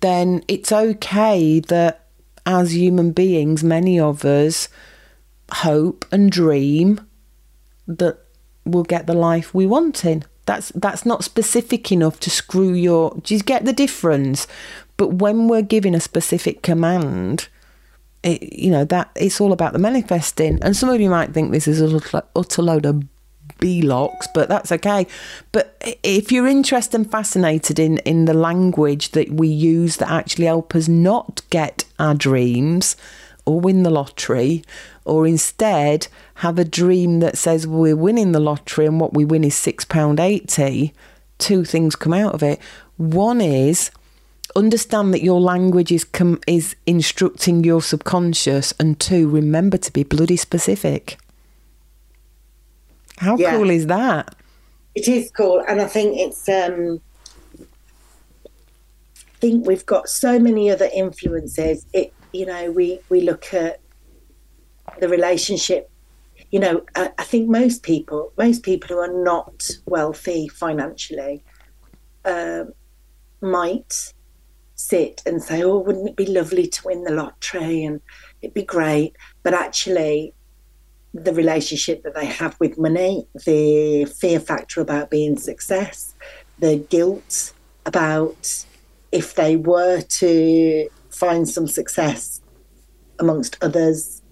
then 0.00 0.42
it's 0.48 0.72
okay 0.72 1.60
that 1.60 2.05
as 2.46 2.74
human 2.74 3.10
beings, 3.10 3.62
many 3.64 3.98
of 3.98 4.24
us 4.24 4.68
hope 5.50 6.06
and 6.10 6.30
dream 6.30 7.00
that 7.86 8.18
we'll 8.64 8.84
get 8.84 9.06
the 9.06 9.14
life 9.14 9.52
we 9.54 9.66
want 9.66 10.04
in. 10.04 10.24
That's 10.46 10.70
that's 10.70 11.04
not 11.04 11.24
specific 11.24 11.90
enough 11.90 12.20
to 12.20 12.30
screw 12.30 12.72
your. 12.72 13.10
Do 13.22 13.34
you 13.34 13.40
get 13.40 13.64
the 13.64 13.72
difference? 13.72 14.46
But 14.96 15.14
when 15.14 15.48
we're 15.48 15.62
giving 15.62 15.94
a 15.94 16.00
specific 16.00 16.62
command, 16.62 17.48
it, 18.22 18.52
you 18.52 18.70
know 18.70 18.84
that 18.84 19.10
it's 19.16 19.40
all 19.40 19.52
about 19.52 19.72
the 19.72 19.78
manifesting. 19.80 20.62
And 20.62 20.76
some 20.76 20.88
of 20.88 21.00
you 21.00 21.10
might 21.10 21.34
think 21.34 21.50
this 21.50 21.66
is 21.66 21.80
a 21.80 21.96
utter, 21.96 22.22
utter 22.36 22.62
load 22.62 22.86
of 22.86 23.02
B-locks, 23.58 24.26
but 24.34 24.48
that's 24.48 24.72
okay. 24.72 25.06
But 25.52 25.76
if 26.02 26.30
you're 26.30 26.46
interested 26.46 26.94
and 26.96 27.10
fascinated 27.10 27.78
in 27.78 27.98
in 27.98 28.26
the 28.26 28.34
language 28.34 29.10
that 29.10 29.30
we 29.30 29.48
use 29.48 29.96
that 29.96 30.10
actually 30.10 30.46
help 30.46 30.74
us 30.74 30.88
not 30.88 31.42
get 31.50 31.84
our 31.98 32.14
dreams 32.14 32.96
or 33.44 33.60
win 33.60 33.82
the 33.82 33.90
lottery, 33.90 34.64
or 35.04 35.26
instead 35.26 36.08
have 36.36 36.58
a 36.58 36.64
dream 36.64 37.20
that 37.20 37.38
says 37.38 37.66
we're 37.66 37.94
winning 37.94 38.32
the 38.32 38.40
lottery 38.40 38.86
and 38.86 39.00
what 39.00 39.14
we 39.14 39.24
win 39.24 39.44
is 39.44 39.54
six 39.54 39.84
pound 39.84 40.18
eighty, 40.18 40.92
two 41.38 41.64
things 41.64 41.94
come 41.94 42.12
out 42.12 42.34
of 42.34 42.42
it. 42.42 42.60
One 42.96 43.40
is 43.40 43.90
understand 44.54 45.12
that 45.12 45.22
your 45.22 45.40
language 45.40 45.92
is 45.92 46.04
com- 46.04 46.40
is 46.46 46.74
instructing 46.86 47.62
your 47.62 47.82
subconscious, 47.82 48.72
and 48.80 48.98
two, 48.98 49.28
remember 49.28 49.76
to 49.76 49.92
be 49.92 50.02
bloody 50.02 50.36
specific. 50.36 51.18
How 53.18 53.36
Yeah. 53.36 53.56
cool 53.56 53.70
is 53.70 53.86
that? 53.86 54.34
It 54.94 55.08
is 55.08 55.30
cool, 55.30 55.62
and 55.66 55.80
I 55.80 55.86
think 55.86 56.16
it's. 56.18 56.48
Um, 56.48 57.00
I 57.58 59.38
think 59.38 59.66
we've 59.66 59.84
got 59.84 60.08
so 60.08 60.38
many 60.38 60.70
other 60.70 60.88
influences. 60.94 61.84
It, 61.92 62.12
you 62.32 62.46
know, 62.46 62.70
we 62.70 63.00
we 63.10 63.20
look 63.20 63.52
at 63.52 63.80
the 65.00 65.08
relationship. 65.08 65.90
You 66.50 66.60
know, 66.60 66.82
I, 66.94 67.10
I 67.18 67.24
think 67.24 67.48
most 67.48 67.82
people, 67.82 68.32
most 68.38 68.62
people 68.62 68.88
who 68.88 68.98
are 69.02 69.22
not 69.24 69.68
wealthy 69.86 70.48
financially, 70.48 71.42
um, 72.24 72.72
might 73.42 74.12
sit 74.74 75.22
and 75.26 75.42
say, 75.42 75.62
"Oh, 75.62 75.78
wouldn't 75.78 76.08
it 76.08 76.16
be 76.16 76.26
lovely 76.26 76.66
to 76.68 76.82
win 76.86 77.04
the 77.04 77.12
lottery?" 77.12 77.84
and 77.84 78.00
it'd 78.40 78.54
be 78.54 78.62
great. 78.62 79.14
But 79.42 79.52
actually, 79.52 80.32
the 81.24 81.32
relationship 81.32 82.02
that 82.02 82.14
they 82.14 82.26
have 82.26 82.56
with 82.60 82.78
money, 82.78 83.26
the 83.46 84.04
fear 84.04 84.40
factor 84.40 84.80
about 84.80 85.10
being 85.10 85.36
success, 85.38 86.14
the 86.58 86.76
guilt 86.76 87.52
about 87.84 88.64
if 89.12 89.34
they 89.34 89.56
were 89.56 90.00
to 90.00 90.88
find 91.10 91.48
some 91.48 91.66
success 91.66 92.40
amongst 93.18 93.56
others 93.62 94.22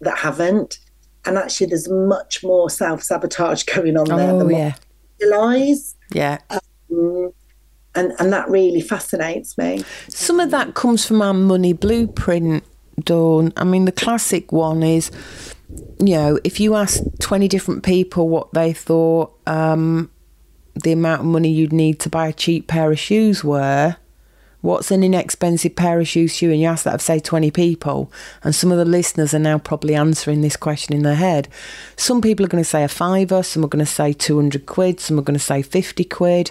that 0.00 0.18
haven't. 0.18 0.78
And 1.24 1.36
actually, 1.36 1.66
there's 1.68 1.88
much 1.88 2.42
more 2.42 2.70
self 2.70 3.02
sabotage 3.02 3.62
going 3.74 3.96
on 3.96 4.06
there 4.08 4.30
Oh 4.32 4.38
than 4.40 4.50
yeah, 4.50 4.72
what 5.18 5.30
lies. 5.30 5.94
yeah. 6.12 6.38
Mm. 6.90 7.32
And, 7.94 8.12
and 8.20 8.32
that 8.32 8.48
really 8.48 8.80
fascinates 8.80 9.58
me. 9.58 9.82
Some 10.08 10.38
of 10.38 10.52
that 10.52 10.74
comes 10.74 11.04
from 11.04 11.20
our 11.20 11.34
money 11.34 11.72
blueprint, 11.72 12.62
Dawn. 13.02 13.52
I 13.56 13.64
mean, 13.64 13.84
the 13.84 13.92
classic 13.92 14.52
one 14.52 14.82
is, 14.84 15.10
you 15.98 16.14
know, 16.14 16.38
if 16.44 16.60
you 16.60 16.74
ask 16.74 17.02
20 17.20 17.48
different 17.48 17.82
people 17.82 18.28
what 18.28 18.52
they 18.52 18.72
thought 18.72 19.32
um, 19.46 20.10
the 20.74 20.92
amount 20.92 21.20
of 21.20 21.26
money 21.26 21.50
you'd 21.50 21.72
need 21.72 22.00
to 22.00 22.08
buy 22.08 22.28
a 22.28 22.32
cheap 22.32 22.66
pair 22.66 22.90
of 22.90 22.98
shoes 22.98 23.44
were, 23.44 23.96
what's 24.62 24.90
an 24.90 25.02
inexpensive 25.02 25.76
pair 25.76 26.00
of 26.00 26.08
shoes 26.08 26.40
you? 26.40 26.50
And 26.50 26.60
you 26.60 26.66
ask 26.66 26.84
that 26.84 26.94
of, 26.94 27.02
say, 27.02 27.18
20 27.18 27.50
people. 27.50 28.12
And 28.42 28.54
some 28.54 28.72
of 28.72 28.78
the 28.78 28.84
listeners 28.84 29.34
are 29.34 29.38
now 29.38 29.58
probably 29.58 29.94
answering 29.94 30.40
this 30.40 30.56
question 30.56 30.94
in 30.94 31.02
their 31.02 31.14
head. 31.14 31.48
Some 31.96 32.20
people 32.20 32.46
are 32.46 32.48
going 32.48 32.64
to 32.64 32.68
say 32.68 32.84
a 32.84 32.88
fiver, 32.88 33.42
some 33.42 33.64
are 33.64 33.68
going 33.68 33.84
to 33.84 33.90
say 33.90 34.12
200 34.12 34.66
quid, 34.66 35.00
some 35.00 35.18
are 35.18 35.22
going 35.22 35.38
to 35.38 35.44
say 35.44 35.62
50 35.62 36.04
quid. 36.04 36.50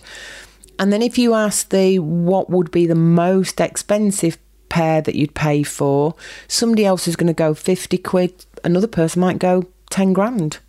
And 0.77 0.93
then 0.93 1.01
if 1.01 1.17
you 1.17 1.33
ask 1.33 1.69
the 1.69 1.99
what 1.99 2.49
would 2.49 2.71
be 2.71 2.87
the 2.87 2.95
most 2.95 3.59
expensive 3.59 4.37
pair 4.69 5.01
that 5.01 5.15
you'd 5.15 5.33
pay 5.35 5.63
for, 5.63 6.15
somebody 6.47 6.85
else 6.85 7.07
is 7.07 7.15
going 7.15 7.27
to 7.27 7.33
go 7.33 7.53
50 7.53 7.97
quid, 7.99 8.45
another 8.63 8.87
person 8.87 9.19
might 9.19 9.39
go 9.39 9.65
10 9.89 10.13
grand. 10.13 10.59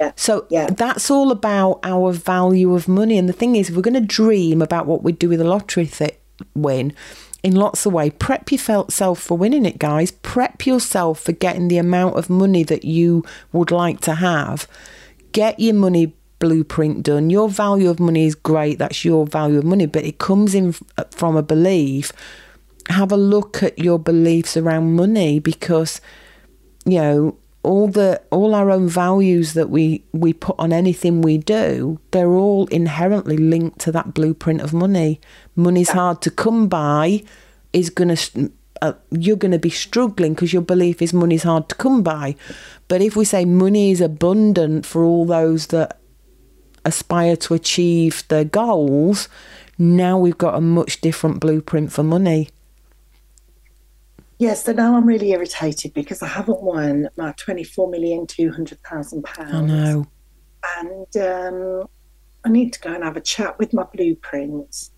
Yeah. 0.00 0.12
So 0.16 0.46
Yeah. 0.50 0.66
that's 0.70 1.10
all 1.10 1.30
about 1.30 1.80
our 1.82 2.12
value 2.12 2.74
of 2.74 2.86
money. 2.86 3.16
And 3.18 3.28
the 3.28 3.32
thing 3.32 3.56
is, 3.56 3.70
if 3.70 3.76
we're 3.76 3.82
going 3.82 3.94
to 3.94 4.00
dream 4.00 4.60
about 4.60 4.86
what 4.86 5.02
we'd 5.02 5.18
do 5.18 5.28
with 5.30 5.40
a 5.40 5.44
lottery 5.44 5.86
th- 5.86 6.18
win 6.54 6.92
in 7.42 7.54
lots 7.54 7.86
of 7.86 7.92
ways. 7.92 8.12
Prep 8.18 8.50
yourself 8.50 9.20
for 9.20 9.38
winning 9.38 9.64
it, 9.64 9.78
guys. 9.78 10.10
Prep 10.10 10.66
yourself 10.66 11.20
for 11.20 11.32
getting 11.32 11.68
the 11.68 11.78
amount 11.78 12.16
of 12.16 12.28
money 12.28 12.62
that 12.64 12.84
you 12.84 13.24
would 13.52 13.70
like 13.70 14.00
to 14.00 14.14
have. 14.16 14.66
Get 15.32 15.58
your 15.60 15.74
money 15.74 16.12
blueprint 16.38 17.02
done. 17.02 17.30
Your 17.30 17.48
value 17.48 17.88
of 17.88 17.98
money 18.00 18.26
is 18.26 18.34
great. 18.34 18.78
That's 18.78 19.04
your 19.04 19.26
value 19.26 19.58
of 19.58 19.64
money, 19.64 19.86
but 19.86 20.04
it 20.04 20.18
comes 20.18 20.54
in 20.54 20.74
from 21.10 21.36
a 21.36 21.42
belief. 21.42 22.12
Have 22.88 23.12
a 23.12 23.16
look 23.16 23.62
at 23.62 23.78
your 23.78 23.98
beliefs 23.98 24.56
around 24.56 24.94
money 24.94 25.38
because 25.38 26.00
you 26.84 26.98
know 26.98 27.36
all 27.62 27.88
the 27.88 28.22
all 28.30 28.54
our 28.54 28.70
own 28.70 28.88
values 28.88 29.54
that 29.54 29.68
we 29.70 30.04
we 30.12 30.32
put 30.32 30.54
on 30.58 30.72
anything 30.72 31.20
we 31.20 31.36
do 31.36 31.98
they're 32.12 32.30
all 32.30 32.66
inherently 32.68 33.36
linked 33.36 33.80
to 33.80 33.90
that 33.92 34.14
blueprint 34.14 34.60
of 34.60 34.72
money. 34.72 35.20
Money's 35.56 35.90
hard 35.90 36.22
to 36.22 36.30
come 36.30 36.68
by 36.68 37.24
is 37.72 37.90
going 37.90 38.14
to 38.14 38.52
uh, 38.82 38.92
you're 39.10 39.36
going 39.36 39.52
to 39.52 39.58
be 39.58 39.70
struggling 39.70 40.34
because 40.34 40.52
your 40.52 40.62
belief 40.62 41.02
is 41.02 41.12
money's 41.12 41.42
hard 41.42 41.68
to 41.68 41.74
come 41.74 42.02
by. 42.02 42.36
But 42.88 43.02
if 43.02 43.16
we 43.16 43.24
say 43.24 43.44
money 43.44 43.90
is 43.90 44.00
abundant 44.00 44.86
for 44.86 45.02
all 45.02 45.24
those 45.24 45.68
that 45.68 45.98
aspire 46.84 47.36
to 47.36 47.52
achieve 47.52 48.22
their 48.28 48.44
goals 48.44 49.28
now 49.78 50.16
we've 50.16 50.38
got 50.38 50.54
a 50.54 50.60
much 50.60 51.00
different 51.00 51.40
blueprint 51.40 51.92
for 51.92 52.02
money 52.02 52.48
Yes, 54.38 54.64
so 54.64 54.72
now 54.72 54.96
I'm 54.96 55.06
really 55.06 55.30
irritated 55.30 55.94
because 55.94 56.22
I 56.22 56.26
haven't 56.26 56.62
won 56.62 57.08
my 57.16 57.32
twenty-four 57.32 57.90
million 57.90 58.26
two 58.26 58.52
hundred 58.52 58.82
thousand 58.82 59.24
i 59.26 59.32
pounds. 59.34 59.54
I 59.54 59.60
know 59.60 60.06
and 60.78 61.16
um, 61.16 61.88
I 62.44 62.48
need 62.48 62.72
to 62.74 62.80
go 62.80 62.92
and 62.92 63.04
have 63.04 63.16
a 63.16 63.20
chat 63.20 63.58
with 63.58 63.72
my 63.72 63.84
blueprints 63.84 64.92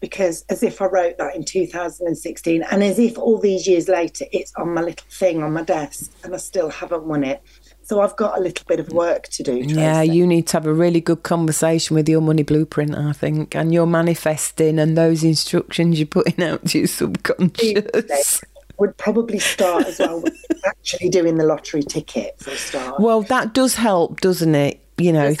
because, 0.00 0.46
as 0.48 0.62
if 0.62 0.80
I 0.80 0.86
wrote 0.86 1.18
that 1.18 1.36
in 1.36 1.44
2016, 1.44 2.62
and 2.70 2.82
as 2.82 2.98
if 2.98 3.18
all 3.18 3.38
these 3.38 3.68
years 3.68 3.86
later 3.86 4.24
it's 4.32 4.52
on 4.56 4.72
my 4.72 4.80
little 4.80 5.06
thing 5.10 5.42
on 5.42 5.52
my 5.52 5.62
desk, 5.62 6.10
and 6.24 6.34
I 6.34 6.38
still 6.38 6.70
haven't 6.70 7.04
won 7.04 7.22
it. 7.22 7.42
So 7.90 8.00
I've 8.00 8.14
got 8.14 8.38
a 8.38 8.40
little 8.40 8.64
bit 8.68 8.78
of 8.78 8.92
work 8.92 9.24
to 9.30 9.42
do. 9.42 9.56
Yeah, 9.56 10.00
you 10.00 10.24
need 10.24 10.46
to 10.46 10.52
have 10.52 10.64
a 10.64 10.72
really 10.72 11.00
good 11.00 11.24
conversation 11.24 11.96
with 11.96 12.08
your 12.08 12.20
money 12.20 12.44
blueprint, 12.44 12.94
I 12.94 13.12
think, 13.12 13.56
and 13.56 13.74
your 13.74 13.84
manifesting 13.84 14.78
and 14.78 14.96
those 14.96 15.24
instructions 15.24 15.98
you're 15.98 16.06
putting 16.06 16.40
out 16.40 16.64
to 16.66 16.78
your 16.78 16.86
subconscious. 16.86 18.42
would 18.78 18.96
probably 18.96 19.40
start 19.40 19.86
as 19.88 19.98
well 19.98 20.20
with 20.20 20.46
actually 20.66 21.08
doing 21.08 21.34
the 21.34 21.44
lottery 21.44 21.82
ticket 21.82 22.38
for 22.38 22.52
a 22.52 22.56
start. 22.56 23.00
Well, 23.00 23.22
that 23.22 23.54
does 23.54 23.74
help, 23.74 24.20
doesn't 24.20 24.54
it? 24.54 24.80
You 24.96 25.12
know, 25.12 25.34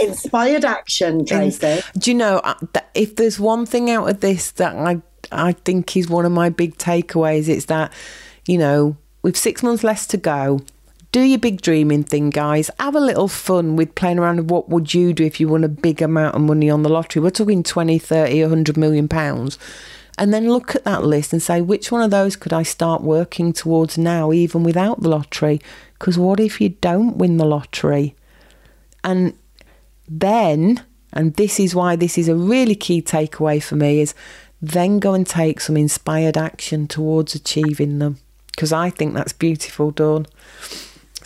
inspired 0.00 0.64
action, 0.64 1.26
Tracy. 1.26 1.80
do 1.98 2.12
you 2.12 2.16
know 2.16 2.36
uh, 2.44 2.54
if 2.94 3.16
there's 3.16 3.40
one 3.40 3.66
thing 3.66 3.90
out 3.90 4.08
of 4.08 4.20
this 4.20 4.52
that 4.52 4.76
I 4.76 5.02
I 5.32 5.50
think 5.50 5.96
is 5.96 6.08
one 6.08 6.24
of 6.24 6.30
my 6.30 6.48
big 6.48 6.78
takeaways, 6.78 7.48
it's 7.48 7.64
that 7.64 7.92
you 8.46 8.56
know 8.56 8.96
with 9.22 9.36
six 9.36 9.64
months 9.64 9.82
less 9.82 10.06
to 10.06 10.16
go. 10.16 10.60
Do 11.10 11.22
your 11.22 11.38
big 11.38 11.62
dreaming 11.62 12.04
thing, 12.04 12.28
guys. 12.28 12.70
Have 12.78 12.94
a 12.94 13.00
little 13.00 13.28
fun 13.28 13.76
with 13.76 13.94
playing 13.94 14.18
around 14.18 14.36
with 14.36 14.50
what 14.50 14.68
would 14.68 14.92
you 14.92 15.14
do 15.14 15.24
if 15.24 15.40
you 15.40 15.48
won 15.48 15.64
a 15.64 15.68
big 15.68 16.02
amount 16.02 16.34
of 16.34 16.42
money 16.42 16.68
on 16.68 16.82
the 16.82 16.90
lottery. 16.90 17.22
We're 17.22 17.30
talking 17.30 17.62
20, 17.62 17.98
30, 17.98 18.42
100 18.42 18.76
million 18.76 19.08
pounds. 19.08 19.58
And 20.18 20.34
then 20.34 20.50
look 20.50 20.74
at 20.74 20.84
that 20.84 21.04
list 21.04 21.32
and 21.32 21.42
say, 21.42 21.62
which 21.62 21.90
one 21.90 22.02
of 22.02 22.10
those 22.10 22.36
could 22.36 22.52
I 22.52 22.62
start 22.62 23.02
working 23.02 23.54
towards 23.54 23.96
now, 23.96 24.32
even 24.32 24.64
without 24.64 25.00
the 25.00 25.08
lottery? 25.08 25.62
Because 25.98 26.18
what 26.18 26.40
if 26.40 26.60
you 26.60 26.70
don't 26.70 27.16
win 27.16 27.38
the 27.38 27.46
lottery? 27.46 28.14
And 29.02 29.32
then, 30.06 30.84
and 31.14 31.34
this 31.34 31.58
is 31.58 31.74
why 31.74 31.96
this 31.96 32.18
is 32.18 32.28
a 32.28 32.34
really 32.34 32.74
key 32.74 33.00
takeaway 33.00 33.62
for 33.62 33.76
me, 33.76 34.00
is 34.00 34.12
then 34.60 34.98
go 34.98 35.14
and 35.14 35.26
take 35.26 35.60
some 35.60 35.76
inspired 35.76 36.36
action 36.36 36.86
towards 36.86 37.34
achieving 37.34 37.98
them. 37.98 38.18
Because 38.48 38.72
I 38.72 38.90
think 38.90 39.14
that's 39.14 39.32
beautiful, 39.32 39.92
Dawn. 39.92 40.26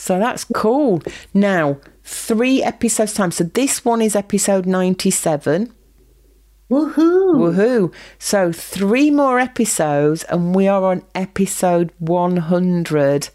So 0.03 0.19
that's 0.19 0.43
cool. 0.43 1.01
Now, 1.33 1.79
three 2.03 2.61
episodes 2.61 3.15
time. 3.15 3.31
So 3.31 3.45
this 3.45 3.85
one 3.85 4.03
is 4.03 4.17
episode 4.17 4.67
97. 4.67 5.73
Woohoo! 6.69 7.37
Woohoo. 7.37 7.95
So 8.19 8.51
three 8.51 9.13
more 9.13 9.39
episodes, 9.39 10.25
and 10.25 10.57
we 10.57 10.67
are 10.67 10.83
on 10.83 11.05
episode 11.15 11.93
100. 12.01 13.29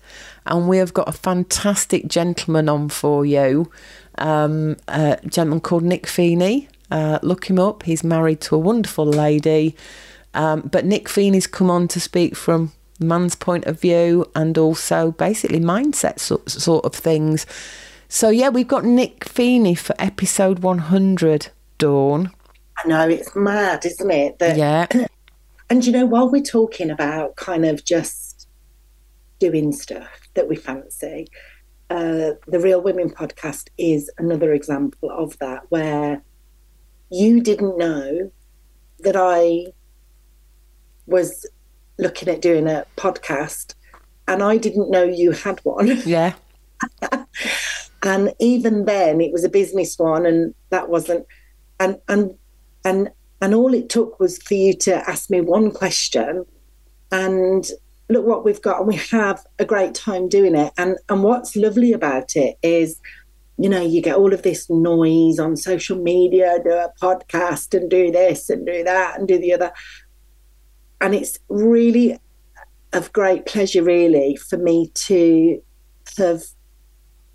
And 0.46 0.68
we 0.68 0.76
have 0.80 0.94
got 0.94 1.08
a 1.08 1.14
fantastic 1.14 2.10
gentleman 2.10 2.68
on 2.68 2.90
for 2.90 3.26
you. 3.26 3.72
Um, 4.18 4.76
a 4.90 5.20
gentleman 5.26 5.62
called 5.62 5.84
Nick 5.84 6.06
Feeney. 6.06 6.68
Uh, 6.92 7.20
look 7.22 7.50
him 7.50 7.60
up. 7.60 7.84
He's 7.84 8.04
married 8.04 8.42
to 8.42 8.56
a 8.56 8.60
wonderful 8.60 9.06
lady. 9.06 9.74
Um, 10.34 10.64
but 10.70 10.84
Nick 10.84 11.08
Feeney's 11.08 11.48
come 11.48 11.72
on 11.72 11.88
to 11.88 12.02
speak 12.02 12.36
from 12.36 12.74
man's 13.00 13.36
point 13.36 13.66
of 13.66 13.80
view 13.80 14.30
and 14.36 14.58
also 14.58 15.12
basically 15.12 15.60
mindset 15.60 16.20
so, 16.20 16.42
sort 16.48 16.86
of 16.86 16.94
things. 16.94 17.46
So, 18.10 18.30
yeah, 18.30 18.50
we've 18.50 18.68
got 18.68 18.86
Nick 18.86 19.26
Feeney 19.26 19.76
for 19.76 19.96
episode 20.00 20.60
100, 20.60 21.50
Dawn. 21.78 22.32
I 22.78 22.88
know 22.88 23.08
it's 23.10 23.36
mad, 23.36 23.86
isn't 23.86 24.12
it? 24.12 24.40
That 24.40 24.58
Yeah. 24.58 24.88
And 25.70 25.86
you 25.86 25.92
know, 25.92 26.06
while 26.06 26.30
we're 26.30 26.42
talking 26.42 26.90
about 26.90 27.36
kind 27.36 27.66
of 27.66 27.84
just 27.84 28.48
doing 29.38 29.74
stuff 29.74 30.30
that 30.34 30.48
we 30.48 30.56
fancy, 30.56 31.28
uh, 31.90 32.32
the 32.48 32.60
Real 32.62 32.82
Women 32.82 33.10
podcast 33.10 33.68
is 33.78 34.10
another 34.18 34.54
example 34.54 35.12
of 35.12 35.38
that, 35.40 35.64
where 35.68 36.22
you 37.10 37.42
didn't 37.42 37.78
know 37.78 38.32
that 39.00 39.18
I 39.18 39.74
was 41.06 41.46
looking 41.98 42.30
at 42.30 42.42
doing 42.42 42.68
a 42.68 42.86
podcast, 42.96 43.76
and 44.28 44.44
I 44.44 44.58
didn't 44.58 44.92
know 44.92 45.04
you 45.04 45.32
had 45.32 45.60
one. 45.64 46.02
Yeah. 46.06 46.34
and 48.04 48.34
even 48.40 48.86
then 48.86 49.20
it 49.20 49.32
was 49.32 49.44
a 49.44 49.50
business 49.50 49.98
one 49.98 50.26
and 50.28 50.54
that 50.70 50.90
wasn't 50.90 51.26
and 51.80 51.98
and 52.08 52.36
and 52.86 53.10
and 53.42 53.54
all 53.56 53.74
it 53.74 53.90
took 53.90 54.20
was 54.20 54.38
for 54.38 54.54
you 54.54 54.76
to 54.76 54.96
ask 55.10 55.30
me 55.30 55.42
one 55.42 55.72
question 55.72 56.46
and 57.12 57.70
look 58.10 58.26
what 58.26 58.46
we've 58.46 58.62
got 58.62 58.80
and 58.80 58.88
we 58.88 58.96
have 58.96 59.44
a 59.60 59.66
great 59.66 59.94
time 59.94 60.30
doing 60.30 60.56
it 60.56 60.72
and 60.78 60.98
and 61.10 61.24
what's 61.24 61.56
lovely 61.56 61.94
about 61.94 62.36
it 62.36 62.58
is 62.62 63.00
you 63.58 63.70
know 63.70 63.82
you 63.82 64.02
get 64.02 64.16
all 64.16 64.34
of 64.34 64.44
this 64.44 64.70
noise 64.70 65.40
on 65.40 65.58
social 65.58 65.98
media 65.98 66.60
do 66.64 66.72
a 66.72 66.92
podcast 67.02 67.78
and 67.78 67.90
do 67.90 68.12
this 68.12 68.50
and 68.50 68.66
do 68.66 68.84
that 68.84 69.18
and 69.18 69.28
do 69.28 69.38
the 69.38 69.54
other 69.54 69.72
and 71.02 71.14
it's 71.14 71.40
really 71.50 72.20
of 72.94 73.12
great 73.14 73.46
pleasure 73.46 73.84
really 73.84 74.36
for 74.36 74.58
me 74.58 74.90
to 74.94 75.62
have 76.18 76.44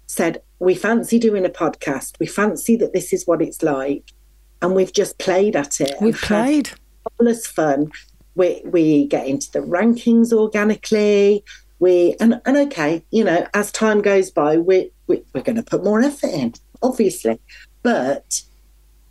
said, 0.07 0.43
We 0.59 0.75
fancy 0.75 1.19
doing 1.19 1.45
a 1.45 1.51
podcast. 1.51 2.19
We 2.19 2.27
fancy 2.27 2.77
that 2.77 2.93
this 2.93 3.13
is 3.13 3.27
what 3.27 3.43
it's 3.43 3.63
like. 3.63 4.13
And 4.61 4.75
we've 4.75 4.93
just 4.93 5.19
played 5.19 5.57
at 5.57 5.81
it. 5.81 5.95
We've 6.01 6.21
played. 6.21 6.71
Fabulous 7.05 7.47
fun. 7.47 7.91
We, 8.35 8.63
we 8.65 9.07
get 9.09 9.27
into 9.27 9.51
the 9.51 9.59
rankings 9.59 10.33
organically. 10.33 11.45
We 11.81 12.15
and, 12.21 12.41
and 12.45 12.57
okay, 12.57 13.05
you 13.11 13.25
know, 13.25 13.47
as 13.55 13.73
time 13.73 14.03
goes 14.03 14.31
by, 14.31 14.57
we, 14.57 14.93
we 15.09 15.23
we're 15.35 15.43
going 15.43 15.57
to 15.57 15.65
put 15.65 15.83
more 15.83 16.01
effort 16.01 16.31
in, 16.31 16.55
obviously. 16.81 17.41
But 17.83 18.43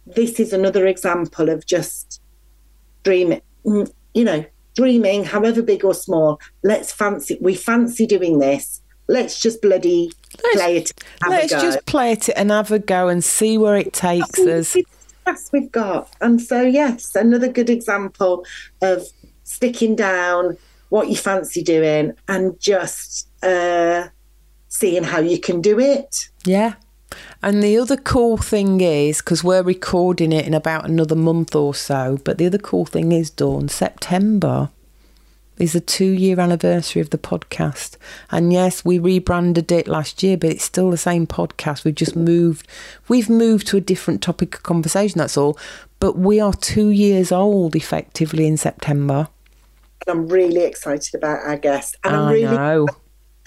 this 0.05 0.39
is 0.39 0.53
another 0.53 0.87
example 0.87 1.49
of 1.49 1.65
just 1.65 2.21
dreaming. 3.03 3.41
Mm, 3.65 3.91
You 4.14 4.24
know, 4.24 4.45
dreaming, 4.76 5.24
however 5.24 5.62
big 5.62 5.84
or 5.86 5.93
small. 5.93 6.39
Let's 6.64 6.91
fancy. 6.91 7.38
We 7.41 7.55
fancy 7.55 8.05
doing 8.05 8.39
this. 8.39 8.82
Let's 9.07 9.39
just 9.39 9.62
bloody 9.62 10.12
play 10.53 10.78
it. 10.78 10.91
Let's 11.28 11.51
just 11.51 11.86
play 11.86 12.14
it 12.14 12.30
and 12.30 12.49
have 12.51 12.72
a 12.72 12.80
go 12.80 13.09
and 13.09 13.24
see 13.24 13.57
where 13.57 13.76
it 13.76 13.93
takes 13.93 14.39
us. 14.39 14.78
Yes, 15.28 15.49
we've 15.51 15.72
got. 15.72 16.09
And 16.22 16.41
so, 16.41 16.62
yes, 16.62 17.16
another 17.16 17.49
good 17.49 17.70
example 17.70 18.45
of 18.82 19.05
sticking 19.43 19.95
down 19.95 20.57
what 20.89 21.09
you 21.09 21.16
fancy 21.16 21.62
doing 21.62 22.14
and 22.28 22.59
just 22.59 23.28
uh, 23.43 24.07
seeing 24.68 25.03
how 25.03 25.20
you 25.20 25.39
can 25.39 25.62
do 25.62 25.80
it. 25.80 26.30
Yeah. 26.45 26.76
And 27.41 27.62
the 27.64 27.78
other 27.78 27.97
cool 27.97 28.38
thing 28.38 28.82
is, 28.82 29.20
because 29.20 29.43
we're 29.43 29.64
recording 29.64 30.32
it 30.32 30.45
in 30.45 30.53
about 30.53 30.86
another 30.86 31.16
month 31.16 31.55
or 31.55 31.74
so, 31.74 32.20
but 32.24 32.38
the 32.38 32.45
other 32.45 32.57
cool 32.57 32.86
thing 32.86 33.12
is, 33.12 33.30
Dawn, 33.30 33.68
September. 33.70 34.70
is 35.57 35.74
the 35.74 35.80
two 35.80 36.12
year 36.12 36.39
anniversary 36.39 37.01
of 37.01 37.12
the 37.12 37.18
podcast. 37.18 37.95
And 38.32 38.51
yes, 38.51 38.84
we 38.84 38.97
rebranded 38.97 39.72
it 39.72 39.88
last 39.88 40.24
year, 40.24 40.36
but 40.36 40.49
it's 40.49 40.64
still 40.64 40.89
the 40.89 40.97
same 40.97 41.28
podcast. 41.28 41.86
We've 41.86 41.95
just 41.95 42.16
moved, 42.16 42.68
we've 43.07 43.30
moved 43.30 43.68
to 43.68 43.78
a 43.78 43.82
different 43.82 44.22
topic 44.24 44.55
of 44.55 44.64
conversation, 44.64 45.20
that's 45.20 45.38
all. 45.38 45.57
But 45.99 46.18
we 46.18 46.39
are 46.39 46.53
two 46.53 46.89
years 46.89 47.32
old 47.32 47.76
effectively 47.76 48.47
in 48.47 48.57
September. 48.57 49.28
And 50.07 50.18
I'm 50.18 50.28
really 50.28 50.64
excited 50.64 51.14
about 51.14 51.41
our 51.45 51.57
guest. 51.57 51.95
And 52.03 52.16
I'm 52.16 52.34
really 52.34 52.57
know. 52.57 52.88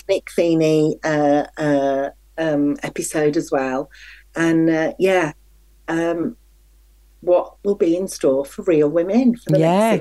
Nick 0.09 0.31
Feeney 0.31 0.99
uh, 1.03 1.47
uh, 1.57 2.11
um, 2.39 2.77
episode 2.83 3.37
as 3.37 3.51
well. 3.51 3.91
And 4.37 4.69
uh, 4.69 4.93
yeah, 4.99 5.33
um, 5.89 6.37
what 7.25 7.57
will 7.65 7.75
be 7.75 7.97
in 7.97 8.07
store 8.07 8.45
for 8.45 8.63
real 8.63 8.89
women 8.89 9.35
for 9.37 9.51
the 9.53 9.59
Yeah. 9.59 10.01